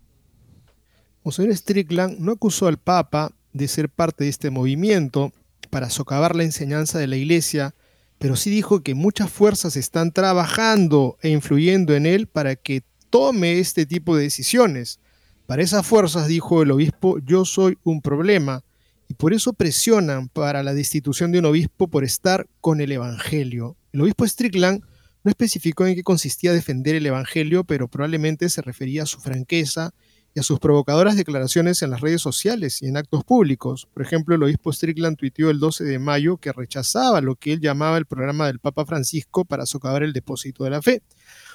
Monseñor 1.23 1.55
Strickland 1.55 2.19
no 2.19 2.33
acusó 2.33 2.67
al 2.67 2.77
Papa 2.77 3.31
de 3.53 3.67
ser 3.67 3.89
parte 3.89 4.25
de 4.25 4.29
este 4.29 4.49
movimiento, 4.49 5.31
para 5.69 5.89
socavar 5.89 6.35
la 6.35 6.43
enseñanza 6.43 6.99
de 6.99 7.07
la 7.07 7.17
Iglesia, 7.17 7.75
pero 8.17 8.35
sí 8.35 8.49
dijo 8.49 8.81
que 8.81 8.95
muchas 8.95 9.29
fuerzas 9.29 9.75
están 9.75 10.11
trabajando 10.11 11.17
e 11.21 11.29
influyendo 11.29 11.95
en 11.95 12.05
él 12.05 12.27
para 12.27 12.55
que 12.55 12.83
tome 13.09 13.59
este 13.59 13.85
tipo 13.85 14.15
de 14.15 14.23
decisiones. 14.23 14.99
Para 15.47 15.63
esas 15.63 15.85
fuerzas, 15.85 16.27
dijo 16.27 16.61
el 16.61 16.71
obispo, 16.71 17.19
yo 17.19 17.45
soy 17.45 17.77
un 17.83 18.01
problema 18.01 18.63
y 19.07 19.13
por 19.13 19.33
eso 19.33 19.53
presionan 19.53 20.29
para 20.29 20.63
la 20.63 20.73
destitución 20.73 21.31
de 21.31 21.39
un 21.39 21.45
obispo 21.45 21.87
por 21.87 22.03
estar 22.03 22.47
con 22.61 22.81
el 22.81 22.91
Evangelio. 22.91 23.77
El 23.93 24.01
obispo 24.01 24.27
Strickland 24.27 24.83
no 25.23 25.29
especificó 25.29 25.85
en 25.87 25.95
qué 25.95 26.03
consistía 26.03 26.53
defender 26.53 26.95
el 26.95 27.05
Evangelio, 27.05 27.63
pero 27.63 27.87
probablemente 27.87 28.49
se 28.49 28.61
refería 28.61 29.03
a 29.03 29.07
su 29.07 29.19
franqueza 29.19 29.93
y 30.35 30.39
a 30.39 30.43
sus 30.43 30.59
provocadoras 30.59 31.15
declaraciones 31.15 31.81
en 31.81 31.91
las 31.91 32.01
redes 32.01 32.21
sociales 32.21 32.81
y 32.81 32.87
en 32.87 32.97
actos 32.97 33.23
públicos. 33.23 33.87
Por 33.93 34.03
ejemplo, 34.03 34.35
el 34.35 34.43
obispo 34.43 34.73
Strickland 34.73 35.17
tuiteó 35.17 35.49
el 35.49 35.59
12 35.59 35.85
de 35.85 35.97
mayo 35.97 36.37
que 36.37 36.51
rechazaba 36.51 37.21
lo 37.21 37.35
que 37.35 37.53
él 37.53 37.61
llamaba 37.61 37.97
el 37.97 38.05
programa 38.05 38.47
del 38.47 38.59
Papa 38.59 38.85
Francisco 38.85 39.45
para 39.45 39.65
socavar 39.65 40.03
el 40.03 40.13
depósito 40.13 40.65
de 40.65 40.71
la 40.71 40.81
fe. 40.81 41.01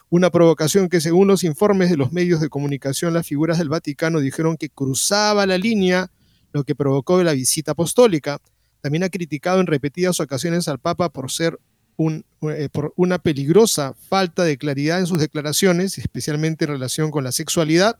Una 0.08 0.30
provocación 0.30 0.88
que 0.88 1.00
según 1.00 1.28
los 1.28 1.44
informes 1.44 1.90
de 1.90 1.98
los 1.98 2.10
medios 2.10 2.40
de 2.40 2.48
comunicación, 2.48 3.12
las 3.12 3.26
figuras 3.26 3.58
del 3.58 3.68
Vaticano 3.68 4.18
dijeron 4.18 4.56
que 4.56 4.70
cruzaba 4.70 5.46
la 5.46 5.58
línea, 5.58 6.10
lo 6.52 6.64
que 6.64 6.74
provocó 6.74 7.22
la 7.22 7.32
visita 7.32 7.72
apostólica. 7.72 8.40
También 8.80 9.04
ha 9.04 9.08
criticado 9.08 9.60
en 9.60 9.66
repetidas 9.66 10.20
ocasiones 10.20 10.68
al 10.68 10.78
Papa 10.78 11.10
por 11.10 11.30
ser 11.30 11.58
eh, 11.98 12.68
por 12.72 12.94
una 12.96 13.18
peligrosa 13.18 13.94
falta 14.08 14.42
de 14.42 14.56
claridad 14.56 15.00
en 15.00 15.06
sus 15.06 15.18
declaraciones, 15.18 15.98
especialmente 15.98 16.64
en 16.64 16.70
relación 16.70 17.10
con 17.10 17.24
la 17.24 17.32
sexualidad, 17.32 17.98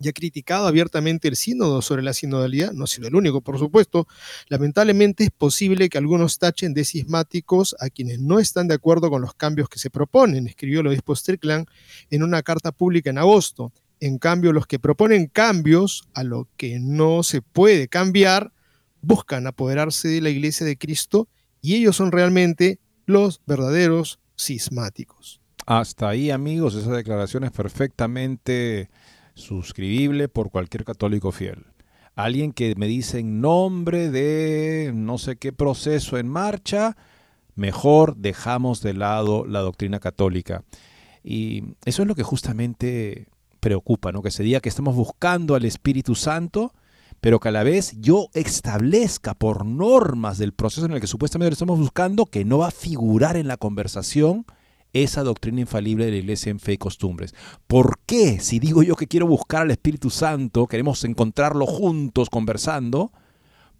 y 0.00 0.08
ha 0.08 0.12
criticado 0.12 0.66
abiertamente 0.66 1.28
el 1.28 1.36
sínodo 1.36 1.82
sobre 1.82 2.02
la 2.02 2.12
sinodalidad, 2.12 2.72
no 2.72 2.84
ha 2.84 2.86
sido 2.86 3.08
el 3.08 3.16
único, 3.16 3.40
por 3.40 3.58
supuesto. 3.58 4.06
Lamentablemente 4.48 5.24
es 5.24 5.30
posible 5.30 5.88
que 5.88 5.98
algunos 5.98 6.38
tachen 6.38 6.74
de 6.74 6.84
cismáticos 6.84 7.74
a 7.80 7.90
quienes 7.90 8.20
no 8.20 8.38
están 8.38 8.68
de 8.68 8.74
acuerdo 8.74 9.10
con 9.10 9.22
los 9.22 9.34
cambios 9.34 9.68
que 9.68 9.78
se 9.78 9.90
proponen, 9.90 10.46
escribió 10.46 10.80
el 10.80 10.88
obispo 10.88 11.16
Strickland 11.16 11.66
en 12.10 12.22
una 12.22 12.42
carta 12.42 12.70
pública 12.70 13.10
en 13.10 13.18
agosto. 13.18 13.72
En 14.04 14.18
cambio, 14.18 14.52
los 14.52 14.66
que 14.66 14.78
proponen 14.78 15.28
cambios 15.28 16.06
a 16.12 16.24
lo 16.24 16.46
que 16.58 16.78
no 16.78 17.22
se 17.22 17.40
puede 17.40 17.88
cambiar, 17.88 18.52
buscan 19.00 19.46
apoderarse 19.46 20.08
de 20.08 20.20
la 20.20 20.28
iglesia 20.28 20.66
de 20.66 20.76
Cristo 20.76 21.26
y 21.62 21.76
ellos 21.76 21.96
son 21.96 22.12
realmente 22.12 22.78
los 23.06 23.40
verdaderos 23.46 24.20
cismáticos. 24.38 25.40
Hasta 25.64 26.10
ahí, 26.10 26.30
amigos, 26.30 26.74
esa 26.74 26.92
declaración 26.92 27.44
es 27.44 27.50
perfectamente 27.50 28.90
suscribible 29.32 30.28
por 30.28 30.50
cualquier 30.50 30.84
católico 30.84 31.32
fiel. 31.32 31.64
Alguien 32.14 32.52
que 32.52 32.74
me 32.76 32.86
dice 32.86 33.20
en 33.20 33.40
nombre 33.40 34.10
de 34.10 34.92
no 34.94 35.16
sé 35.16 35.36
qué 35.36 35.54
proceso 35.54 36.18
en 36.18 36.28
marcha, 36.28 36.94
mejor 37.54 38.16
dejamos 38.16 38.82
de 38.82 38.92
lado 38.92 39.46
la 39.46 39.60
doctrina 39.60 39.98
católica. 39.98 40.62
Y 41.22 41.64
eso 41.86 42.02
es 42.02 42.08
lo 42.08 42.14
que 42.14 42.22
justamente 42.22 43.28
preocupa, 43.64 44.12
¿no? 44.12 44.20
Que 44.20 44.30
se 44.30 44.42
diga 44.42 44.60
que 44.60 44.68
estamos 44.68 44.94
buscando 44.94 45.54
al 45.54 45.64
Espíritu 45.64 46.14
Santo, 46.14 46.74
pero 47.22 47.40
que 47.40 47.48
a 47.48 47.50
la 47.50 47.62
vez 47.62 47.98
yo 47.98 48.28
establezca 48.34 49.32
por 49.32 49.64
normas 49.64 50.36
del 50.36 50.52
proceso 50.52 50.84
en 50.84 50.92
el 50.92 51.00
que 51.00 51.06
supuestamente 51.06 51.48
lo 51.48 51.54
estamos 51.54 51.78
buscando 51.78 52.26
que 52.26 52.44
no 52.44 52.58
va 52.58 52.68
a 52.68 52.70
figurar 52.70 53.38
en 53.38 53.48
la 53.48 53.56
conversación 53.56 54.44
esa 54.92 55.22
doctrina 55.22 55.62
infalible 55.62 56.04
de 56.04 56.10
la 56.10 56.18
iglesia 56.18 56.50
en 56.50 56.60
fe 56.60 56.74
y 56.74 56.76
costumbres. 56.76 57.34
¿Por 57.66 58.00
qué? 58.04 58.38
Si 58.38 58.58
digo 58.58 58.82
yo 58.82 58.96
que 58.96 59.06
quiero 59.06 59.26
buscar 59.26 59.62
al 59.62 59.70
Espíritu 59.70 60.10
Santo, 60.10 60.66
queremos 60.66 61.02
encontrarlo 61.04 61.64
juntos 61.64 62.28
conversando, 62.28 63.12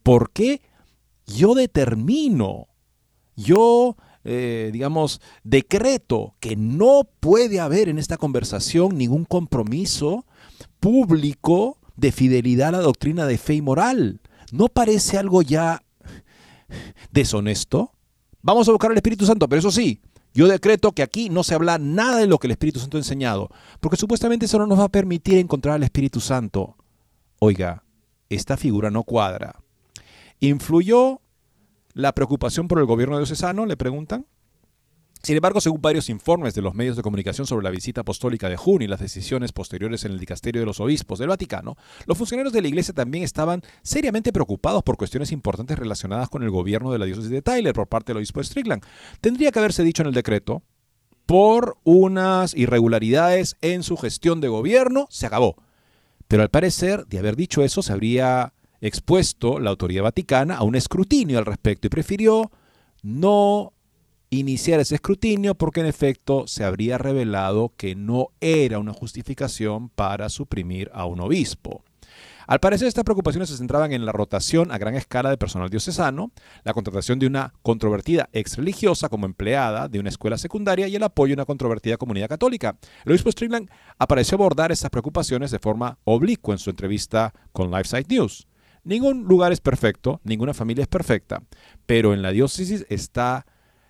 ¿por 0.02 0.30
qué 0.30 0.62
yo 1.26 1.54
determino, 1.54 2.68
yo, 3.36 3.98
eh, 4.24 4.70
digamos, 4.72 5.20
decreto 5.42 6.34
que 6.40 6.56
no 6.56 7.02
puede 7.20 7.60
haber 7.60 7.88
en 7.88 7.98
esta 7.98 8.16
conversación 8.16 8.96
ningún 8.96 9.24
compromiso 9.24 10.24
público 10.80 11.78
de 11.96 12.12
fidelidad 12.12 12.68
a 12.68 12.72
la 12.72 12.80
doctrina 12.80 13.26
de 13.26 13.38
fe 13.38 13.54
y 13.54 13.62
moral? 13.62 14.20
¿No 14.52 14.68
parece 14.68 15.18
algo 15.18 15.42
ya 15.42 15.82
deshonesto? 17.12 17.92
Vamos 18.42 18.68
a 18.68 18.72
buscar 18.72 18.90
al 18.90 18.96
Espíritu 18.96 19.26
Santo, 19.26 19.48
pero 19.48 19.60
eso 19.60 19.70
sí, 19.70 20.00
yo 20.34 20.48
decreto 20.48 20.92
que 20.92 21.02
aquí 21.02 21.30
no 21.30 21.44
se 21.44 21.54
habla 21.54 21.78
nada 21.78 22.18
de 22.18 22.26
lo 22.26 22.38
que 22.38 22.48
el 22.48 22.52
Espíritu 22.52 22.80
Santo 22.80 22.96
ha 22.96 23.00
enseñado, 23.00 23.50
porque 23.80 23.96
supuestamente 23.96 24.46
eso 24.46 24.58
no 24.58 24.66
nos 24.66 24.80
va 24.80 24.84
a 24.84 24.88
permitir 24.88 25.38
encontrar 25.38 25.76
al 25.76 25.84
Espíritu 25.84 26.20
Santo. 26.20 26.76
Oiga, 27.38 27.84
esta 28.28 28.56
figura 28.56 28.90
no 28.90 29.04
cuadra. 29.04 29.60
¿Influyó 30.40 31.20
la 31.94 32.12
preocupación 32.12 32.68
por 32.68 32.78
el 32.78 32.84
gobierno 32.84 33.16
diocesano? 33.16 33.64
Le 33.66 33.76
preguntan. 33.76 34.26
Sin 35.22 35.36
embargo, 35.36 35.58
según 35.62 35.80
varios 35.80 36.10
informes 36.10 36.52
de 36.52 36.60
los 36.60 36.74
medios 36.74 36.96
de 36.96 37.02
comunicación 37.02 37.46
sobre 37.46 37.64
la 37.64 37.70
visita 37.70 38.02
apostólica 38.02 38.50
de 38.50 38.58
junio 38.58 38.84
y 38.84 38.90
las 38.90 39.00
decisiones 39.00 39.52
posteriores 39.52 40.04
en 40.04 40.12
el 40.12 40.18
dicasterio 40.18 40.60
de 40.60 40.66
los 40.66 40.80
obispos 40.80 41.18
del 41.18 41.28
Vaticano, 41.28 41.76
los 42.04 42.18
funcionarios 42.18 42.52
de 42.52 42.60
la 42.60 42.68
Iglesia 42.68 42.92
también 42.92 43.24
estaban 43.24 43.62
seriamente 43.82 44.34
preocupados 44.34 44.82
por 44.82 44.98
cuestiones 44.98 45.32
importantes 45.32 45.78
relacionadas 45.78 46.28
con 46.28 46.42
el 46.42 46.50
gobierno 46.50 46.92
de 46.92 46.98
la 46.98 47.06
diócesis 47.06 47.30
de 47.30 47.40
Tyler 47.40 47.72
por 47.72 47.86
parte 47.86 48.12
del 48.12 48.18
obispo 48.18 48.42
Strickland. 48.42 48.84
Tendría 49.22 49.50
que 49.50 49.60
haberse 49.60 49.82
dicho 49.82 50.02
en 50.02 50.08
el 50.08 50.14
decreto, 50.14 50.62
por 51.26 51.78
unas 51.84 52.54
irregularidades 52.54 53.56
en 53.62 53.82
su 53.82 53.96
gestión 53.96 54.40
de 54.40 54.48
gobierno, 54.48 55.06
se 55.10 55.26
acabó. 55.26 55.56
Pero 56.28 56.42
al 56.42 56.50
parecer, 56.50 57.06
de 57.06 57.18
haber 57.18 57.36
dicho 57.36 57.62
eso, 57.62 57.82
se 57.82 57.92
habría 57.92 58.53
expuesto 58.86 59.58
la 59.58 59.70
autoridad 59.70 60.02
vaticana 60.02 60.56
a 60.56 60.62
un 60.62 60.74
escrutinio 60.74 61.38
al 61.38 61.46
respecto 61.46 61.86
y 61.86 61.90
prefirió 61.90 62.50
no 63.02 63.72
iniciar 64.30 64.80
ese 64.80 64.96
escrutinio 64.96 65.54
porque 65.54 65.80
en 65.80 65.86
efecto 65.86 66.46
se 66.46 66.64
habría 66.64 66.98
revelado 66.98 67.72
que 67.76 67.94
no 67.94 68.28
era 68.40 68.78
una 68.78 68.92
justificación 68.92 69.88
para 69.88 70.28
suprimir 70.28 70.90
a 70.92 71.06
un 71.06 71.20
obispo. 71.20 71.82
Al 72.46 72.60
parecer 72.60 72.88
estas 72.88 73.04
preocupaciones 73.04 73.48
se 73.48 73.56
centraban 73.56 73.92
en 73.92 74.04
la 74.04 74.12
rotación 74.12 74.70
a 74.70 74.76
gran 74.76 74.94
escala 74.94 75.30
de 75.30 75.38
personal 75.38 75.70
diocesano, 75.70 76.30
la 76.62 76.74
contratación 76.74 77.18
de 77.18 77.26
una 77.26 77.54
controvertida 77.62 78.28
ex 78.32 78.58
religiosa 78.58 79.08
como 79.08 79.24
empleada 79.24 79.88
de 79.88 79.98
una 79.98 80.10
escuela 80.10 80.36
secundaria 80.36 80.88
y 80.88 80.96
el 80.96 81.02
apoyo 81.02 81.32
a 81.32 81.36
una 81.36 81.46
controvertida 81.46 81.96
comunidad 81.96 82.28
católica. 82.28 82.76
El 83.06 83.12
obispo 83.12 83.32
Strickland 83.32 83.70
apareció 83.98 84.36
abordar 84.36 84.72
estas 84.72 84.90
preocupaciones 84.90 85.52
de 85.52 85.58
forma 85.58 85.96
oblicua 86.04 86.54
en 86.54 86.58
su 86.58 86.68
entrevista 86.68 87.32
con 87.52 87.70
LifeSite 87.70 88.14
News. 88.14 88.46
Ningún 88.84 89.24
lugar 89.24 89.52
es 89.52 89.60
perfecto, 89.60 90.20
ninguna 90.24 90.54
familia 90.54 90.82
es 90.82 90.88
perfecta, 90.88 91.42
pero 91.86 92.14
en 92.14 92.22
la 92.22 92.30
diócesis 92.30 92.86
está 92.88 93.46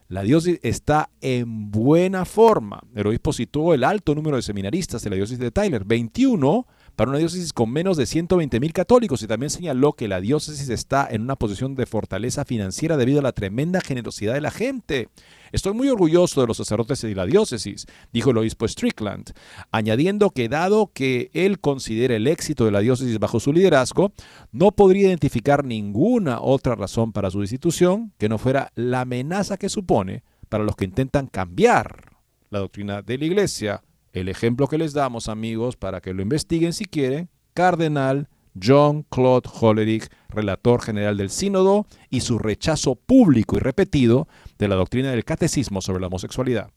la 0.09 0.22
diócesis 0.22 0.61
está 0.62 1.11
en 1.22 1.70
buena 1.70 2.24
forma. 2.24 2.83
El 2.94 3.07
obispo 3.07 3.33
situó 3.33 3.72
el 3.72 3.83
alto 3.83 4.14
número 4.14 4.37
de 4.37 4.42
seminaristas 4.42 5.02
de 5.02 5.11
la 5.11 5.16
diócesis 5.16 5.38
de 5.38 5.50
Tyler, 5.50 5.85
21 5.85 6.66
para 6.94 7.11
una 7.11 7.18
diócesis 7.18 7.52
con 7.52 7.72
menos 7.72 7.96
de 7.96 8.07
120 8.07 8.61
mil 8.61 8.72
católicos 8.72 9.22
y 9.22 9.26
también 9.26 9.50
señaló 9.50 9.94
que 9.94 10.07
la 10.07 10.20
diócesis 10.20 10.68
está 10.68 11.09
en 11.11 11.22
una 11.22 11.37
posición 11.37 11.74
de 11.74 11.87
fortaleza 11.87 12.44
financiera 12.44 12.96
debido 12.96 13.18
a 13.20 13.22
la 13.22 13.33
tremenda 13.33 13.80
generosidad 13.80 14.35
de 14.35 14.40
la 14.40 14.50
gente. 14.50 15.09
Estoy 15.55 15.73
muy 15.73 15.88
orgulloso 15.88 16.40
de 16.40 16.49
los 16.49 16.57
sacerdotes 16.57 17.01
de 17.03 17.14
la 17.14 17.27
diócesis, 17.27 17.87
dijo 18.12 18.33
el 18.33 18.38
obispo 18.38 18.67
Strickland, 18.67 19.31
añadiendo 19.71 20.31
que 20.31 20.49
dado 20.49 20.90
que 20.93 21.31
él 21.33 21.61
considera 21.61 22.17
el 22.17 22.27
éxito 22.27 22.64
de 22.64 22.73
la 22.73 22.81
diócesis 22.81 23.21
bajo 23.21 23.38
su 23.38 23.53
liderazgo, 23.53 24.12
no 24.51 24.73
podría 24.73 25.07
identificar 25.07 25.64
ninguna 25.64 26.40
otra 26.40 26.75
razón 26.75 27.12
para 27.12 27.31
su 27.31 27.40
destitución 27.40 28.12
que 28.19 28.29
no 28.29 28.37
fuera 28.37 28.73
la 28.75 29.03
amenaza 29.03 29.57
que 29.57 29.69
supone 29.69 30.25
para 30.49 30.64
los 30.64 30.75
que 30.75 30.87
intentan 30.87 31.29
cambiar 31.29 32.17
la 32.51 32.59
doctrina 32.59 33.03
de 33.03 33.17
la 33.17 33.25
iglesia. 33.25 33.85
El 34.12 34.29
ejemplo 34.29 34.67
que 34.67 34.77
les 34.77 34.93
damos, 34.93 35.29
amigos, 35.29 35.77
para 35.77 36.01
que 36.01 36.14
lo 36.14 36.23
investiguen 36.23 36.73
si 36.73 36.85
quieren, 36.85 37.31
Cardenal 37.53 38.29
John 38.61 39.05
Claude 39.11 39.49
Hollerich, 39.61 40.09
relator 40.29 40.83
general 40.83 41.17
del 41.17 41.31
Sínodo, 41.31 41.87
y 42.11 42.21
su 42.21 42.38
rechazo 42.38 42.95
público 42.95 43.57
y 43.57 43.61
repetido 43.61 44.29
de 44.59 44.69
la 44.69 44.77
doctrina 44.77 45.11
del 45.11 45.25
catecismo 45.25 45.81
sobre 45.81 46.01
la 46.01 46.07
homosexualidad. 46.09 46.71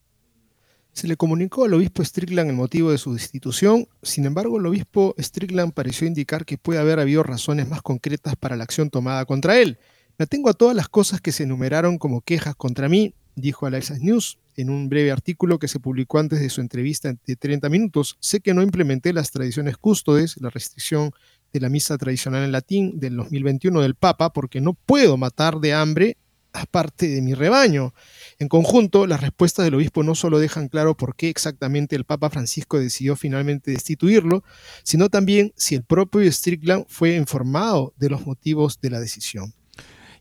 Se 0.93 1.07
le 1.07 1.15
comunicó 1.15 1.65
al 1.65 1.75
obispo 1.75 2.03
Strickland 2.03 2.49
el 2.49 2.55
motivo 2.55 2.91
de 2.91 2.97
su 2.97 3.13
destitución, 3.13 3.87
sin 4.01 4.25
embargo 4.25 4.57
el 4.57 4.65
obispo 4.65 5.13
Strickland 5.19 5.73
pareció 5.73 6.07
indicar 6.07 6.43
que 6.43 6.57
puede 6.57 6.79
haber 6.79 6.99
habido 6.99 7.21
razones 7.21 7.67
más 7.69 7.83
concretas 7.83 8.35
para 8.35 8.55
la 8.55 8.63
acción 8.63 8.89
tomada 8.89 9.25
contra 9.25 9.59
él. 9.59 9.77
Me 10.17 10.23
atengo 10.23 10.49
a 10.49 10.53
todas 10.53 10.75
las 10.75 10.89
cosas 10.89 11.21
que 11.21 11.31
se 11.31 11.43
enumeraron 11.43 11.99
como 11.99 12.21
quejas 12.21 12.55
contra 12.55 12.89
mí, 12.89 13.13
dijo 13.35 13.67
a 13.67 13.69
la 13.69 13.79
News 13.99 14.39
en 14.55 14.71
un 14.71 14.89
breve 14.89 15.11
artículo 15.11 15.59
que 15.59 15.67
se 15.67 15.79
publicó 15.79 16.17
antes 16.17 16.39
de 16.39 16.49
su 16.49 16.61
entrevista 16.61 17.13
de 17.25 17.35
30 17.35 17.69
minutos. 17.69 18.17
Sé 18.19 18.39
que 18.39 18.55
no 18.55 18.63
implementé 18.63 19.13
las 19.13 19.29
tradiciones 19.29 19.77
cústodes, 19.77 20.35
la 20.41 20.49
restricción 20.49 21.11
de 21.53 21.59
la 21.59 21.69
misa 21.69 21.97
tradicional 21.97 22.43
en 22.43 22.51
latín 22.51 22.99
del 22.99 23.15
2021 23.17 23.81
del 23.81 23.95
Papa, 23.95 24.33
porque 24.33 24.61
no 24.61 24.73
puedo 24.73 25.17
matar 25.17 25.59
de 25.59 25.73
hambre 25.73 26.17
a 26.53 26.65
parte 26.65 27.07
de 27.07 27.21
mi 27.21 27.33
rebaño. 27.33 27.93
En 28.39 28.47
conjunto, 28.47 29.05
las 29.05 29.21
respuestas 29.21 29.65
del 29.65 29.75
obispo 29.75 30.03
no 30.03 30.15
solo 30.15 30.39
dejan 30.39 30.69
claro 30.69 30.95
por 30.95 31.15
qué 31.15 31.29
exactamente 31.29 31.95
el 31.95 32.05
Papa 32.05 32.29
Francisco 32.29 32.79
decidió 32.79 33.15
finalmente 33.15 33.71
destituirlo, 33.71 34.43
sino 34.83 35.09
también 35.09 35.53
si 35.55 35.75
el 35.75 35.83
propio 35.83 36.29
Strickland 36.31 36.85
fue 36.87 37.15
informado 37.15 37.93
de 37.97 38.09
los 38.09 38.25
motivos 38.25 38.79
de 38.81 38.89
la 38.89 38.99
decisión. 38.99 39.53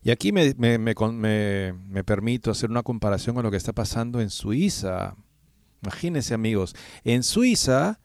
Y 0.03 0.11
aquí 0.11 0.31
me, 0.31 0.55
permito 2.05 2.51
hacer 2.51 2.71
una 2.71 2.83
comparación 2.83 3.35
con 3.35 3.43
lo 3.43 3.51
que 3.51 3.57
está 3.57 3.73
pasando 3.73 4.21
en 4.21 4.31
Suiza. 4.31 5.17
Imagínense 5.83 6.33
amigos, 6.33 6.77
en 7.03 7.23
Suiza 7.23 7.99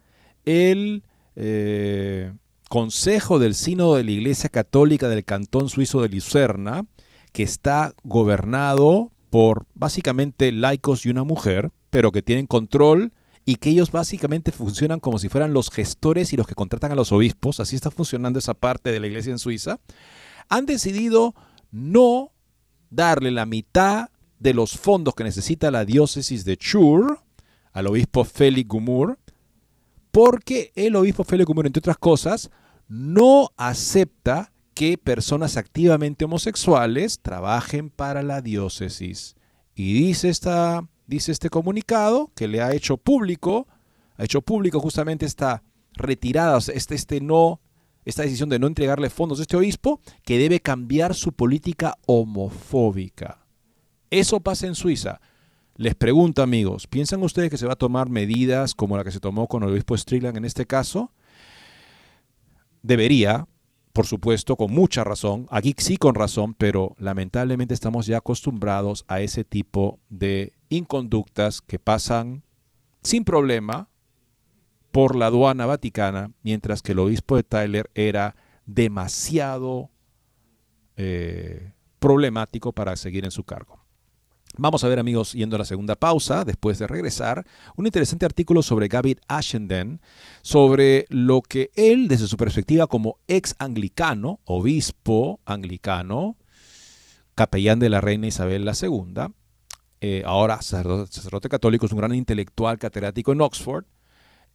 el 0.46 1.04
eh, 1.36 2.34
Consejo 2.72 3.38
del 3.38 3.54
Sínodo 3.54 3.98
de 3.98 4.06
la 4.06 4.12
Iglesia 4.12 4.50
Católica 4.50 5.10
del 5.10 5.26
Cantón 5.26 5.68
Suizo 5.68 6.02
de 6.02 6.08
Lucerna, 6.08 6.86
que 7.34 7.44
está 7.44 7.94
gobernado 8.06 9.12
por 9.30 9.66
básicamente 9.74 10.54
laicos 10.54 11.06
y 11.06 11.10
una 11.10 11.26
mujer, 11.26 11.72
pero 11.90 12.14
que 12.14 12.22
tienen 12.22 12.48
control 12.48 13.12
y 13.44 13.58
que 13.58 13.72
ellos 13.72 13.92
básicamente 13.92 14.54
funcionan 14.54 15.02
como 15.02 15.20
si 15.20 15.28
fueran 15.28 15.52
los 15.52 15.70
gestores 15.70 16.32
y 16.32 16.38
los 16.38 16.48
que 16.48 16.56
contratan 16.56 16.94
a 16.94 16.96
los 16.96 17.12
obispos, 17.12 17.60
así 17.60 17.76
está 17.76 17.92
funcionando 17.92 18.40
esa 18.40 18.54
parte 18.54 18.90
de 18.94 19.02
la 19.02 19.08
iglesia 19.08 19.34
en 19.34 19.40
Suiza, 19.40 19.82
han 20.48 20.66
decidido 20.66 21.36
no 21.72 22.32
darle 22.90 23.32
la 23.32 23.46
mitad 23.46 24.12
de 24.40 24.54
los 24.54 24.78
fondos 24.78 25.14
que 25.14 25.26
necesita 25.26 25.72
la 25.72 25.84
diócesis 25.84 26.46
de 26.46 26.56
Chur 26.56 27.20
al 27.74 27.88
obispo 27.88 28.24
Félix 28.24 28.70
Gumur, 28.70 29.20
porque 30.12 30.72
el 30.76 30.96
obispo 30.96 31.24
Félix 31.24 31.48
Gumur, 31.48 31.66
entre 31.66 31.80
otras 31.80 31.98
cosas, 31.98 32.52
no 32.88 33.50
acepta 33.58 34.52
que 34.74 34.98
personas 34.98 35.58
activamente 35.58 36.26
homosexuales 36.26 37.20
trabajen 37.22 37.90
para 37.90 38.24
la 38.24 38.42
diócesis. 38.42 39.36
Y 39.76 39.94
dice, 39.94 40.30
esta, 40.30 40.88
dice 41.08 41.32
este 41.32 41.50
comunicado 41.50 42.32
que 42.36 42.48
le 42.48 42.62
ha 42.62 42.74
hecho 42.74 42.98
público, 42.98 43.68
ha 44.18 44.24
hecho 44.24 44.42
público 44.42 44.80
justamente 44.80 45.26
esta 45.26 45.64
retirada, 45.94 46.58
este, 46.74 46.96
este 46.96 47.22
no 47.22 47.62
esta 48.06 48.24
decisión 48.24 48.50
de 48.50 48.60
no 48.60 48.68
entregarle 48.68 49.10
fondos 49.10 49.40
a 49.40 49.44
este 49.44 49.58
obispo, 49.58 50.00
que 50.24 50.38
debe 50.38 50.60
cambiar 50.60 51.14
su 51.14 51.34
política 51.34 51.98
homofóbica. 52.08 53.46
Eso 54.10 54.40
pasa 54.40 54.68
en 54.68 54.76
Suiza. 54.76 55.22
Les 55.82 55.96
pregunto, 55.96 56.44
amigos, 56.44 56.86
¿piensan 56.86 57.24
ustedes 57.24 57.50
que 57.50 57.58
se 57.58 57.66
va 57.66 57.74
a 57.74 57.76
tomar 57.76 58.08
medidas 58.08 58.76
como 58.76 58.98
la 58.98 59.04
que 59.04 59.10
se 59.10 59.20
tomó 59.20 59.48
con 59.48 59.64
el 59.64 59.70
obispo 59.72 59.98
Strickland 59.98 60.38
en 60.38 60.46
este 60.46 60.68
caso? 60.68 61.12
Debería, 62.84 63.48
por 63.92 64.06
supuesto, 64.06 64.58
con 64.58 64.72
mucha 64.72 65.04
razón, 65.04 65.48
aquí 65.50 65.74
sí 65.76 65.98
con 65.98 66.14
razón, 66.14 66.54
pero 66.54 66.96
lamentablemente 67.00 67.74
estamos 67.74 68.06
ya 68.06 68.18
acostumbrados 68.18 69.06
a 69.08 69.22
ese 69.22 69.44
tipo 69.44 70.00
de 70.10 70.54
inconductas 70.70 71.62
que 71.62 71.80
pasan 71.80 72.44
sin 73.02 73.24
problema 73.24 73.90
por 74.92 75.16
la 75.16 75.26
aduana 75.26 75.66
vaticana, 75.66 76.30
mientras 76.44 76.84
que 76.84 76.92
el 76.92 77.00
obispo 77.00 77.38
de 77.38 77.44
Tyler 77.44 77.90
era 77.96 78.36
demasiado 78.68 79.90
eh, 80.96 81.74
problemático 81.98 82.72
para 82.72 82.96
seguir 82.98 83.26
en 83.26 83.32
su 83.32 83.44
cargo. 83.46 83.81
Vamos 84.58 84.84
a 84.84 84.90
ver 84.90 85.00
amigos, 85.00 85.32
yendo 85.32 85.56
a 85.56 85.60
la 85.60 85.66
segunda 85.66 85.96
pausa, 85.96 86.44
después 86.44 86.78
de 86.78 86.86
regresar, 86.86 87.46
un 87.78 87.86
interesante 87.86 88.26
artículo 88.26 88.62
sobre 88.62 88.90
Gavin 88.90 89.20
Ashenden, 89.30 90.02
sobre 90.42 91.06
lo 91.10 91.42
que 91.42 91.72
él, 91.76 92.10
desde 92.10 92.28
su 92.28 92.36
perspectiva 92.36 92.88
como 92.88 93.18
ex 93.28 93.56
anglicano, 93.60 94.42
obispo 94.44 95.40
anglicano, 95.46 96.36
capellán 97.34 97.80
de 97.80 97.90
la 97.90 98.02
reina 98.02 98.28
Isabel 98.28 98.70
II, 98.70 99.34
eh, 100.02 100.24
ahora 100.26 100.62
sacerdote, 100.62 101.14
sacerdote 101.14 101.48
católico, 101.48 101.86
es 101.86 101.94
un 101.94 102.00
gran 102.00 102.14
intelectual 102.14 102.78
catedrático 102.78 103.32
en 103.32 103.42
Oxford, 103.42 103.86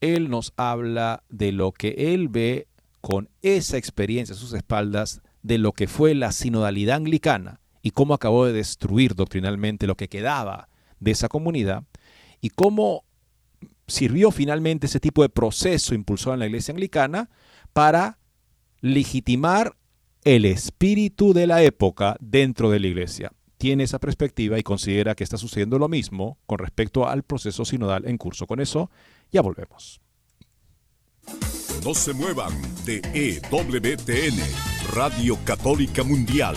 él 0.02 0.28
nos 0.28 0.52
habla 0.56 1.24
de 1.30 1.52
lo 1.52 1.72
que 1.72 2.12
él 2.12 2.28
ve 2.28 2.68
con 3.00 3.30
esa 3.40 3.78
experiencia 3.78 4.34
a 4.34 4.38
sus 4.38 4.52
espaldas 4.52 5.22
de 5.42 5.56
lo 5.56 5.72
que 5.72 5.86
fue 5.86 6.14
la 6.14 6.32
sinodalidad 6.32 6.96
anglicana 6.96 7.60
y 7.86 7.92
cómo 7.92 8.14
acabó 8.14 8.46
de 8.46 8.52
destruir 8.52 9.14
doctrinalmente 9.14 9.86
lo 9.86 9.96
que 9.96 10.08
quedaba 10.08 10.68
de 10.98 11.12
esa 11.12 11.28
comunidad 11.28 11.84
y 12.40 12.50
cómo 12.50 13.04
sirvió 13.86 14.32
finalmente 14.32 14.86
ese 14.86 14.98
tipo 14.98 15.22
de 15.22 15.28
proceso 15.28 15.94
impulsado 15.94 16.34
en 16.34 16.40
la 16.40 16.46
iglesia 16.46 16.72
anglicana 16.72 17.30
para 17.72 18.18
legitimar 18.80 19.76
el 20.24 20.46
espíritu 20.46 21.32
de 21.32 21.46
la 21.46 21.62
época 21.62 22.16
dentro 22.18 22.70
de 22.70 22.80
la 22.80 22.88
iglesia. 22.88 23.30
Tiene 23.56 23.84
esa 23.84 24.00
perspectiva 24.00 24.58
y 24.58 24.64
considera 24.64 25.14
que 25.14 25.22
está 25.22 25.36
sucediendo 25.36 25.78
lo 25.78 25.88
mismo 25.88 26.38
con 26.46 26.58
respecto 26.58 27.08
al 27.08 27.22
proceso 27.22 27.64
sinodal 27.64 28.04
en 28.08 28.18
curso. 28.18 28.48
Con 28.48 28.58
eso 28.58 28.90
ya 29.30 29.42
volvemos. 29.42 30.00
No 31.84 31.94
se 31.94 32.12
muevan 32.12 32.52
de 32.84 33.00
EWTN, 33.14 34.40
Radio 34.92 35.38
Católica 35.44 36.02
Mundial. 36.02 36.56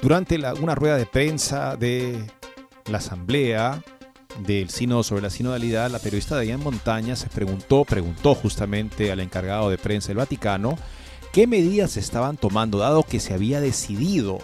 Durante 0.01 0.39
una 0.61 0.75
rueda 0.75 0.97
de 0.97 1.05
prensa 1.07 1.77
de 1.77 2.25
la 2.87 2.99
asamblea 2.99 3.83
del 4.39 4.71
Sínodo 4.71 5.03
sobre 5.03 5.23
la 5.23 5.31
sinodalidad, 5.31 5.91
la 5.91 5.99
periodista 5.99 6.39
Diane 6.39 6.63
Montaña 6.63 7.17
se 7.17 7.29
preguntó, 7.29 7.85
preguntó 7.85 8.35
justamente 8.35 9.13
al 9.13 9.21
encargado 9.21 9.71
de 9.71 9.79
prensa 9.79 10.09
del 10.09 10.19
Vaticano 10.19 10.79
qué 11.33 11.47
medidas 11.47 11.93
se 11.93 12.01
estaban 12.01 12.37
tomando, 12.37 12.79
dado 12.79 13.03
que 13.03 13.21
se 13.21 13.35
había 13.35 13.61
decidido 13.61 14.39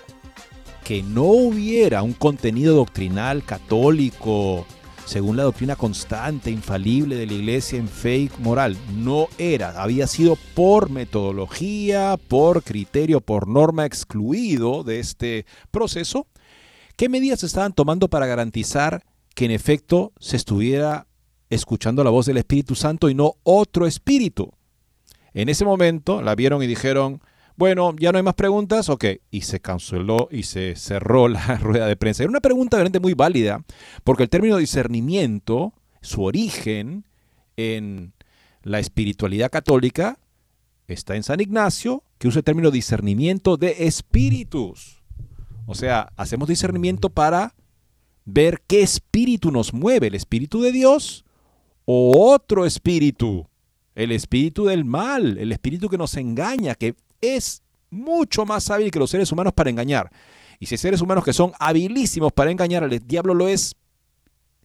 que 0.85 1.03
no 1.03 1.25
hubiera 1.25 2.03
un 2.03 2.13
contenido 2.13 2.77
doctrinal 2.77 3.45
católico 3.45 4.67
según 5.05 5.37
la 5.37 5.45
doctrina 5.45 5.77
constante, 5.77 6.51
infalible 6.51 7.15
de 7.15 7.27
la 7.27 7.33
iglesia 7.35 7.79
en 7.79 7.89
fe 7.89 8.29
moral. 8.41 8.77
No 8.97 9.29
era, 9.39 9.81
había 9.81 10.09
sido 10.09 10.37
por 10.55 10.91
metodología, 10.91 12.19
por 12.29 12.65
criterio, 12.65 13.21
por 13.21 13.47
norma 13.47 13.87
excluido 13.87 14.83
de 14.83 14.99
este 14.99 15.47
proceso 15.71 16.27
¿Qué 16.97 17.11
medidas 17.11 17.41
se 17.41 17.47
estaban 17.47 17.75
tomando 17.75 18.09
para 18.09 18.25
garantizar 18.27 19.05
que 19.37 19.45
en 19.45 19.51
efecto 19.51 20.13
se 20.19 20.37
estuviera 20.37 21.07
escuchando 21.51 22.03
la 22.03 22.11
voz 22.11 22.27
del 22.27 22.39
Espíritu 22.39 22.75
Santo 22.75 23.11
y 23.11 23.15
no 23.15 23.35
otro 23.45 23.87
espíritu? 23.87 24.51
En 25.35 25.51
ese 25.51 25.67
momento 25.67 26.23
la 26.23 26.35
vieron 26.35 26.63
y 26.63 26.67
dijeron, 26.67 27.21
Bueno, 27.55 27.95
ya 27.99 28.11
no 28.11 28.19
hay 28.19 28.25
más 28.25 28.35
preguntas, 28.35 28.89
ok. 28.89 29.05
Y 29.31 29.43
se 29.43 29.61
canceló 29.61 30.29
y 30.33 30.45
se 30.45 30.75
cerró 30.75 31.29
la 31.29 31.59
rueda 31.61 31.87
de 31.87 31.97
prensa. 31.97 32.23
Era 32.23 32.31
una 32.31 32.41
pregunta 32.41 32.79
realmente 32.79 32.99
muy 32.99 33.13
válida, 33.13 33.63
porque 34.05 34.23
el 34.23 34.31
término 34.31 34.57
discernimiento, 34.57 35.75
su 36.01 36.25
origen 36.25 37.05
en 37.59 38.15
la 38.63 38.79
espiritualidad 38.79 39.51
católica, 39.51 40.19
está 40.89 41.15
en 41.15 41.23
San 41.23 41.41
Ignacio, 41.41 42.03
que 42.19 42.29
usa 42.29 42.39
el 42.39 42.45
término 42.45 42.71
discernimiento 42.71 43.59
de 43.59 43.87
espíritus. 43.87 45.03
O 45.67 45.75
sea, 45.75 46.13
hacemos 46.17 46.49
discernimiento 46.49 47.11
para 47.11 47.55
ver 48.27 48.63
qué 48.67 48.83
espíritu 48.83 49.51
nos 49.51 49.73
mueve, 49.73 50.09
el 50.09 50.15
espíritu 50.15 50.61
de 50.61 50.73
Dios 50.73 51.25
o 51.87 52.31
otro 52.33 52.67
espíritu, 52.67 53.49
el 53.95 54.13
espíritu 54.13 54.67
del 54.67 54.85
mal, 54.85 55.39
el 55.39 55.53
espíritu 55.53 55.89
que 55.89 55.97
nos 55.97 56.17
engaña, 56.17 56.75
que 56.75 56.95
es 57.23 57.63
mucho 57.91 58.45
más 58.45 58.71
hábil 58.71 58.91
que 58.91 58.99
los 58.99 59.11
seres 59.11 59.33
humanos 59.33 59.55
para 59.55 59.71
engañar. 59.71 60.11
Y 60.59 60.67
si 60.67 60.77
seres 60.77 61.01
humanos 61.01 61.25
que 61.25 61.33
son 61.33 61.53
habilísimos 61.59 62.33
para 62.33 62.51
engañar, 62.51 62.83
el 62.83 63.07
diablo 63.07 63.35
lo 63.35 63.49
es 63.49 63.75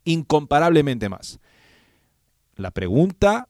incomparablemente 0.04 1.08
más. 1.08 1.40
La 2.56 2.72
pregunta 2.72 3.48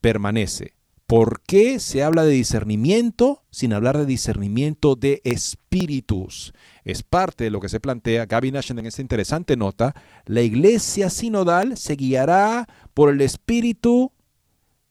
permanece. 0.00 0.74
¿Por 1.06 1.40
qué 1.40 1.80
se 1.80 2.02
habla 2.02 2.24
de 2.24 2.32
discernimiento 2.32 3.42
sin 3.50 3.72
hablar 3.72 3.96
de 3.96 4.04
discernimiento 4.04 4.94
de 4.94 5.22
espíritus? 5.24 6.52
Es 6.88 7.02
parte 7.02 7.44
de 7.44 7.50
lo 7.50 7.60
que 7.60 7.68
se 7.68 7.80
plantea 7.80 8.24
Gaby 8.24 8.50
Nash 8.50 8.70
en 8.70 8.86
esta 8.86 9.02
interesante 9.02 9.58
nota. 9.58 9.94
La 10.24 10.40
iglesia 10.40 11.10
sinodal 11.10 11.76
se 11.76 11.96
guiará 11.96 12.66
por 12.94 13.10
el 13.10 13.20
espíritu 13.20 14.10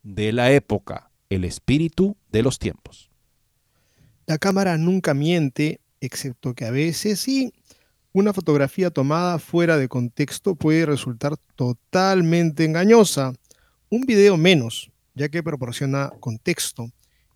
de 0.04 0.32
la 0.32 0.52
época, 0.52 1.10
el 1.32 1.44
espíritu 1.44 2.16
de 2.32 2.44
los 2.44 2.60
tiempos. 2.60 3.10
La 4.28 4.38
cámara 4.38 4.78
nunca 4.78 5.16
miente, 5.16 5.82
excepto 6.00 6.54
que 6.54 6.66
a 6.66 6.72
veces 6.72 7.20
sí, 7.20 7.52
una 8.14 8.32
fotografía 8.32 8.92
tomada 8.92 9.40
fuera 9.40 9.76
de 9.78 9.88
contexto 9.88 10.54
puede 10.54 10.86
resultar 10.86 11.36
totalmente 11.56 12.64
engañosa. 12.64 13.34
Un 13.90 14.02
video 14.02 14.38
menos, 14.38 14.92
ya 15.16 15.30
que 15.30 15.42
proporciona 15.42 16.12
contexto. 16.20 16.92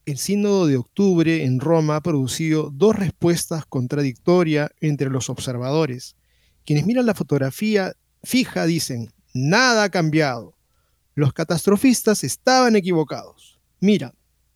El 0.06 0.18
sínodo 0.18 0.66
de 0.66 0.78
octubre 0.78 1.44
en 1.44 1.60
Roma 1.60 1.98
ha 1.98 2.02
producido 2.02 2.72
dos 2.72 2.96
respuestas 2.96 3.66
contradictorias 3.68 4.72
entre 4.80 5.10
los 5.12 5.30
observadores. 5.30 6.16
Quienes 6.66 6.88
miran 6.88 7.06
la 7.06 7.14
fotografía 7.14 7.94
fija 8.24 8.66
dicen, 8.66 9.12
nada 9.34 9.84
ha 9.84 9.90
cambiado. 9.90 10.56
Los 11.14 11.34
catastrofistas 11.34 12.24
estaban 12.24 12.76
equivocados. 12.76 13.60
Mira, 13.80 14.16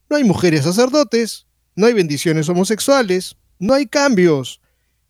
no 0.10 0.16
hay 0.16 0.24
mujeres 0.24 0.64
sacerdotes, 0.64 1.46
no 1.76 1.86
hay 1.86 1.94
bendiciones 1.94 2.50
homosexuales, 2.50 3.36
no 3.60 3.74
hay 3.74 3.86
cambios. 3.86 4.62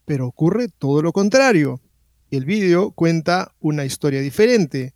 Pero 0.05 0.27
ocurre 0.27 0.67
todo 0.67 1.01
lo 1.01 1.13
contrario. 1.13 1.79
El 2.29 2.43
vídeo 2.43 2.91
cuenta 2.91 3.55
una 3.59 3.86
historia 3.86 4.19
diferente. 4.19 4.94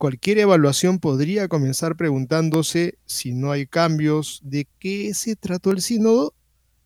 Cualquier 0.00 0.38
evaluación 0.38 0.98
podría 0.98 1.46
comenzar 1.46 1.94
preguntándose 1.94 2.96
si 3.04 3.34
no 3.34 3.52
hay 3.52 3.66
cambios, 3.66 4.40
¿de 4.42 4.66
qué 4.78 5.12
se 5.12 5.36
trató 5.36 5.72
el 5.72 5.82
sínodo? 5.82 6.32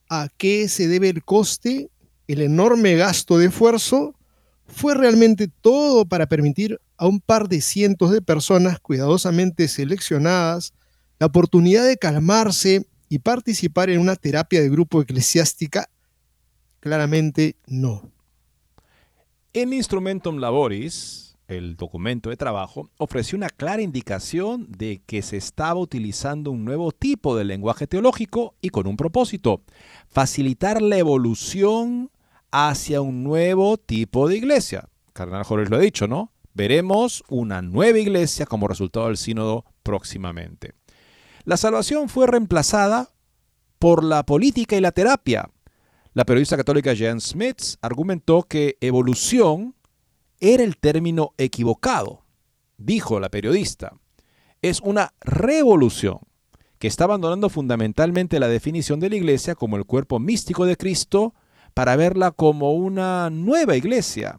¿A 0.08 0.26
qué 0.36 0.68
se 0.68 0.88
debe 0.88 1.10
el 1.10 1.22
coste? 1.22 1.90
¿El 2.26 2.40
enorme 2.40 2.96
gasto 2.96 3.38
de 3.38 3.46
esfuerzo? 3.46 4.16
¿Fue 4.66 4.96
realmente 4.96 5.48
todo 5.60 6.06
para 6.06 6.26
permitir 6.26 6.80
a 6.96 7.06
un 7.06 7.20
par 7.20 7.48
de 7.48 7.60
cientos 7.60 8.10
de 8.10 8.20
personas 8.20 8.80
cuidadosamente 8.80 9.68
seleccionadas 9.68 10.72
la 11.20 11.28
oportunidad 11.28 11.86
de 11.86 11.96
calmarse 11.96 12.84
y 13.08 13.20
participar 13.20 13.90
en 13.90 14.00
una 14.00 14.16
terapia 14.16 14.60
de 14.60 14.68
grupo 14.68 15.00
eclesiástica? 15.00 15.88
Claramente 16.80 17.54
no. 17.68 18.10
En 19.52 19.72
Instrumentum 19.72 20.38
Laboris, 20.38 21.23
el 21.48 21.76
documento 21.76 22.30
de 22.30 22.36
trabajo, 22.36 22.90
ofreció 22.98 23.36
una 23.36 23.50
clara 23.50 23.82
indicación 23.82 24.66
de 24.70 25.02
que 25.06 25.22
se 25.22 25.36
estaba 25.36 25.78
utilizando 25.80 26.50
un 26.50 26.64
nuevo 26.64 26.92
tipo 26.92 27.36
de 27.36 27.44
lenguaje 27.44 27.86
teológico 27.86 28.54
y 28.60 28.70
con 28.70 28.86
un 28.86 28.96
propósito, 28.96 29.62
facilitar 30.08 30.80
la 30.80 30.96
evolución 30.96 32.10
hacia 32.50 33.00
un 33.00 33.24
nuevo 33.24 33.76
tipo 33.76 34.28
de 34.28 34.36
iglesia. 34.36 34.88
Cardenal 35.12 35.44
Jorge 35.44 35.68
lo 35.68 35.76
ha 35.76 35.80
dicho, 35.80 36.06
¿no? 36.06 36.32
Veremos 36.54 37.24
una 37.28 37.62
nueva 37.62 37.98
iglesia 37.98 38.46
como 38.46 38.68
resultado 38.68 39.06
del 39.06 39.16
sínodo 39.16 39.64
próximamente. 39.82 40.74
La 41.44 41.56
salvación 41.56 42.08
fue 42.08 42.26
reemplazada 42.26 43.10
por 43.78 44.04
la 44.04 44.24
política 44.24 44.76
y 44.76 44.80
la 44.80 44.92
terapia. 44.92 45.50
La 46.14 46.24
periodista 46.24 46.56
católica 46.56 46.94
Jan 46.96 47.20
Smith 47.20 47.76
argumentó 47.82 48.44
que 48.44 48.78
evolución 48.80 49.74
era 50.52 50.62
el 50.62 50.76
término 50.76 51.32
equivocado, 51.38 52.22
dijo 52.76 53.18
la 53.18 53.30
periodista. 53.30 53.94
Es 54.60 54.80
una 54.82 55.14
revolución 55.22 56.18
que 56.78 56.86
está 56.86 57.04
abandonando 57.04 57.48
fundamentalmente 57.48 58.38
la 58.38 58.48
definición 58.48 59.00
de 59.00 59.08
la 59.08 59.16
iglesia 59.16 59.54
como 59.54 59.76
el 59.76 59.86
cuerpo 59.86 60.18
místico 60.18 60.66
de 60.66 60.76
Cristo 60.76 61.32
para 61.72 61.96
verla 61.96 62.30
como 62.30 62.74
una 62.74 63.30
nueva 63.30 63.74
iglesia. 63.76 64.38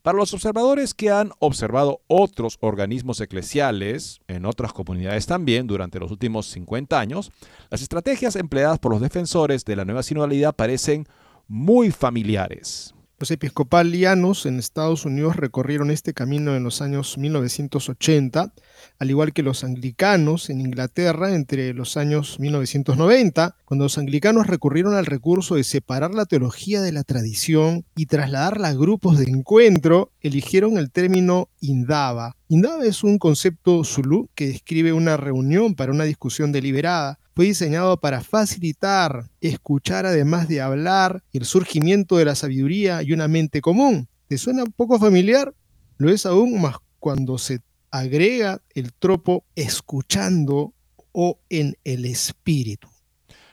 Para 0.00 0.16
los 0.16 0.32
observadores 0.32 0.94
que 0.94 1.10
han 1.10 1.30
observado 1.40 2.00
otros 2.06 2.56
organismos 2.60 3.20
eclesiales, 3.20 4.20
en 4.28 4.46
otras 4.46 4.72
comunidades 4.72 5.26
también, 5.26 5.66
durante 5.66 6.00
los 6.00 6.10
últimos 6.10 6.46
50 6.46 6.98
años, 6.98 7.32
las 7.68 7.82
estrategias 7.82 8.36
empleadas 8.36 8.78
por 8.78 8.92
los 8.92 9.02
defensores 9.02 9.66
de 9.66 9.76
la 9.76 9.84
nueva 9.84 10.02
sinodalidad 10.02 10.54
parecen 10.54 11.06
muy 11.48 11.90
familiares. 11.90 12.93
Los 13.20 13.30
episcopalianos 13.30 14.44
en 14.44 14.58
Estados 14.58 15.04
Unidos 15.04 15.36
recorrieron 15.36 15.92
este 15.92 16.12
camino 16.12 16.56
en 16.56 16.64
los 16.64 16.82
años 16.82 17.16
1980, 17.16 18.52
al 18.98 19.10
igual 19.10 19.32
que 19.32 19.44
los 19.44 19.62
anglicanos 19.62 20.50
en 20.50 20.60
Inglaterra 20.60 21.32
entre 21.32 21.72
los 21.74 21.96
años 21.96 22.40
1990, 22.40 23.56
cuando 23.64 23.84
los 23.84 23.98
anglicanos 23.98 24.48
recurrieron 24.48 24.94
al 24.94 25.06
recurso 25.06 25.54
de 25.54 25.62
separar 25.62 26.12
la 26.12 26.26
teología 26.26 26.82
de 26.82 26.90
la 26.90 27.04
tradición 27.04 27.84
y 27.94 28.06
trasladarla 28.06 28.68
a 28.68 28.74
grupos 28.74 29.18
de 29.18 29.30
encuentro, 29.30 30.10
eligieron 30.20 30.76
el 30.76 30.90
término 30.90 31.50
indaba. 31.60 32.36
Indaba 32.48 32.84
es 32.84 33.04
un 33.04 33.18
concepto 33.18 33.84
zulú 33.84 34.28
que 34.34 34.48
describe 34.48 34.92
una 34.92 35.16
reunión 35.16 35.76
para 35.76 35.92
una 35.92 36.04
discusión 36.04 36.50
deliberada 36.50 37.20
fue 37.34 37.46
diseñado 37.46 37.98
para 37.98 38.22
facilitar, 38.22 39.28
escuchar 39.40 40.06
además 40.06 40.48
de 40.48 40.60
hablar, 40.60 41.24
el 41.32 41.44
surgimiento 41.44 42.16
de 42.16 42.24
la 42.24 42.36
sabiduría 42.36 43.02
y 43.02 43.12
una 43.12 43.26
mente 43.26 43.60
común. 43.60 44.08
¿Te 44.28 44.38
suena 44.38 44.62
un 44.62 44.72
poco 44.72 44.98
familiar? 44.98 45.52
Lo 45.96 46.10
es 46.10 46.26
aún 46.26 46.60
más 46.60 46.76
cuando 47.00 47.38
se 47.38 47.60
agrega 47.90 48.62
el 48.74 48.92
tropo 48.92 49.44
escuchando 49.56 50.74
o 51.12 51.40
en 51.48 51.76
el 51.84 52.04
espíritu. 52.04 52.88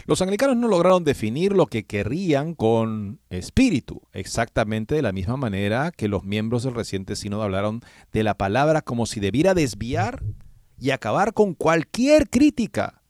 Los 0.05 0.21
anglicanos 0.21 0.57
no 0.57 0.67
lograron 0.67 1.03
definir 1.03 1.53
lo 1.53 1.67
que 1.67 1.85
querrían 1.85 2.55
con 2.55 3.19
espíritu, 3.29 4.01
exactamente 4.13 4.95
de 4.95 5.01
la 5.01 5.11
misma 5.11 5.37
manera 5.37 5.91
que 5.91 6.07
los 6.07 6.23
miembros 6.23 6.63
del 6.63 6.73
reciente 6.73 7.15
sínodo 7.15 7.43
hablaron 7.43 7.81
de 8.11 8.23
la 8.23 8.35
palabra 8.35 8.81
como 8.81 9.05
si 9.05 9.19
debiera 9.19 9.53
desviar 9.53 10.23
y 10.79 10.89
acabar 10.89 11.33
con 11.33 11.53
cualquier 11.53 12.29
crítica 12.29 13.00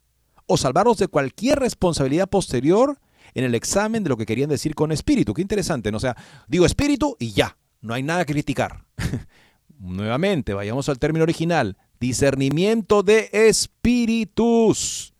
o 0.51 0.57
salvarlos 0.57 0.97
de 0.97 1.07
cualquier 1.07 1.59
responsabilidad 1.59 2.29
posterior 2.29 2.99
en 3.33 3.43
el 3.45 3.55
examen 3.55 4.03
de 4.03 4.09
lo 4.09 4.17
que 4.17 4.25
querían 4.25 4.49
decir 4.49 4.75
con 4.75 4.91
espíritu. 4.91 5.33
Qué 5.33 5.41
interesante, 5.41 5.91
¿no? 5.91 5.97
O 5.97 6.01
sea, 6.01 6.15
digo 6.47 6.65
espíritu 6.65 7.15
y 7.19 7.31
ya, 7.31 7.57
no 7.81 7.93
hay 7.93 8.03
nada 8.03 8.25
que 8.25 8.33
criticar. 8.33 8.85
Nuevamente, 9.79 10.53
vayamos 10.53 10.89
al 10.89 10.99
término 10.99 11.23
original, 11.23 11.77
discernimiento 11.99 13.01
de 13.01 13.29
espíritus. 13.31 15.13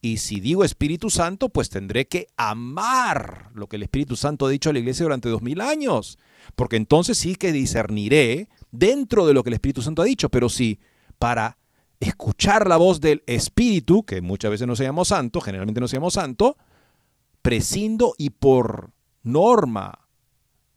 Y 0.00 0.18
si 0.18 0.38
digo 0.38 0.64
Espíritu 0.64 1.10
Santo, 1.10 1.48
pues 1.48 1.70
tendré 1.70 2.06
que 2.06 2.28
amar 2.36 3.50
lo 3.52 3.66
que 3.66 3.76
el 3.76 3.82
Espíritu 3.82 4.14
Santo 4.14 4.46
ha 4.46 4.50
dicho 4.50 4.70
a 4.70 4.72
la 4.72 4.78
iglesia 4.78 5.02
durante 5.02 5.28
dos 5.28 5.42
mil 5.42 5.60
años. 5.60 6.18
Porque 6.54 6.76
entonces 6.76 7.18
sí 7.18 7.34
que 7.34 7.52
discerniré 7.52 8.48
dentro 8.70 9.26
de 9.26 9.34
lo 9.34 9.42
que 9.42 9.50
el 9.50 9.54
Espíritu 9.54 9.82
Santo 9.82 10.02
ha 10.02 10.04
dicho. 10.04 10.28
Pero 10.28 10.48
si 10.48 10.78
para 11.18 11.57
escuchar 12.00 12.68
la 12.68 12.76
voz 12.76 13.00
del 13.00 13.22
Espíritu, 13.26 14.04
que 14.04 14.20
muchas 14.20 14.50
veces 14.50 14.66
no 14.66 14.76
se 14.76 14.84
llama 14.84 15.04
santo, 15.04 15.40
generalmente 15.40 15.80
no 15.80 15.88
se 15.88 15.96
llama 15.96 16.10
santo, 16.10 16.56
prescindo 17.42 18.14
y 18.18 18.30
por 18.30 18.92
norma 19.22 20.08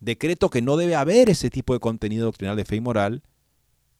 decreto 0.01 0.49
que 0.49 0.61
no 0.61 0.75
debe 0.75 0.95
haber 0.95 1.29
ese 1.29 1.49
tipo 1.49 1.73
de 1.73 1.79
contenido 1.79 2.25
doctrinal 2.25 2.57
de 2.57 2.65
fe 2.65 2.77
y 2.77 2.81
moral, 2.81 3.23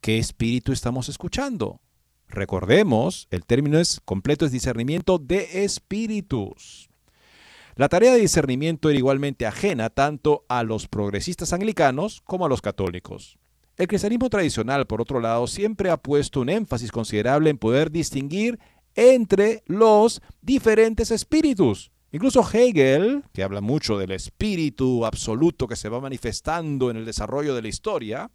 ¿qué 0.02 0.18
espíritu 0.18 0.74
estamos 0.74 1.08
escuchando? 1.08 1.80
Recordemos, 2.28 3.28
el 3.30 3.46
término 3.46 3.80
es 3.80 4.02
completo 4.04 4.46
es 4.46 4.52
discernimiento 4.52 5.20
de 5.20 5.64
espíritus. 5.64 6.90
La 7.76 7.88
tarea 7.88 8.14
de 8.14 8.20
discernimiento 8.20 8.90
era 8.90 8.98
igualmente 8.98 9.46
ajena 9.46 9.90
tanto 9.90 10.46
a 10.50 10.64
los 10.64 10.88
progresistas 10.88 11.54
anglicanos 11.54 12.22
como 12.26 12.46
a 12.46 12.50
los 12.50 12.62
católicos. 12.62 13.38
El 13.82 13.88
cristianismo 13.88 14.30
tradicional, 14.30 14.86
por 14.86 15.02
otro 15.02 15.20
lado, 15.20 15.48
siempre 15.48 15.90
ha 15.90 15.98
puesto 15.98 16.42
un 16.42 16.50
énfasis 16.50 16.92
considerable 16.92 17.50
en 17.50 17.58
poder 17.58 17.90
distinguir 17.90 18.60
entre 18.94 19.64
los 19.66 20.22
diferentes 20.40 21.10
espíritus, 21.10 21.92
Incluso 22.12 22.48
Hegel, 22.48 23.24
que 23.34 23.42
habla 23.42 23.60
mucho 23.60 23.98
del 23.98 24.12
espíritu 24.12 25.04
absoluto 25.04 25.68
que 25.68 25.76
se 25.76 25.90
va 25.90 26.00
manifestando 26.00 26.92
en 26.92 26.98
el 26.98 27.06
desarrollo 27.06 27.56
de 27.56 27.64
la 27.64 27.70
historia, 27.70 28.30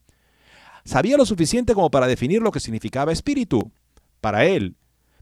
sabía 0.85 1.17
lo 1.17 1.25
suficiente 1.25 1.75
como 1.75 1.93
para 1.93 2.09
definir 2.09 2.43
lo 2.43 2.51
que 2.51 2.59
significaba 2.59 3.13
espíritu 3.13 3.71
para 4.21 4.47
él. 4.47 4.75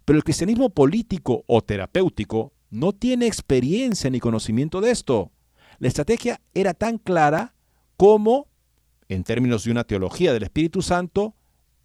Pero 0.06 0.16
el 0.16 0.24
cristianismo 0.24 0.70
político 0.70 1.44
o 1.46 1.60
terapéutico 1.60 2.54
no 2.70 2.94
tiene 2.94 3.26
experiencia 3.26 4.08
ni 4.08 4.20
conocimiento 4.20 4.80
de 4.80 4.90
esto. 4.90 5.32
La 5.80 5.88
estrategia 5.88 6.40
era 6.54 6.72
tan 6.72 6.96
clara 6.96 7.54
como, 7.98 8.48
en 9.14 9.24
términos 9.24 9.64
de 9.64 9.70
una 9.70 9.84
teología 9.84 10.32
del 10.32 10.42
Espíritu 10.42 10.82
Santo, 10.82 11.34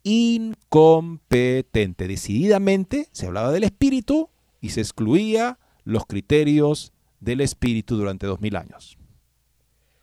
incompetente. 0.03 2.07
Decididamente 2.07 3.07
se 3.11 3.27
hablaba 3.27 3.51
del 3.51 3.63
Espíritu 3.63 4.29
y 4.61 4.69
se 4.69 4.81
excluía 4.81 5.59
los 5.83 6.05
criterios 6.05 6.93
del 7.19 7.41
espíritu 7.41 7.97
durante 7.97 8.27
dos 8.27 8.41
mil 8.41 8.55
años. 8.55 8.97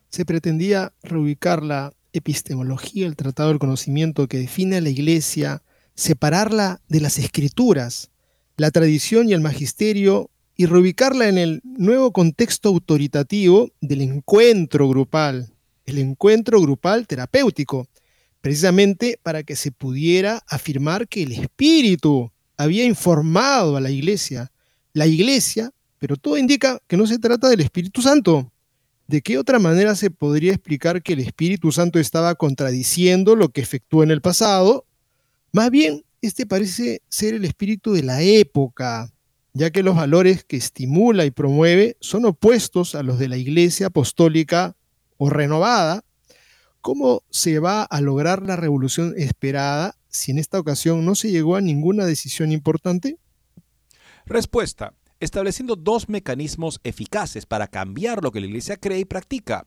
Se 0.09 0.24
pretendía 0.24 0.93
reubicar 1.03 1.62
la 1.62 1.93
epistemología, 2.12 3.07
el 3.07 3.16
tratado 3.16 3.51
del 3.51 3.59
conocimiento 3.59 4.27
que 4.29 4.39
define 4.39 4.77
a 4.77 4.81
la 4.81 4.89
iglesia, 4.89 5.62
separarla 5.95 6.81
de 6.89 7.01
las 7.01 7.18
escrituras, 7.18 8.11
la 8.57 8.70
tradición 8.70 9.29
y 9.29 9.35
el 9.35 9.41
magisterio 9.41 10.31
y 10.57 10.66
reubicarla 10.66 11.29
en 11.29 11.39
el 11.39 11.61
nuevo 11.64 12.12
contexto 12.12 12.70
autoritativo 12.70 13.70
del 13.81 14.01
encuentro 14.01 14.89
grupal, 14.89 15.55
el 15.87 15.99
encuentro 15.99 16.61
grupal 16.61 17.07
terapéutico, 17.07 17.89
precisamente 18.41 19.18
para 19.22 19.43
que 19.43 19.57
se 19.57 19.72
pudiera 19.72 20.43
afirmar 20.49 21.09
que 21.09 21.22
el 21.22 21.32
espíritu 21.32 22.30
había 22.57 22.84
informado 22.84 23.76
a 23.76 23.80
la 23.80 23.91
iglesia. 23.91 24.53
La 24.93 25.07
iglesia 25.07 25.72
pero 25.99 26.16
todo 26.16 26.37
indica 26.37 26.80
que 26.87 26.97
no 26.97 27.07
se 27.07 27.18
trata 27.18 27.49
del 27.49 27.61
Espíritu 27.61 28.03
Santo. 28.03 28.53
¿De 29.07 29.22
qué 29.22 29.39
otra 29.39 29.59
manera 29.59 29.95
se 29.95 30.11
podría 30.11 30.53
explicar 30.53 31.03
que 31.03 31.14
el 31.14 31.20
Espíritu 31.20 31.72
Santo 31.72 31.99
estaba 31.99 32.34
contradiciendo 32.34 33.37
lo 33.37 33.49
que 33.49 33.61
efectuó 33.61 34.03
en 34.03 34.11
el 34.11 34.20
pasado? 34.20 34.84
Más 35.53 35.70
bien, 35.70 36.05
este 36.20 36.45
parece 36.45 37.03
ser 37.09 37.34
el 37.34 37.45
espíritu 37.45 37.93
de 37.93 38.03
la 38.03 38.20
época, 38.22 39.12
ya 39.53 39.70
que 39.70 39.82
los 39.82 39.97
valores 39.97 40.45
que 40.45 40.57
estimula 40.57 41.24
y 41.24 41.30
promueve 41.30 41.97
son 42.01 42.24
opuestos 42.24 42.95
a 42.95 43.03
los 43.03 43.18
de 43.18 43.28
la 43.28 43.37
Iglesia 43.37 43.87
apostólica 43.87 44.76
o 45.18 45.30
renovada. 45.30 46.04
¿Cómo 46.80 47.22
se 47.30 47.58
va 47.58 47.82
a 47.82 48.00
lograr 48.00 48.42
la 48.42 48.56
revolución 48.56 49.14
esperada 49.16 49.96
si 50.08 50.30
en 50.30 50.38
esta 50.38 50.58
ocasión 50.58 51.04
no 51.04 51.14
se 51.14 51.30
llegó 51.30 51.56
a 51.56 51.60
ninguna 51.60 52.04
decisión 52.04 52.52
importante? 52.52 53.18
Respuesta 54.24 54.92
estableciendo 55.20 55.76
dos 55.76 56.08
mecanismos 56.08 56.80
eficaces 56.84 57.46
para 57.46 57.68
cambiar 57.68 58.22
lo 58.22 58.32
que 58.32 58.40
la 58.40 58.46
Iglesia 58.46 58.76
cree 58.76 59.00
y 59.00 59.04
practica. 59.04 59.66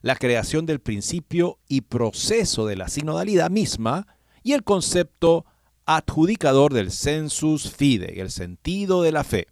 La 0.00 0.16
creación 0.16 0.66
del 0.66 0.80
principio 0.80 1.58
y 1.68 1.82
proceso 1.82 2.66
de 2.66 2.76
la 2.76 2.88
sinodalidad 2.88 3.50
misma 3.50 4.06
y 4.42 4.52
el 4.52 4.62
concepto 4.62 5.44
adjudicador 5.86 6.72
del 6.72 6.90
sensus 6.90 7.70
fide, 7.70 8.20
el 8.20 8.30
sentido 8.30 9.02
de 9.02 9.12
la 9.12 9.24
fe. 9.24 9.46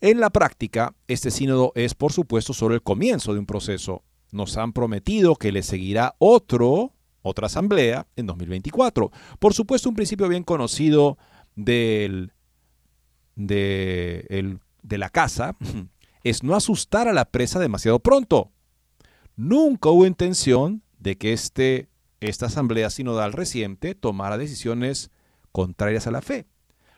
En 0.00 0.20
la 0.20 0.30
práctica, 0.30 0.94
este 1.08 1.30
sínodo 1.30 1.72
es 1.74 1.94
por 1.94 2.12
supuesto 2.12 2.54
solo 2.54 2.74
el 2.74 2.82
comienzo 2.82 3.32
de 3.32 3.40
un 3.40 3.46
proceso. 3.46 4.04
Nos 4.30 4.56
han 4.56 4.72
prometido 4.72 5.36
que 5.36 5.52
le 5.52 5.62
seguirá 5.62 6.14
otro, 6.18 6.92
otra 7.22 7.46
asamblea 7.46 8.06
en 8.16 8.26
2024. 8.26 9.10
Por 9.38 9.54
supuesto, 9.54 9.88
un 9.88 9.94
principio 9.94 10.28
bien 10.28 10.44
conocido 10.44 11.18
del 11.56 12.32
de, 13.36 14.58
de 14.82 14.98
la 14.98 15.10
casa 15.10 15.56
es 16.24 16.42
no 16.42 16.54
asustar 16.54 17.08
a 17.08 17.12
la 17.12 17.24
presa 17.26 17.58
demasiado 17.58 18.00
pronto. 18.00 18.52
Nunca 19.36 19.90
hubo 19.90 20.06
intención 20.06 20.82
de 20.98 21.16
que 21.16 21.32
este, 21.32 21.88
esta 22.20 22.46
asamblea 22.46 22.90
sinodal 22.90 23.32
reciente 23.32 23.94
tomara 23.94 24.36
decisiones 24.36 25.10
contrarias 25.52 26.06
a 26.06 26.10
la 26.10 26.22
fe. 26.22 26.46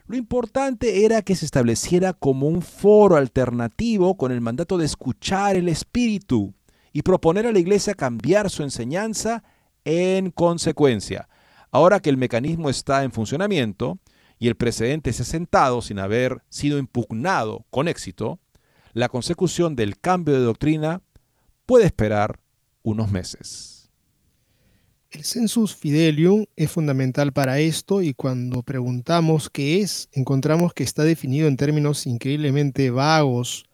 Lo 0.06 0.16
importante 0.16 1.04
era 1.04 1.22
que 1.22 1.36
se 1.36 1.44
estableciera 1.44 2.14
como 2.14 2.48
un 2.48 2.62
foro 2.62 3.16
alternativo 3.16 4.16
con 4.16 4.32
el 4.32 4.40
mandato 4.40 4.76
de 4.76 4.86
escuchar 4.86 5.56
el 5.56 5.68
Espíritu 5.68 6.54
y 6.92 7.02
proponer 7.02 7.46
a 7.46 7.52
la 7.52 7.58
Iglesia 7.58 7.94
cambiar 7.94 8.50
su 8.50 8.62
enseñanza 8.62 9.44
en 9.84 10.30
consecuencia. 10.30 11.28
Ahora 11.70 12.00
que 12.00 12.10
el 12.10 12.16
mecanismo 12.16 12.68
está 12.68 13.04
en 13.04 13.12
funcionamiento, 13.12 13.98
y 14.40 14.48
el 14.48 14.56
precedente 14.56 15.12
se 15.12 15.22
ha 15.22 15.26
sentado 15.26 15.82
sin 15.82 15.98
haber 15.98 16.42
sido 16.48 16.78
impugnado 16.78 17.66
con 17.70 17.86
éxito, 17.86 18.40
la 18.94 19.08
consecución 19.08 19.76
del 19.76 20.00
cambio 20.00 20.34
de 20.34 20.40
doctrina 20.40 21.02
puede 21.66 21.84
esperar 21.84 22.40
unos 22.82 23.12
meses. 23.12 23.90
El 25.10 25.24
census 25.24 25.74
fidelium 25.74 26.46
es 26.56 26.70
fundamental 26.70 27.32
para 27.32 27.58
esto 27.58 28.00
y 28.00 28.14
cuando 28.14 28.62
preguntamos 28.62 29.50
qué 29.50 29.82
es, 29.82 30.08
encontramos 30.12 30.72
que 30.72 30.84
está 30.84 31.04
definido 31.04 31.46
en 31.46 31.56
términos 31.56 32.06
increíblemente 32.06 32.90
vagos. 32.90 33.64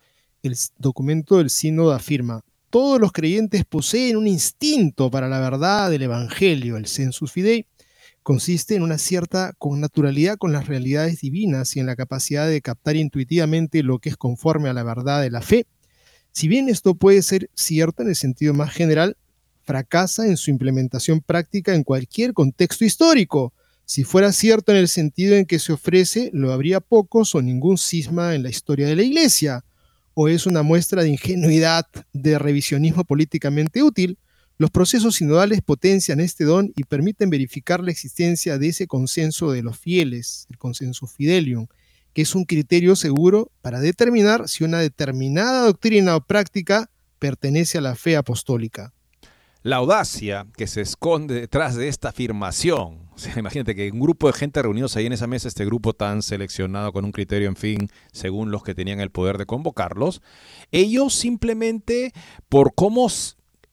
El 0.43 0.57
documento 0.79 1.37
del 1.39 1.51
sínodo 1.51 1.93
afirma, 1.93 2.43
todos 2.77 3.01
los 3.01 3.11
creyentes 3.11 3.65
poseen 3.65 4.19
un 4.19 4.27
instinto 4.27 5.11
para 5.11 5.31
la 5.31 5.41
verdad 5.41 5.91
del 5.91 6.03
Evangelio, 6.03 6.77
el 6.77 6.87
census 6.87 7.33
fidei, 7.33 7.67
consiste 8.23 8.75
en 8.75 8.83
una 8.83 8.99
cierta 8.99 9.55
connaturalidad 9.57 10.37
con 10.37 10.53
las 10.53 10.67
realidades 10.67 11.23
divinas 11.23 11.75
y 11.75 11.81
en 11.81 11.87
la 11.87 11.97
capacidad 11.97 12.47
de 12.47 12.61
captar 12.61 12.97
intuitivamente 12.97 13.83
lo 13.83 13.99
que 13.99 14.11
es 14.11 14.19
conforme 14.19 14.69
a 14.69 14.75
la 14.75 14.83
verdad 14.83 15.23
de 15.23 15.31
la 15.31 15.41
fe. 15.41 15.67
Si 16.33 16.49
bien 16.49 16.69
esto 16.69 16.95
puede 16.95 17.23
ser 17.23 17.49
cierto 17.55 18.03
en 18.03 18.11
el 18.11 18.15
sentido 18.15 18.53
más 18.53 18.75
general, 18.75 19.17
fracasa 19.63 20.27
en 20.27 20.37
su 20.37 20.51
implementación 20.51 21.23
práctica 21.23 21.75
en 21.75 21.83
cualquier 21.83 22.35
contexto 22.35 22.85
histórico. 22.85 23.55
Si 23.87 24.05
fuera 24.05 24.33
cierto 24.33 24.73
en 24.73 24.77
el 24.77 24.89
sentido 24.89 25.35
en 25.35 25.47
que 25.47 25.61
se 25.61 25.73
ofrece, 25.73 26.29
lo 26.35 26.53
habría 26.53 26.81
pocos 26.81 27.35
o 27.35 27.41
ningún 27.41 27.79
cisma 27.79 28.35
en 28.35 28.43
la 28.43 28.51
historia 28.51 28.87
de 28.87 28.97
la 28.97 29.03
Iglesia. 29.03 29.65
O 30.19 30.29
es 30.29 30.47
una 30.47 30.63
muestra 30.63 31.03
de 31.03 31.11
ingenuidad, 31.11 31.85
de 32.15 32.39
revisionismo 32.39 33.05
políticamente 33.05 33.83
útil, 33.83 34.17
los 34.57 34.71
procesos 34.71 35.17
sinodales 35.17 35.61
potencian 35.61 36.21
este 36.21 36.45
don 36.45 36.73
y 36.75 36.85
permiten 36.85 37.29
verificar 37.29 37.81
la 37.85 37.91
existencia 37.91 38.57
de 38.57 38.69
ese 38.69 38.87
consenso 38.87 39.53
de 39.53 39.63
los 39.63 39.79
fieles, 39.79 40.47
el 40.49 40.57
consenso 40.57 41.07
fidelium, 41.07 41.67
que 42.15 42.23
es 42.23 42.35
un 42.35 42.47
criterio 42.47 42.97
seguro 42.97 43.53
para 43.61 43.79
determinar 43.79 44.49
si 44.49 44.65
una 44.65 44.79
determinada 44.79 45.67
doctrina 45.67 46.17
o 46.17 46.25
práctica 46.25 46.91
pertenece 47.19 47.77
a 47.77 47.83
la 47.83 47.95
fe 47.95 48.17
apostólica. 48.17 48.95
La 49.67 49.79
audacia 49.79 50.47
que 50.57 50.69
se 50.69 50.81
esconde 50.81 51.35
detrás 51.35 51.75
de 51.75 51.89
esta 51.89 52.11
afirmación. 52.11 53.01
imagínate 53.37 53.75
que 53.75 53.91
un 53.91 53.99
grupo 53.99 54.29
de 54.29 54.33
gente 54.33 54.63
reunidos 54.63 54.95
ahí 54.95 55.07
en 55.07 55.13
esa 55.13 55.27
mesa, 55.27 55.49
este 55.49 55.65
grupo 55.65 55.93
tan 55.93 56.23
seleccionado 56.23 56.93
con 56.93 57.05
un 57.05 57.11
criterio, 57.11 57.49
en 57.49 57.57
fin, 57.57 57.89
según 58.13 58.53
los 58.53 58.63
que 58.63 58.77
tenían 58.77 59.01
el 59.01 59.11
poder 59.11 59.39
de 59.39 59.47
convocarlos, 59.47 60.23
ellos 60.71 61.15
simplemente 61.15 62.13
por 62.49 62.77
cómo 62.77 63.09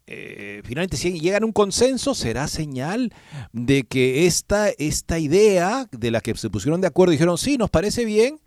eh, 0.07 0.63
finalmente 0.65 0.97
si 0.97 1.19
llegan 1.19 1.43
a 1.43 1.45
un 1.45 1.51
consenso, 1.51 2.15
será 2.15 2.47
señal 2.47 3.13
de 3.51 3.83
que 3.83 4.25
esta, 4.25 4.69
esta 4.69 5.19
idea 5.19 5.87
de 5.91 6.09
la 6.09 6.21
que 6.21 6.33
se 6.35 6.49
pusieron 6.49 6.81
de 6.81 6.87
acuerdo 6.87 7.13
y 7.13 7.17
dijeron, 7.17 7.37
sí, 7.37 7.55
nos 7.55 7.69
parece 7.69 8.03
bien, 8.03 8.39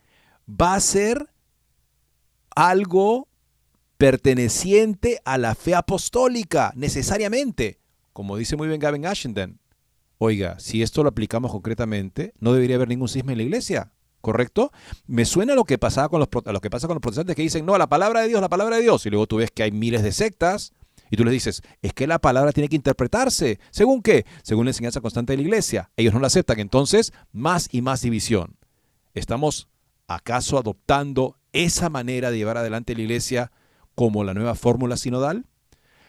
va 0.50 0.74
a 0.74 0.80
ser 0.80 1.30
algo 2.56 3.28
perteneciente 3.98 5.20
a 5.24 5.38
la 5.38 5.54
fe 5.54 5.74
apostólica, 5.74 6.72
necesariamente, 6.76 7.80
como 8.12 8.36
dice 8.36 8.56
muy 8.56 8.68
bien 8.68 8.80
Gavin 8.80 9.06
Ashenden. 9.06 9.58
Oiga, 10.18 10.58
si 10.58 10.82
esto 10.82 11.02
lo 11.02 11.10
aplicamos 11.10 11.50
concretamente, 11.50 12.32
no 12.40 12.52
debería 12.52 12.76
haber 12.76 12.88
ningún 12.88 13.08
cisma 13.08 13.32
en 13.32 13.38
la 13.38 13.44
iglesia, 13.44 13.92
¿correcto? 14.20 14.72
Me 15.06 15.24
suena 15.24 15.54
lo 15.54 15.64
que, 15.64 15.78
pasaba 15.78 16.08
con 16.08 16.20
los, 16.20 16.28
lo 16.44 16.60
que 16.60 16.70
pasa 16.70 16.86
con 16.86 16.94
los 16.94 17.02
protestantes 17.02 17.36
que 17.36 17.42
dicen, 17.42 17.66
no, 17.66 17.76
la 17.76 17.88
palabra 17.88 18.22
de 18.22 18.28
Dios, 18.28 18.40
la 18.40 18.48
palabra 18.48 18.76
de 18.76 18.82
Dios, 18.82 19.04
y 19.04 19.10
luego 19.10 19.26
tú 19.26 19.36
ves 19.36 19.50
que 19.50 19.62
hay 19.62 19.72
miles 19.72 20.02
de 20.02 20.12
sectas, 20.12 20.72
y 21.10 21.16
tú 21.16 21.24
les 21.24 21.32
dices, 21.32 21.62
es 21.82 21.92
que 21.92 22.06
la 22.06 22.18
palabra 22.18 22.52
tiene 22.52 22.68
que 22.68 22.76
interpretarse. 22.76 23.60
¿Según 23.70 24.02
qué? 24.02 24.26
Según 24.42 24.64
la 24.64 24.70
enseñanza 24.70 25.00
constante 25.00 25.32
de 25.32 25.36
la 25.36 25.42
iglesia. 25.42 25.90
Ellos 25.96 26.12
no 26.12 26.18
la 26.20 26.26
aceptan. 26.26 26.58
Entonces, 26.58 27.12
más 27.32 27.68
y 27.70 27.80
más 27.80 28.00
división. 28.02 28.56
¿Estamos 29.14 29.68
acaso 30.08 30.58
adoptando 30.58 31.36
esa 31.52 31.88
manera 31.90 32.30
de 32.30 32.38
llevar 32.38 32.56
adelante 32.56 32.94
la 32.94 33.02
iglesia 33.02 33.52
como 33.96 34.22
la 34.22 34.32
nueva 34.32 34.54
fórmula 34.54 34.96
sinodal? 34.96 35.46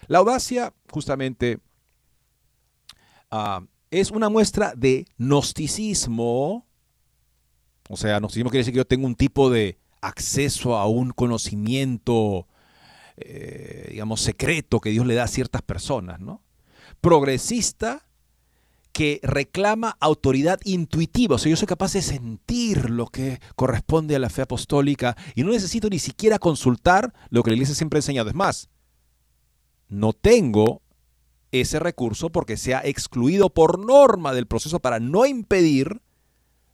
La 0.05 0.19
audacia, 0.19 0.73
justamente, 0.91 1.57
ah, 3.31 3.63
es 3.89 4.11
una 4.11 4.29
muestra 4.29 4.73
de 4.75 5.07
gnosticismo. 5.17 6.67
O 7.89 7.97
sea, 7.97 8.19
gnosticismo 8.19 8.51
quiere 8.51 8.61
decir 8.61 8.73
que 8.73 8.77
yo 8.77 8.85
tengo 8.85 9.07
un 9.07 9.15
tipo 9.15 9.49
de 9.49 9.79
acceso 10.01 10.77
a 10.77 10.85
un 10.85 11.09
conocimiento 11.09 12.47
eh, 13.17 13.87
digamos, 13.89 14.21
secreto 14.21 14.79
que 14.79 14.91
Dios 14.91 15.05
le 15.07 15.15
da 15.15 15.23
a 15.23 15.27
ciertas 15.27 15.63
personas, 15.63 16.19
¿no? 16.19 16.43
Progresista, 17.01 18.06
que 18.97 19.19
reclama 19.21 19.95
autoridad 19.99 20.59
intuitiva. 20.63 21.35
O 21.35 21.37
sea, 21.37 21.51
yo 21.51 21.55
soy 21.55 21.67
capaz 21.67 21.93
de 21.93 22.01
sentir 22.01 22.89
lo 22.89 23.05
que 23.05 23.39
corresponde 23.55 24.15
a 24.15 24.19
la 24.19 24.31
fe 24.31 24.41
apostólica 24.41 25.15
y 25.35 25.43
no 25.43 25.51
necesito 25.51 25.87
ni 25.87 25.99
siquiera 25.99 26.39
consultar 26.39 27.13
lo 27.29 27.43
que 27.43 27.51
la 27.51 27.57
iglesia 27.57 27.75
siempre 27.75 27.97
ha 27.97 27.99
enseñado. 27.99 28.29
Es 28.29 28.33
más, 28.33 28.71
no 29.87 30.13
tengo 30.13 30.81
ese 31.51 31.77
recurso 31.77 32.31
porque 32.31 32.57
se 32.57 32.73
ha 32.73 32.79
excluido 32.79 33.51
por 33.51 33.77
norma 33.77 34.33
del 34.33 34.47
proceso 34.47 34.79
para 34.79 34.99
no 34.99 35.27
impedir 35.27 36.01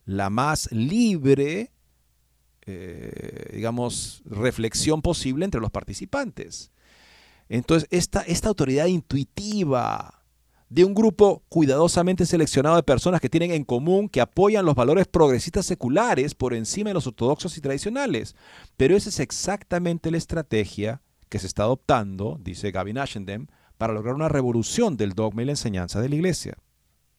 la 0.05 0.29
más 0.29 0.71
libre, 0.71 1.73
eh, 2.65 3.49
digamos, 3.51 4.23
reflexión 4.23 5.01
posible 5.01 5.43
entre 5.43 5.59
los 5.59 5.71
participantes. 5.71 6.71
Entonces, 7.49 7.89
esta, 7.91 8.21
esta 8.21 8.47
autoridad 8.47 8.85
intuitiva, 8.85 10.22
de 10.69 10.85
un 10.85 10.93
grupo 10.93 11.43
cuidadosamente 11.49 12.25
seleccionado 12.25 12.75
de 12.75 12.83
personas 12.83 13.21
que 13.21 13.29
tienen 13.29 13.51
en 13.51 13.63
común 13.63 14.09
que 14.09 14.21
apoyan 14.21 14.65
los 14.65 14.75
valores 14.75 15.07
progresistas 15.07 15.65
seculares 15.65 16.35
por 16.35 16.53
encima 16.53 16.89
de 16.89 16.95
los 16.95 17.07
ortodoxos 17.07 17.57
y 17.57 17.61
tradicionales. 17.61 18.35
Pero 18.77 18.95
esa 18.95 19.09
es 19.09 19.19
exactamente 19.19 20.11
la 20.11 20.17
estrategia 20.17 21.01
que 21.29 21.39
se 21.39 21.47
está 21.47 21.63
adoptando, 21.63 22.39
dice 22.41 22.71
Gavin 22.71 22.97
Ashendem, 22.97 23.47
para 23.77 23.93
lograr 23.93 24.15
una 24.15 24.29
revolución 24.29 24.97
del 24.97 25.13
dogma 25.13 25.41
y 25.41 25.45
la 25.45 25.51
enseñanza 25.53 25.99
de 25.99 26.09
la 26.09 26.15
Iglesia. 26.15 26.57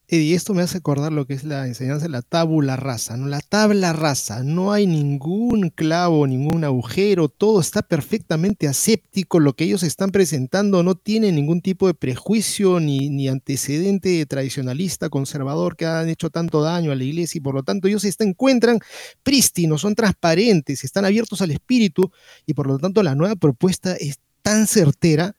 Y 0.07 0.35
esto 0.35 0.53
me 0.53 0.61
hace 0.61 0.77
acordar 0.77 1.11
lo 1.11 1.25
que 1.25 1.33
es 1.33 1.43
la 1.43 1.65
enseñanza 1.65 2.05
de 2.05 2.09
la 2.09 2.21
tabula 2.21 2.75
rasa, 2.75 3.17
¿no? 3.17 3.27
La 3.27 3.41
tabla 3.41 3.91
rasa, 3.91 4.43
no 4.43 4.71
hay 4.71 4.85
ningún 4.85 5.71
clavo, 5.71 6.27
ningún 6.27 6.63
agujero, 6.63 7.27
todo 7.27 7.59
está 7.59 7.81
perfectamente 7.81 8.67
aséptico, 8.67 9.39
lo 9.39 9.53
que 9.53 9.63
ellos 9.63 9.81
están 9.81 10.11
presentando 10.11 10.83
no 10.83 10.93
tiene 10.93 11.31
ningún 11.31 11.61
tipo 11.61 11.87
de 11.87 11.95
prejuicio 11.95 12.79
ni, 12.79 13.09
ni 13.09 13.27
antecedente 13.27 14.23
tradicionalista, 14.27 15.09
conservador, 15.09 15.75
que 15.75 15.87
han 15.87 16.07
hecho 16.07 16.29
tanto 16.29 16.61
daño 16.61 16.91
a 16.91 16.95
la 16.95 17.03
iglesia 17.03 17.39
y 17.39 17.41
por 17.41 17.55
lo 17.55 17.63
tanto 17.63 17.87
ellos 17.87 18.03
se 18.03 18.13
encuentran 18.19 18.79
prístinos, 19.23 19.81
son 19.81 19.95
transparentes, 19.95 20.83
están 20.83 21.05
abiertos 21.05 21.41
al 21.41 21.49
espíritu 21.49 22.11
y 22.45 22.53
por 22.53 22.67
lo 22.67 22.77
tanto 22.77 23.01
la 23.01 23.15
nueva 23.15 23.35
propuesta 23.35 23.95
es 23.95 24.19
tan 24.43 24.67
certera 24.67 25.35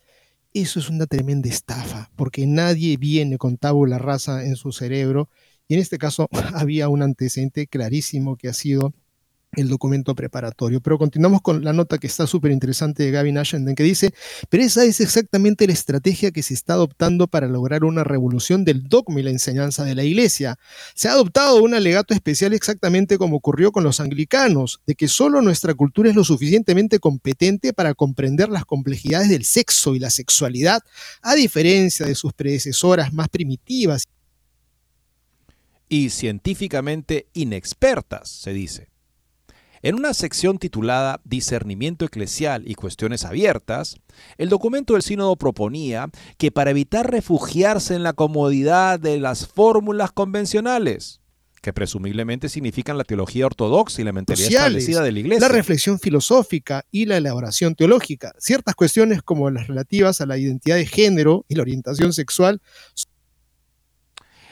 eso 0.63 0.81
es 0.81 0.89
una 0.89 1.07
tremenda 1.07 1.49
estafa, 1.49 2.11
porque 2.17 2.47
nadie 2.47 2.97
viene 2.97 3.39
con 3.39 3.59
tabula 3.59 3.99
rasa 3.99 4.45
en 4.45 4.57
su 4.57 4.73
cerebro. 4.73 5.29
Y 5.69 5.75
en 5.75 5.81
este 5.81 5.99
caso 5.99 6.29
había 6.55 6.89
un 6.89 7.03
antecedente 7.03 7.67
clarísimo 7.67 8.37
que 8.37 8.49
ha 8.49 8.53
sido 8.53 8.95
el 9.57 9.69
documento 9.69 10.15
preparatorio. 10.15 10.81
Pero 10.81 10.99
continuamos 10.99 11.41
con 11.41 11.65
la 11.65 11.73
nota 11.73 11.99
que 11.99 12.07
está 12.07 12.27
súper 12.27 12.53
interesante 12.53 13.03
de 13.03 13.11
Gavin 13.11 13.39
Ashenden, 13.39 13.75
que 13.75 13.83
dice, 13.83 14.13
pero 14.49 14.63
esa 14.63 14.85
es 14.85 15.01
exactamente 15.01 15.67
la 15.67 15.73
estrategia 15.73 16.31
que 16.31 16.43
se 16.43 16.55
está 16.55 16.75
adoptando 16.75 17.27
para 17.27 17.49
lograr 17.49 17.85
una 17.85 18.05
revolución 18.05 18.65
del 18.65 18.85
dogma 18.85 19.21
y 19.21 19.23
la 19.23 19.31
enseñanza 19.31 19.85
de 19.85 19.95
la 19.95 20.05
iglesia. 20.05 20.59
Se 20.95 21.09
ha 21.09 21.13
adoptado 21.13 21.63
un 21.63 21.75
alegato 21.75 22.15
especial 22.15 22.53
exactamente 22.53 23.19
como 23.19 23.37
ocurrió 23.37 23.73
con 23.73 23.85
los 23.85 24.01
anglicanos, 24.01 24.81
de 24.87 24.95
que 24.95 25.09
solo 25.09 25.43
nuestra 25.43 25.75
cultura 25.75 26.11
es 26.11 26.17
lo 26.17 26.25
suficientemente 26.25 26.99
competente 26.99 27.73
para 27.73 27.95
comprender 27.95 28.49
las 28.49 28.65
complejidades 28.65 29.29
del 29.29 29.45
sexo 29.45 29.95
y 29.95 29.99
la 29.99 30.11
sexualidad, 30.11 30.83
a 31.23 31.35
diferencia 31.35 32.07
de 32.07 32.15
sus 32.15 32.33
predecesoras 32.33 33.13
más 33.13 33.29
primitivas. 33.29 34.05
Y 35.89 36.11
científicamente 36.11 37.29
inexpertas, 37.33 38.29
se 38.29 38.53
dice. 38.53 38.96
En 39.83 39.95
una 39.95 40.15
sección 40.15 40.59
titulada 40.59 41.21
Discernimiento 41.25 42.05
eclesial 42.05 42.63
y 42.67 42.75
cuestiones 42.75 43.25
abiertas, 43.25 43.97
el 44.39 44.49
documento 44.49 44.95
del 44.95 45.03
sínodo 45.03 45.37
proponía 45.37 46.09
que 46.39 46.51
para 46.51 46.71
evitar 46.71 47.11
refugiarse 47.11 47.95
en 47.95 48.03
la 48.03 48.13
comodidad 48.13 48.99
de 48.99 49.21
las 49.21 49.47
fórmulas 49.47 50.13
convencionales, 50.13 51.21
que 51.61 51.73
presumiblemente 51.73 52.49
significan 52.49 52.97
la 52.97 53.05
teología 53.05 53.45
ortodoxa 53.45 54.01
y 54.01 54.05
la 54.05 54.13
mentalidad 54.13 54.49
establecida 54.49 55.03
de 55.03 55.13
la 55.13 55.19
Iglesia. 55.19 55.49
La 55.49 55.55
reflexión 55.55 55.99
filosófica 55.99 56.85
y 56.93 57.07
la 57.07 57.17
elaboración 57.17 57.75
teológica. 57.75 58.35
Ciertas 58.39 58.75
cuestiones 58.77 59.21
como 59.23 59.51
las 59.51 59.67
relativas 59.67 60.21
a 60.21 60.27
la 60.27 60.39
identidad 60.39 60.77
de 60.77 60.87
género 60.87 61.45
y 61.49 61.57
la 61.57 61.63
orientación 61.63 62.13
sexual 62.13 62.61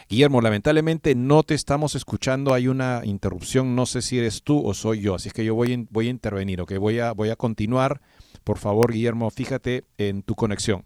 Guillermo, 0.09 0.41
lamentablemente 0.41 1.15
no 1.15 1.43
te 1.43 1.55
estamos 1.55 1.95
escuchando, 1.95 2.53
hay 2.53 2.69
una 2.69 3.03
interrupción, 3.05 3.75
no 3.75 3.87
sé 3.87 4.03
si 4.03 4.19
eres 4.19 4.43
tú 4.43 4.65
o 4.67 4.75
soy 4.75 5.01
yo, 5.01 5.15
así 5.15 5.29
es 5.29 5.35
que 5.35 5.45
yo 5.45 5.55
voy, 5.55 5.87
voy 5.91 6.09
a 6.09 6.11
intervenir, 6.11 6.61
¿ok? 6.61 6.75
Voy 6.79 6.99
a, 6.99 7.13
voy 7.13 7.31
a 7.31 7.37
continuar. 7.37 8.01
Por 8.45 8.59
favor, 8.59 8.93
Guillermo, 8.93 9.31
fíjate 9.31 9.85
en 9.97 10.23
tu 10.23 10.35
conexión. 10.35 10.85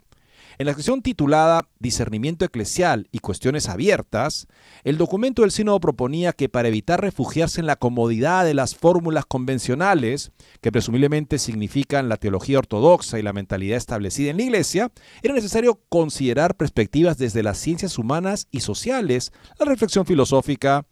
En 0.61 0.67
la 0.67 0.75
sección 0.75 1.03
titulada 1.03 1.69
Discernimiento 1.79 2.45
eclesial 2.45 3.07
y 3.13 3.21
cuestiones 3.21 3.69
abiertas, 3.69 4.49
el 4.83 4.99
documento 4.99 5.43
del 5.43 5.53
sínodo 5.53 5.79
proponía 5.79 6.33
que 6.33 6.49
para 6.49 6.67
evitar 6.67 7.01
refugiarse 7.01 7.61
en 7.61 7.67
la 7.67 7.77
comodidad 7.77 8.45
de 8.45 8.55
las 8.55 8.75
fórmulas 8.75 9.25
convencionales, 9.25 10.33
que 10.61 10.73
presumiblemente 10.73 11.39
significan 11.39 12.09
la 12.09 12.17
teología 12.17 12.59
ortodoxa 12.59 13.21
y 13.21 13.23
la 13.23 13.33
mentalidad 13.33 13.77
establecida 13.77 14.31
en 14.33 14.39
la 14.39 14.43
Iglesia, 14.43 14.91
era 15.23 15.33
necesario 15.33 15.81
considerar 15.89 16.57
perspectivas 16.57 17.19
desde 17.19 17.45
las 17.45 17.59
ciencias 17.59 17.97
humanas 17.97 18.49
y 18.51 18.59
sociales, 18.59 19.33
la 19.61 19.67
reflexión 19.67 20.07
filosófica 20.07 20.87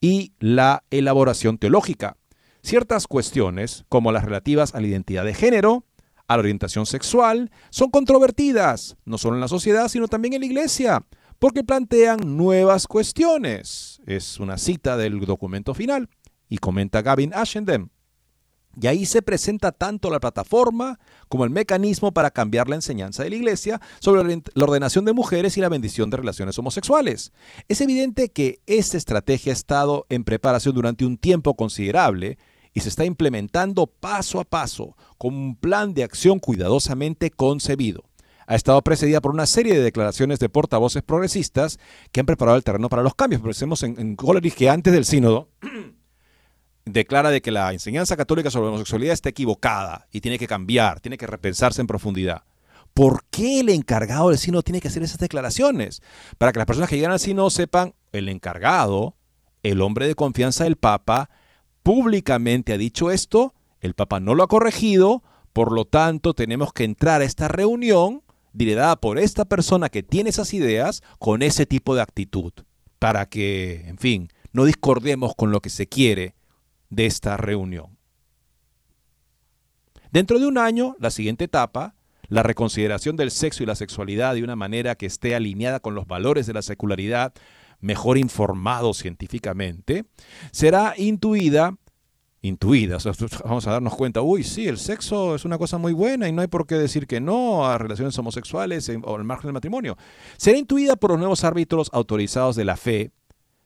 y 0.00 0.32
la 0.40 0.82
elaboración 0.90 1.58
teológica. 1.58 2.16
Ciertas 2.64 3.06
cuestiones, 3.06 3.84
como 3.88 4.10
las 4.10 4.24
relativas 4.24 4.74
a 4.74 4.80
la 4.80 4.88
identidad 4.88 5.24
de 5.24 5.34
género, 5.34 5.84
a 6.28 6.36
la 6.36 6.40
orientación 6.40 6.86
sexual 6.86 7.50
son 7.70 7.90
controvertidas, 7.90 8.96
no 9.04 9.18
solo 9.18 9.36
en 9.36 9.40
la 9.40 9.48
sociedad, 9.48 9.88
sino 9.88 10.08
también 10.08 10.34
en 10.34 10.40
la 10.40 10.46
iglesia, 10.46 11.04
porque 11.38 11.64
plantean 11.64 12.36
nuevas 12.36 12.86
cuestiones. 12.86 14.00
Es 14.06 14.38
una 14.38 14.58
cita 14.58 14.96
del 14.96 15.20
documento 15.20 15.74
final 15.74 16.08
y 16.48 16.58
comenta 16.58 17.02
Gavin 17.02 17.34
Ashendem. 17.34 17.88
Y 18.80 18.86
ahí 18.86 19.04
se 19.04 19.20
presenta 19.20 19.70
tanto 19.70 20.10
la 20.10 20.20
plataforma 20.20 20.98
como 21.28 21.44
el 21.44 21.50
mecanismo 21.50 22.12
para 22.12 22.30
cambiar 22.30 22.68
la 22.68 22.76
enseñanza 22.76 23.22
de 23.22 23.30
la 23.30 23.36
Iglesia 23.36 23.80
sobre 24.00 24.40
la 24.54 24.64
ordenación 24.64 25.04
de 25.04 25.12
mujeres 25.12 25.56
y 25.56 25.60
la 25.60 25.68
bendición 25.68 26.08
de 26.08 26.16
relaciones 26.16 26.58
homosexuales. 26.58 27.32
Es 27.68 27.80
evidente 27.82 28.30
que 28.30 28.60
esta 28.66 28.96
estrategia 28.96 29.52
ha 29.52 29.54
estado 29.54 30.06
en 30.08 30.24
preparación 30.24 30.74
durante 30.74 31.04
un 31.04 31.18
tiempo 31.18 31.54
considerable 31.54 32.38
y 32.74 32.80
se 32.80 32.88
está 32.88 33.04
implementando 33.04 33.86
paso 33.86 34.40
a 34.40 34.44
paso 34.44 34.96
como 35.18 35.38
un 35.38 35.56
plan 35.56 35.94
de 35.94 36.04
acción 36.04 36.38
cuidadosamente 36.38 37.30
concebido. 37.30 38.04
Ha 38.46 38.54
estado 38.54 38.82
precedida 38.82 39.20
por 39.20 39.32
una 39.32 39.46
serie 39.46 39.74
de 39.74 39.82
declaraciones 39.82 40.38
de 40.38 40.48
portavoces 40.48 41.02
progresistas 41.02 41.78
que 42.10 42.20
han 42.20 42.26
preparado 42.26 42.56
el 42.56 42.64
terreno 42.64 42.88
para 42.88 43.02
los 43.02 43.14
cambios. 43.14 43.40
Pensemos 43.40 43.82
en, 43.82 43.98
en 43.98 44.16
Coleridge 44.16 44.54
que 44.54 44.68
antes 44.68 44.92
del 44.92 45.04
sínodo 45.04 45.48
declara 46.84 47.30
de 47.30 47.40
que 47.40 47.50
la 47.50 47.72
enseñanza 47.72 48.16
católica 48.16 48.50
sobre 48.50 48.64
la 48.64 48.70
homosexualidad 48.70 49.14
está 49.14 49.28
equivocada 49.28 50.08
y 50.10 50.20
tiene 50.20 50.38
que 50.38 50.48
cambiar, 50.48 51.00
tiene 51.00 51.18
que 51.18 51.26
repensarse 51.26 51.80
en 51.80 51.86
profundidad. 51.86 52.42
¿Por 52.94 53.24
qué 53.30 53.60
el 53.60 53.70
encargado 53.70 54.28
del 54.28 54.38
sínodo 54.38 54.62
tiene 54.62 54.80
que 54.80 54.88
hacer 54.88 55.02
esas 55.02 55.18
declaraciones? 55.18 56.02
Para 56.36 56.52
que 56.52 56.58
las 56.58 56.66
personas 56.66 56.90
que 56.90 56.96
llegan 56.96 57.12
al 57.12 57.20
sínodo 57.20 57.48
sepan, 57.48 57.94
el 58.12 58.28
encargado, 58.28 59.16
el 59.62 59.80
hombre 59.80 60.06
de 60.06 60.14
confianza 60.14 60.64
del 60.64 60.76
Papa, 60.76 61.30
públicamente 61.82 62.72
ha 62.72 62.78
dicho 62.78 63.10
esto, 63.10 63.54
el 63.80 63.94
Papa 63.94 64.20
no 64.20 64.34
lo 64.34 64.42
ha 64.42 64.48
corregido, 64.48 65.22
por 65.52 65.72
lo 65.72 65.84
tanto 65.84 66.34
tenemos 66.34 66.72
que 66.72 66.84
entrar 66.84 67.20
a 67.20 67.24
esta 67.24 67.48
reunión 67.48 68.22
liderada 68.54 68.96
por 68.96 69.18
esta 69.18 69.44
persona 69.44 69.88
que 69.88 70.02
tiene 70.02 70.30
esas 70.30 70.54
ideas 70.54 71.02
con 71.18 71.42
ese 71.42 71.66
tipo 71.66 71.94
de 71.94 72.02
actitud, 72.02 72.52
para 72.98 73.26
que, 73.26 73.88
en 73.88 73.98
fin, 73.98 74.28
no 74.52 74.64
discordemos 74.64 75.34
con 75.34 75.50
lo 75.50 75.60
que 75.60 75.70
se 75.70 75.86
quiere 75.86 76.34
de 76.90 77.06
esta 77.06 77.36
reunión. 77.36 77.98
Dentro 80.10 80.38
de 80.38 80.46
un 80.46 80.58
año, 80.58 80.94
la 81.00 81.10
siguiente 81.10 81.44
etapa, 81.44 81.94
la 82.28 82.42
reconsideración 82.42 83.16
del 83.16 83.30
sexo 83.30 83.62
y 83.62 83.66
la 83.66 83.74
sexualidad 83.74 84.34
de 84.34 84.44
una 84.44 84.56
manera 84.56 84.94
que 84.94 85.06
esté 85.06 85.34
alineada 85.34 85.80
con 85.80 85.94
los 85.94 86.06
valores 86.06 86.46
de 86.46 86.52
la 86.52 86.62
secularidad, 86.62 87.32
mejor 87.82 88.16
informado 88.16 88.94
científicamente, 88.94 90.06
será 90.52 90.94
intuida, 90.96 91.76
intuida, 92.40 92.96
vamos 93.44 93.66
a 93.66 93.72
darnos 93.72 93.94
cuenta, 93.94 94.22
uy, 94.22 94.44
sí, 94.44 94.66
el 94.66 94.78
sexo 94.78 95.34
es 95.34 95.44
una 95.44 95.58
cosa 95.58 95.76
muy 95.76 95.92
buena 95.92 96.28
y 96.28 96.32
no 96.32 96.40
hay 96.40 96.48
por 96.48 96.66
qué 96.66 96.76
decir 96.76 97.06
que 97.06 97.20
no 97.20 97.66
a 97.66 97.76
relaciones 97.76 98.18
homosexuales 98.18 98.90
o 99.02 99.16
al 99.16 99.24
margen 99.24 99.48
del 99.48 99.54
matrimonio. 99.54 99.98
Será 100.38 100.56
intuida 100.56 100.96
por 100.96 101.10
los 101.10 101.18
nuevos 101.18 101.44
árbitros 101.44 101.90
autorizados 101.92 102.56
de 102.56 102.64
la 102.64 102.76
fe 102.76 103.10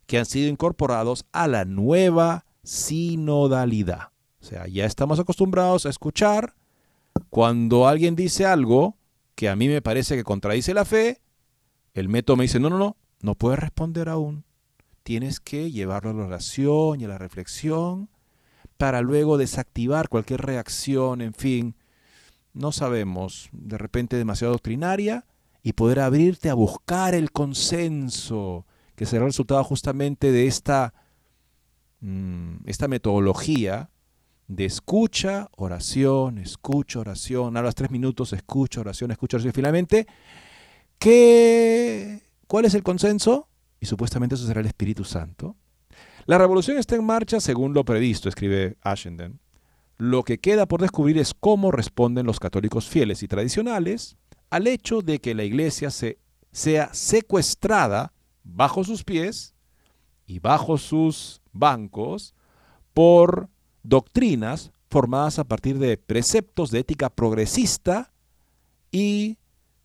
que 0.06 0.18
han 0.18 0.26
sido 0.26 0.48
incorporados 0.48 1.26
a 1.32 1.46
la 1.46 1.64
nueva 1.64 2.46
sinodalidad. 2.62 4.10
O 4.40 4.44
sea, 4.44 4.66
ya 4.66 4.86
estamos 4.86 5.18
acostumbrados 5.18 5.86
a 5.86 5.90
escuchar 5.90 6.54
cuando 7.30 7.86
alguien 7.86 8.16
dice 8.16 8.46
algo 8.46 8.96
que 9.34 9.48
a 9.48 9.56
mí 9.56 9.68
me 9.68 9.82
parece 9.82 10.16
que 10.16 10.24
contradice 10.24 10.72
la 10.72 10.84
fe, 10.84 11.20
el 11.92 12.08
método 12.08 12.36
me 12.36 12.44
dice, 12.44 12.60
no, 12.60 12.70
no, 12.70 12.78
no, 12.78 12.96
no 13.20 13.34
puedes 13.34 13.58
responder 13.58 14.08
aún. 14.08 14.44
Tienes 15.02 15.40
que 15.40 15.70
llevarlo 15.70 16.10
a 16.10 16.14
la 16.14 16.24
oración 16.24 17.00
y 17.00 17.04
a 17.04 17.08
la 17.08 17.18
reflexión 17.18 18.08
para 18.76 19.00
luego 19.00 19.38
desactivar 19.38 20.08
cualquier 20.08 20.42
reacción, 20.42 21.20
en 21.20 21.32
fin, 21.32 21.76
no 22.52 22.72
sabemos, 22.72 23.48
de 23.52 23.78
repente 23.78 24.16
demasiado 24.16 24.52
doctrinaria, 24.52 25.24
y 25.62 25.72
poder 25.72 26.00
abrirte 26.00 26.48
a 26.48 26.54
buscar 26.54 27.14
el 27.14 27.32
consenso 27.32 28.66
que 28.94 29.06
será 29.06 29.24
el 29.24 29.30
resultado 29.30 29.62
justamente 29.64 30.32
de 30.32 30.46
esta, 30.46 30.94
mm, 32.00 32.56
esta 32.66 32.88
metodología 32.88 33.90
de 34.48 34.64
escucha, 34.64 35.48
oración, 35.56 36.38
escucha, 36.38 37.00
oración, 37.00 37.56
a 37.56 37.62
los 37.62 37.74
tres 37.74 37.90
minutos, 37.90 38.32
escucha, 38.32 38.80
oración, 38.80 39.10
escucha, 39.10 39.36
oración. 39.36 39.52
Finalmente, 39.52 40.06
¿qué, 40.98 42.22
¿cuál 42.46 42.64
es 42.64 42.74
el 42.74 42.82
consenso? 42.82 43.48
Y 43.80 43.86
supuestamente 43.86 44.34
eso 44.34 44.46
será 44.46 44.60
el 44.60 44.66
Espíritu 44.66 45.04
Santo. 45.04 45.56
La 46.26 46.38
revolución 46.38 46.78
está 46.78 46.96
en 46.96 47.04
marcha 47.04 47.40
según 47.40 47.72
lo 47.72 47.84
previsto, 47.84 48.28
escribe 48.28 48.76
Ashenden. 48.82 49.40
Lo 49.98 50.24
que 50.24 50.38
queda 50.38 50.66
por 50.66 50.80
descubrir 50.80 51.18
es 51.18 51.34
cómo 51.34 51.70
responden 51.70 52.26
los 52.26 52.40
católicos 52.40 52.88
fieles 52.88 53.22
y 53.22 53.28
tradicionales 53.28 54.16
al 54.50 54.66
hecho 54.66 55.02
de 55.02 55.20
que 55.20 55.34
la 55.34 55.44
iglesia 55.44 55.90
se, 55.90 56.18
sea 56.52 56.92
secuestrada 56.92 58.12
bajo 58.42 58.84
sus 58.84 59.04
pies 59.04 59.54
y 60.26 60.38
bajo 60.38 60.78
sus 60.78 61.40
bancos 61.52 62.34
por 62.92 63.48
doctrinas 63.82 64.72
formadas 64.90 65.38
a 65.38 65.44
partir 65.44 65.78
de 65.78 65.96
preceptos 65.96 66.70
de 66.70 66.80
ética 66.80 67.10
progresista 67.10 68.12
y 68.90 69.38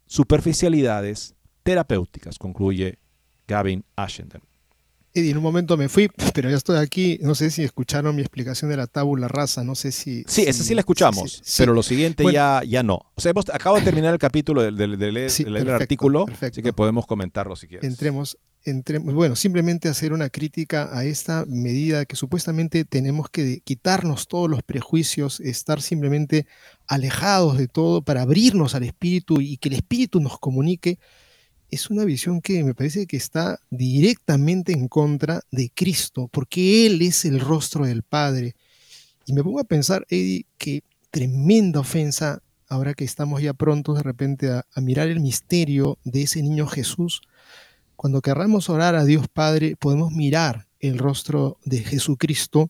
superficialidades 0.07 1.36
terapéuticas, 1.64 2.38
concluye 2.38 2.99
Gavin 3.47 3.84
Ashenden. 3.95 4.41
Eddie, 5.14 5.32
en 5.32 5.38
un 5.38 5.43
momento 5.43 5.76
me 5.76 5.89
fui, 5.89 6.09
pero 6.34 6.49
ya 6.49 6.55
estoy 6.55 6.78
aquí. 6.78 7.20
No 7.22 7.36
sé 7.36 7.51
si 7.51 7.64
escucharon 7.64 8.16
mi 8.16 8.22
explicación 8.22 8.70
de 8.72 8.78
la 8.78 8.88
tabula 8.88 9.28
rasa. 9.28 9.64
No 9.64 9.76
sé 9.76 9.91
si. 9.91 10.24
Sí, 10.26 10.43
esa 10.47 10.64
sí 10.64 10.74
la 10.74 10.82
escuchamos, 10.82 11.41
pero 11.57 11.74
lo 11.74 11.84
siguiente 11.84 12.24
ya, 12.32 12.62
ya 12.66 12.82
no. 12.82 13.12
O 13.16 13.22
sea, 13.22 13.32
hemos, 13.32 13.49
acabo 13.49 13.78
de 13.78 13.82
terminar 13.82 14.14
el 14.14 14.20
capítulo 14.20 14.62
de, 14.62 14.72
leer, 14.72 15.32
el 15.45 15.70
artículo, 15.70 16.26
así 16.39 16.62
que 16.62 16.72
podemos 16.72 17.05
comentarlo 17.05 17.57
si 17.57 17.68
quieres. 17.68 17.89
Entremos, 17.89 18.38
entremos. 18.64 19.14
Bueno, 19.14 19.36
simplemente 19.36 19.89
hacer 19.89 20.14
una 20.14 20.30
crítica 20.30 20.89
a 20.97 21.03
esta 21.03 21.43
medida 21.45 22.05
que 22.05 22.16
supuestamente 22.16 22.86
tenemos 22.86 23.30
que 23.30 23.59
quitarnos 23.66 24.30
todos 24.30 24.49
los 24.49 24.64
prejuicios, 24.64 25.41
estar 25.41 25.82
simplemente 25.82 26.47
alejados 26.88 27.57
de 27.57 27.68
todo 27.68 28.01
para 28.01 28.22
abrirnos 28.22 28.76
al 28.76 28.84
espíritu 28.84 29.41
y 29.41 29.57
que 29.57 29.68
el 29.68 29.76
espíritu 29.76 30.22
nos 30.22 30.39
comunique 30.39 30.99
es 31.72 31.89
una 31.89 32.03
visión 32.03 32.41
que 32.41 32.63
me 32.65 32.76
parece 32.76 33.07
que 33.07 33.15
está 33.15 33.59
directamente 33.69 34.74
en 34.74 34.89
contra 34.89 35.41
de 35.51 35.72
Cristo, 35.74 36.28
porque 36.32 36.86
Él 36.86 37.01
es 37.01 37.24
el 37.24 37.39
rostro 37.39 37.86
del 37.86 38.03
Padre. 38.03 38.55
Y 39.26 39.32
me 39.32 39.41
pongo 39.41 39.61
a 39.61 39.63
pensar, 39.63 40.05
Eddie, 40.09 40.45
que 40.57 40.84
tremenda 41.09 41.80
ofensa, 41.80 42.41
ahora 42.67 42.93
que 42.93 43.05
estamos 43.05 43.41
ya 43.41 43.53
prontos 43.53 43.95
de 43.97 44.03
repente 44.03 44.51
a, 44.51 44.65
mirar 44.82 45.07
el 45.07 45.22
misterio 45.22 45.97
de 46.03 46.24
ese 46.24 46.43
niño 46.43 46.67
Jesús. 46.67 47.22
Cuando 47.95 48.22
querramos 48.22 48.69
orar 48.69 48.95
a 48.95 49.05
Dios 49.05 49.28
Padre, 49.30 49.78
podemos 49.78 50.11
mirar 50.11 50.67
el 50.82 50.97
rostro 50.97 51.57
de 51.63 51.80
Jesucristo 51.80 52.69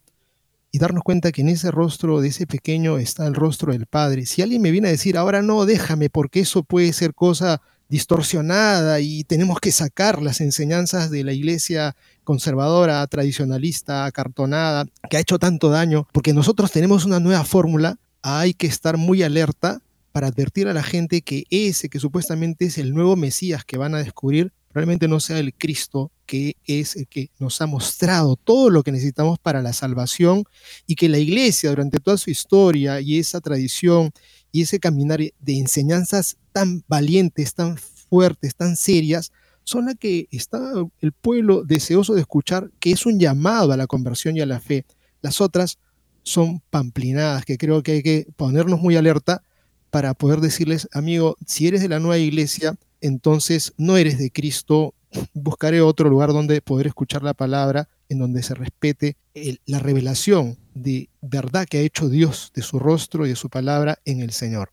y 0.72 0.78
darnos 0.78 1.04
cuenta 1.04 1.32
que 1.32 1.42
en 1.42 1.50
ese 1.50 1.72
rostro 1.72 2.22
de 2.22 2.28
ese 2.28 2.46
pequeño 2.46 3.00
está 3.00 3.26
el 3.26 3.34
rostro 3.34 3.74
del 3.74 3.88
Padre. 3.88 4.28
Si 4.28 4.44
alguien 4.44 4.62
me 4.62 4.72
viene 4.72 4.90
a 4.90 4.92
decir, 4.92 5.18
ahora 5.18 5.42
no, 5.42 5.66
déjame, 5.66 6.10
porque 6.10 6.42
eso 6.42 6.64
puede 6.64 6.94
ser 6.94 7.16
cosa 7.16 7.62
distorsionada 7.92 9.02
y 9.02 9.26
tenemos 9.26 9.60
que 9.60 9.74
sacar 9.74 10.22
las 10.22 10.40
enseñanzas 10.40 11.12
de 11.12 11.26
la 11.26 11.34
iglesia 11.34 11.98
conservadora, 12.24 13.06
tradicionalista, 13.08 14.06
acartonada, 14.06 14.86
que 15.10 15.18
ha 15.18 15.20
hecho 15.20 15.38
tanto 15.38 15.70
daño, 15.70 16.08
porque 16.14 16.34
nosotros 16.34 16.72
tenemos 16.72 17.04
una 17.04 17.20
nueva 17.20 17.44
fórmula, 17.44 17.98
hay 18.22 18.54
que 18.54 18.66
estar 18.66 18.96
muy 18.96 19.24
alerta 19.24 19.82
para 20.14 20.28
advertir 20.28 20.70
a 20.70 20.74
la 20.74 20.84
gente 20.84 21.22
que 21.22 21.44
ese 21.50 21.90
que 21.90 22.00
supuestamente 22.00 22.66
es 22.66 22.78
el 22.78 22.94
nuevo 22.94 23.18
Mesías 23.18 23.66
que 23.66 23.78
van 23.78 23.94
a 23.94 24.00
descubrir, 24.00 24.54
probablemente 24.72 25.08
no 25.08 25.20
sea 25.20 25.40
el 25.40 25.54
Cristo 25.54 26.12
que 26.26 26.56
es 26.66 26.96
el 26.96 27.08
que 27.08 27.30
nos 27.40 27.60
ha 27.60 27.68
mostrado 27.68 28.38
todo 28.38 28.70
lo 28.70 28.84
que 28.84 28.92
necesitamos 28.92 29.38
para 29.38 29.62
la 29.62 29.74
salvación 29.74 30.46
y 30.88 30.96
que 30.96 31.10
la 31.10 31.18
iglesia 31.18 31.70
durante 31.72 32.00
toda 32.00 32.18
su 32.18 32.30
historia 32.30 33.02
y 33.02 33.20
esa 33.20 33.42
tradición 33.42 34.12
y 34.52 34.62
ese 34.62 34.80
caminar 34.80 35.20
de 35.20 35.60
enseñanzas 35.60 36.38
tan 36.54 36.84
valientes, 36.88 37.54
tan 37.54 37.78
fuertes, 37.78 38.56
tan 38.56 38.78
serias, 38.78 39.32
son 39.64 39.88
las 39.88 39.96
que 39.96 40.28
está 40.32 40.60
el 41.00 41.12
pueblo 41.12 41.64
deseoso 41.64 42.14
de 42.14 42.22
escuchar, 42.22 42.72
que 42.80 42.92
es 42.92 43.06
un 43.06 43.20
llamado 43.20 43.72
a 43.72 43.78
la 43.78 43.88
conversión 43.88 44.38
y 44.38 44.42
a 44.42 44.46
la 44.46 44.60
fe. 44.60 44.86
Las 45.22 45.42
otras 45.42 45.80
son 46.24 46.62
pamplinadas, 46.70 47.46
que 47.46 47.58
creo 47.58 47.84
que 47.84 47.92
hay 47.94 48.04
que 48.04 48.28
ponernos 48.36 48.80
muy 48.80 48.96
alerta 48.96 49.44
para 49.90 50.14
poder 50.14 50.40
decirles, 50.40 50.88
amigo, 50.94 51.36
si 51.46 51.68
eres 51.68 51.82
de 51.82 51.90
la 51.90 52.00
nueva 52.00 52.18
iglesia, 52.18 52.76
entonces 53.02 53.74
no 53.78 53.98
eres 53.98 54.18
de 54.18 54.32
Cristo, 54.32 54.94
buscaré 55.34 55.82
otro 55.82 56.10
lugar 56.10 56.32
donde 56.32 56.62
poder 56.62 56.88
escuchar 56.88 57.24
la 57.24 57.34
palabra, 57.34 57.90
en 58.10 58.20
donde 58.20 58.44
se 58.44 58.56
respete 58.56 59.18
la 59.66 59.80
revelación 59.80 60.58
de 60.74 61.10
verdad 61.22 61.66
que 61.66 61.80
ha 61.80 61.82
hecho 61.82 62.10
Dios 62.10 62.52
de 62.54 62.62
su 62.62 62.80
rostro 62.80 63.26
y 63.26 63.30
de 63.30 63.36
su 63.36 63.50
palabra 63.50 64.00
en 64.06 64.22
el 64.22 64.32
Señor. 64.32 64.72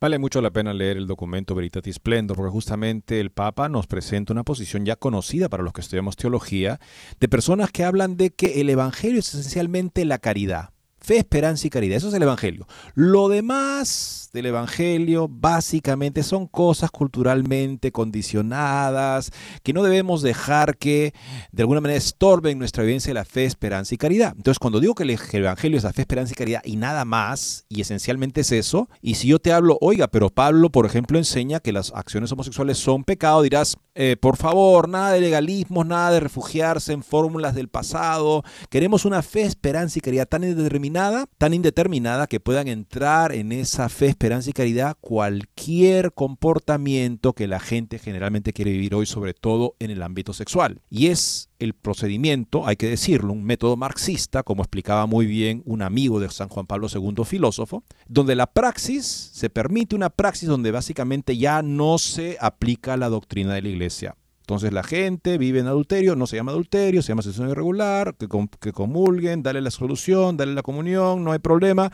Vale 0.00 0.18
mucho 0.18 0.40
la 0.40 0.50
pena 0.50 0.72
leer 0.72 0.96
el 0.96 1.06
documento 1.06 1.54
Veritatis 1.54 1.96
Splendor, 1.96 2.36
porque 2.36 2.50
justamente 2.50 3.20
el 3.20 3.30
Papa 3.30 3.68
nos 3.68 3.86
presenta 3.86 4.32
una 4.32 4.44
posición 4.44 4.86
ya 4.86 4.96
conocida 4.96 5.48
para 5.48 5.62
los 5.62 5.72
que 5.72 5.82
estudiamos 5.82 6.16
teología, 6.16 6.80
de 7.20 7.28
personas 7.28 7.70
que 7.70 7.84
hablan 7.84 8.16
de 8.16 8.30
que 8.30 8.60
el 8.60 8.70
Evangelio 8.70 9.20
es 9.20 9.28
esencialmente 9.28 10.04
la 10.04 10.18
caridad. 10.18 10.70
Fe, 10.98 11.18
esperanza 11.18 11.66
y 11.66 11.70
caridad. 11.70 11.98
Eso 11.98 12.08
es 12.08 12.14
el 12.14 12.22
Evangelio. 12.22 12.66
Lo 12.94 13.28
demás 13.28 14.25
del 14.36 14.46
Evangelio 14.46 15.28
básicamente 15.28 16.22
son 16.22 16.46
cosas 16.46 16.90
culturalmente 16.90 17.90
condicionadas 17.90 19.32
que 19.62 19.72
no 19.72 19.82
debemos 19.82 20.22
dejar 20.22 20.76
que 20.76 21.14
de 21.52 21.62
alguna 21.62 21.80
manera 21.80 21.98
estorben 21.98 22.58
nuestra 22.58 22.84
vivencia 22.84 23.10
de 23.10 23.14
la 23.14 23.24
fe, 23.24 23.44
esperanza 23.44 23.94
y 23.94 23.98
caridad. 23.98 24.34
Entonces, 24.36 24.58
cuando 24.58 24.78
digo 24.78 24.94
que 24.94 25.04
el 25.04 25.18
Evangelio 25.32 25.78
es 25.78 25.84
la 25.84 25.92
fe, 25.92 26.02
esperanza 26.02 26.32
y 26.32 26.36
caridad 26.36 26.62
y 26.64 26.76
nada 26.76 27.04
más, 27.04 27.64
y 27.68 27.80
esencialmente 27.80 28.42
es 28.42 28.52
eso, 28.52 28.88
y 29.00 29.14
si 29.14 29.28
yo 29.28 29.38
te 29.38 29.52
hablo, 29.52 29.78
oiga, 29.80 30.08
pero 30.08 30.30
Pablo, 30.30 30.70
por 30.70 30.86
ejemplo, 30.86 31.18
enseña 31.18 31.60
que 31.60 31.72
las 31.72 31.92
acciones 31.94 32.30
homosexuales 32.30 32.78
son 32.78 33.04
pecado, 33.04 33.42
dirás, 33.42 33.76
eh, 33.94 34.16
por 34.20 34.36
favor, 34.36 34.88
nada 34.88 35.12
de 35.12 35.20
legalismo, 35.20 35.82
nada 35.82 36.10
de 36.10 36.20
refugiarse 36.20 36.92
en 36.92 37.02
fórmulas 37.02 37.54
del 37.54 37.68
pasado. 37.68 38.42
Queremos 38.68 39.06
una 39.06 39.22
fe, 39.22 39.42
esperanza 39.42 39.98
y 39.98 40.02
caridad 40.02 40.28
tan 40.28 40.42
determinada 40.42 41.26
tan 41.38 41.54
indeterminada 41.54 42.26
que 42.26 42.40
puedan 42.40 42.68
entrar 42.68 43.32
en 43.32 43.52
esa 43.52 43.88
fe, 43.88 44.06
esperanza 44.06 44.25
y 44.26 44.52
caridad 44.52 44.96
cualquier 45.00 46.12
comportamiento 46.12 47.32
que 47.32 47.46
la 47.46 47.60
gente 47.60 48.00
generalmente 48.00 48.52
quiere 48.52 48.72
vivir 48.72 48.92
hoy, 48.96 49.06
sobre 49.06 49.34
todo 49.34 49.76
en 49.78 49.92
el 49.92 50.02
ámbito 50.02 50.32
sexual. 50.32 50.80
Y 50.90 51.06
es 51.06 51.48
el 51.60 51.74
procedimiento, 51.74 52.66
hay 52.66 52.74
que 52.74 52.88
decirlo, 52.88 53.32
un 53.32 53.44
método 53.44 53.76
marxista, 53.76 54.42
como 54.42 54.62
explicaba 54.62 55.06
muy 55.06 55.26
bien 55.26 55.62
un 55.64 55.80
amigo 55.80 56.18
de 56.18 56.28
San 56.30 56.48
Juan 56.48 56.66
Pablo 56.66 56.88
II, 56.92 57.24
filósofo, 57.24 57.84
donde 58.08 58.34
la 58.34 58.48
praxis, 58.48 59.06
se 59.06 59.48
permite 59.48 59.94
una 59.94 60.10
praxis 60.10 60.48
donde 60.48 60.72
básicamente 60.72 61.36
ya 61.36 61.62
no 61.62 61.96
se 61.98 62.36
aplica 62.40 62.96
la 62.96 63.08
doctrina 63.08 63.54
de 63.54 63.62
la 63.62 63.68
iglesia. 63.68 64.16
Entonces 64.40 64.72
la 64.72 64.82
gente 64.82 65.38
vive 65.38 65.60
en 65.60 65.68
adulterio, 65.68 66.16
no 66.16 66.26
se 66.26 66.36
llama 66.36 66.50
adulterio, 66.50 67.00
se 67.02 67.08
llama 67.08 67.22
sesión 67.22 67.48
irregular, 67.48 68.16
que, 68.16 68.28
que 68.60 68.72
comulguen, 68.72 69.44
dale 69.44 69.60
la 69.60 69.70
solución, 69.70 70.36
dale 70.36 70.54
la 70.54 70.62
comunión, 70.62 71.22
no 71.22 71.30
hay 71.30 71.38
problema. 71.38 71.92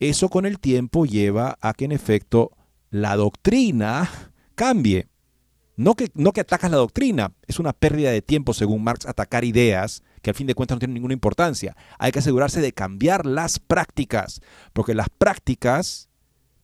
Eso 0.00 0.30
con 0.30 0.46
el 0.46 0.58
tiempo 0.58 1.04
lleva 1.04 1.58
a 1.60 1.74
que 1.74 1.84
en 1.84 1.92
efecto 1.92 2.52
la 2.88 3.16
doctrina 3.16 4.32
cambie. 4.54 5.08
No 5.76 5.94
que, 5.94 6.08
no 6.14 6.32
que 6.32 6.40
atacas 6.40 6.70
la 6.70 6.78
doctrina, 6.78 7.32
es 7.46 7.58
una 7.58 7.74
pérdida 7.74 8.10
de 8.10 8.22
tiempo, 8.22 8.54
según 8.54 8.82
Marx, 8.82 9.06
atacar 9.06 9.44
ideas 9.44 10.02
que 10.22 10.30
al 10.30 10.36
fin 10.36 10.46
de 10.46 10.54
cuentas 10.54 10.76
no 10.76 10.80
tienen 10.80 10.94
ninguna 10.94 11.14
importancia. 11.14 11.76
Hay 11.98 12.12
que 12.12 12.18
asegurarse 12.18 12.62
de 12.62 12.72
cambiar 12.72 13.26
las 13.26 13.58
prácticas, 13.58 14.40
porque 14.72 14.94
las 14.94 15.08
prácticas 15.10 16.08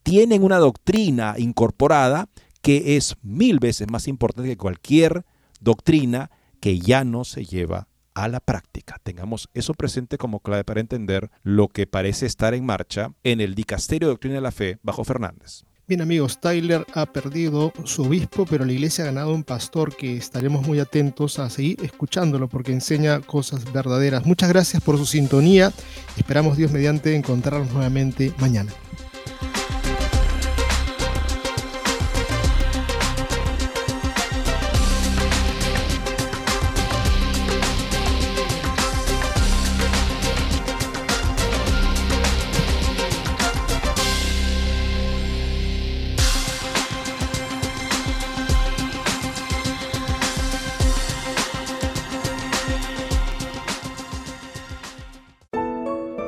tienen 0.02 0.42
una 0.42 0.58
doctrina 0.58 1.34
incorporada 1.36 2.28
que 2.62 2.96
es 2.96 3.16
mil 3.22 3.58
veces 3.58 3.90
más 3.90 4.08
importante 4.08 4.48
que 4.50 4.56
cualquier 4.56 5.26
doctrina 5.60 6.30
que 6.60 6.78
ya 6.78 7.04
no 7.04 7.24
se 7.24 7.44
lleva 7.44 7.88
a 8.16 8.28
la 8.28 8.40
práctica. 8.40 8.98
Tengamos 9.02 9.48
eso 9.52 9.74
presente 9.74 10.16
como 10.16 10.40
clave 10.40 10.64
para 10.64 10.80
entender 10.80 11.30
lo 11.42 11.68
que 11.68 11.86
parece 11.86 12.24
estar 12.24 12.54
en 12.54 12.64
marcha 12.64 13.12
en 13.22 13.42
el 13.42 13.54
Dicasterio 13.54 14.08
de 14.08 14.14
Doctrina 14.14 14.36
de 14.36 14.40
la 14.40 14.50
Fe 14.50 14.78
bajo 14.82 15.04
Fernández. 15.04 15.64
Bien 15.86 16.00
amigos, 16.00 16.40
Tyler 16.40 16.84
ha 16.94 17.06
perdido 17.06 17.72
su 17.84 18.04
obispo, 18.04 18.44
pero 18.46 18.64
la 18.64 18.72
iglesia 18.72 19.04
ha 19.04 19.06
ganado 19.08 19.32
un 19.32 19.44
pastor 19.44 19.94
que 19.94 20.16
estaremos 20.16 20.66
muy 20.66 20.80
atentos 20.80 21.38
a 21.38 21.48
seguir 21.48 21.76
escuchándolo 21.84 22.48
porque 22.48 22.72
enseña 22.72 23.20
cosas 23.20 23.70
verdaderas. 23.70 24.26
Muchas 24.26 24.48
gracias 24.48 24.82
por 24.82 24.96
su 24.96 25.06
sintonía. 25.06 25.72
Esperamos 26.16 26.56
Dios 26.56 26.72
mediante 26.72 27.14
encontrarnos 27.14 27.70
nuevamente 27.70 28.32
mañana. 28.38 28.72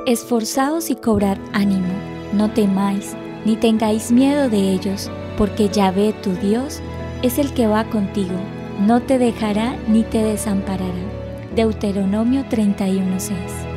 Esforzaos 0.08 0.88
y 0.88 0.94
cobrad 0.96 1.36
ánimo, 1.52 1.92
no 2.32 2.50
temáis, 2.50 3.14
ni 3.44 3.56
tengáis 3.56 4.10
miedo 4.10 4.48
de 4.48 4.72
ellos, 4.72 5.10
porque 5.36 5.68
Yahvé 5.68 6.14
tu 6.14 6.32
Dios 6.32 6.80
es 7.20 7.38
el 7.38 7.52
que 7.52 7.66
va 7.66 7.84
contigo, 7.84 8.38
no 8.80 9.02
te 9.02 9.18
dejará 9.18 9.76
ni 9.86 10.04
te 10.04 10.22
desamparará. 10.22 10.94
Deuteronomio 11.54 12.42
31:6 12.48 13.67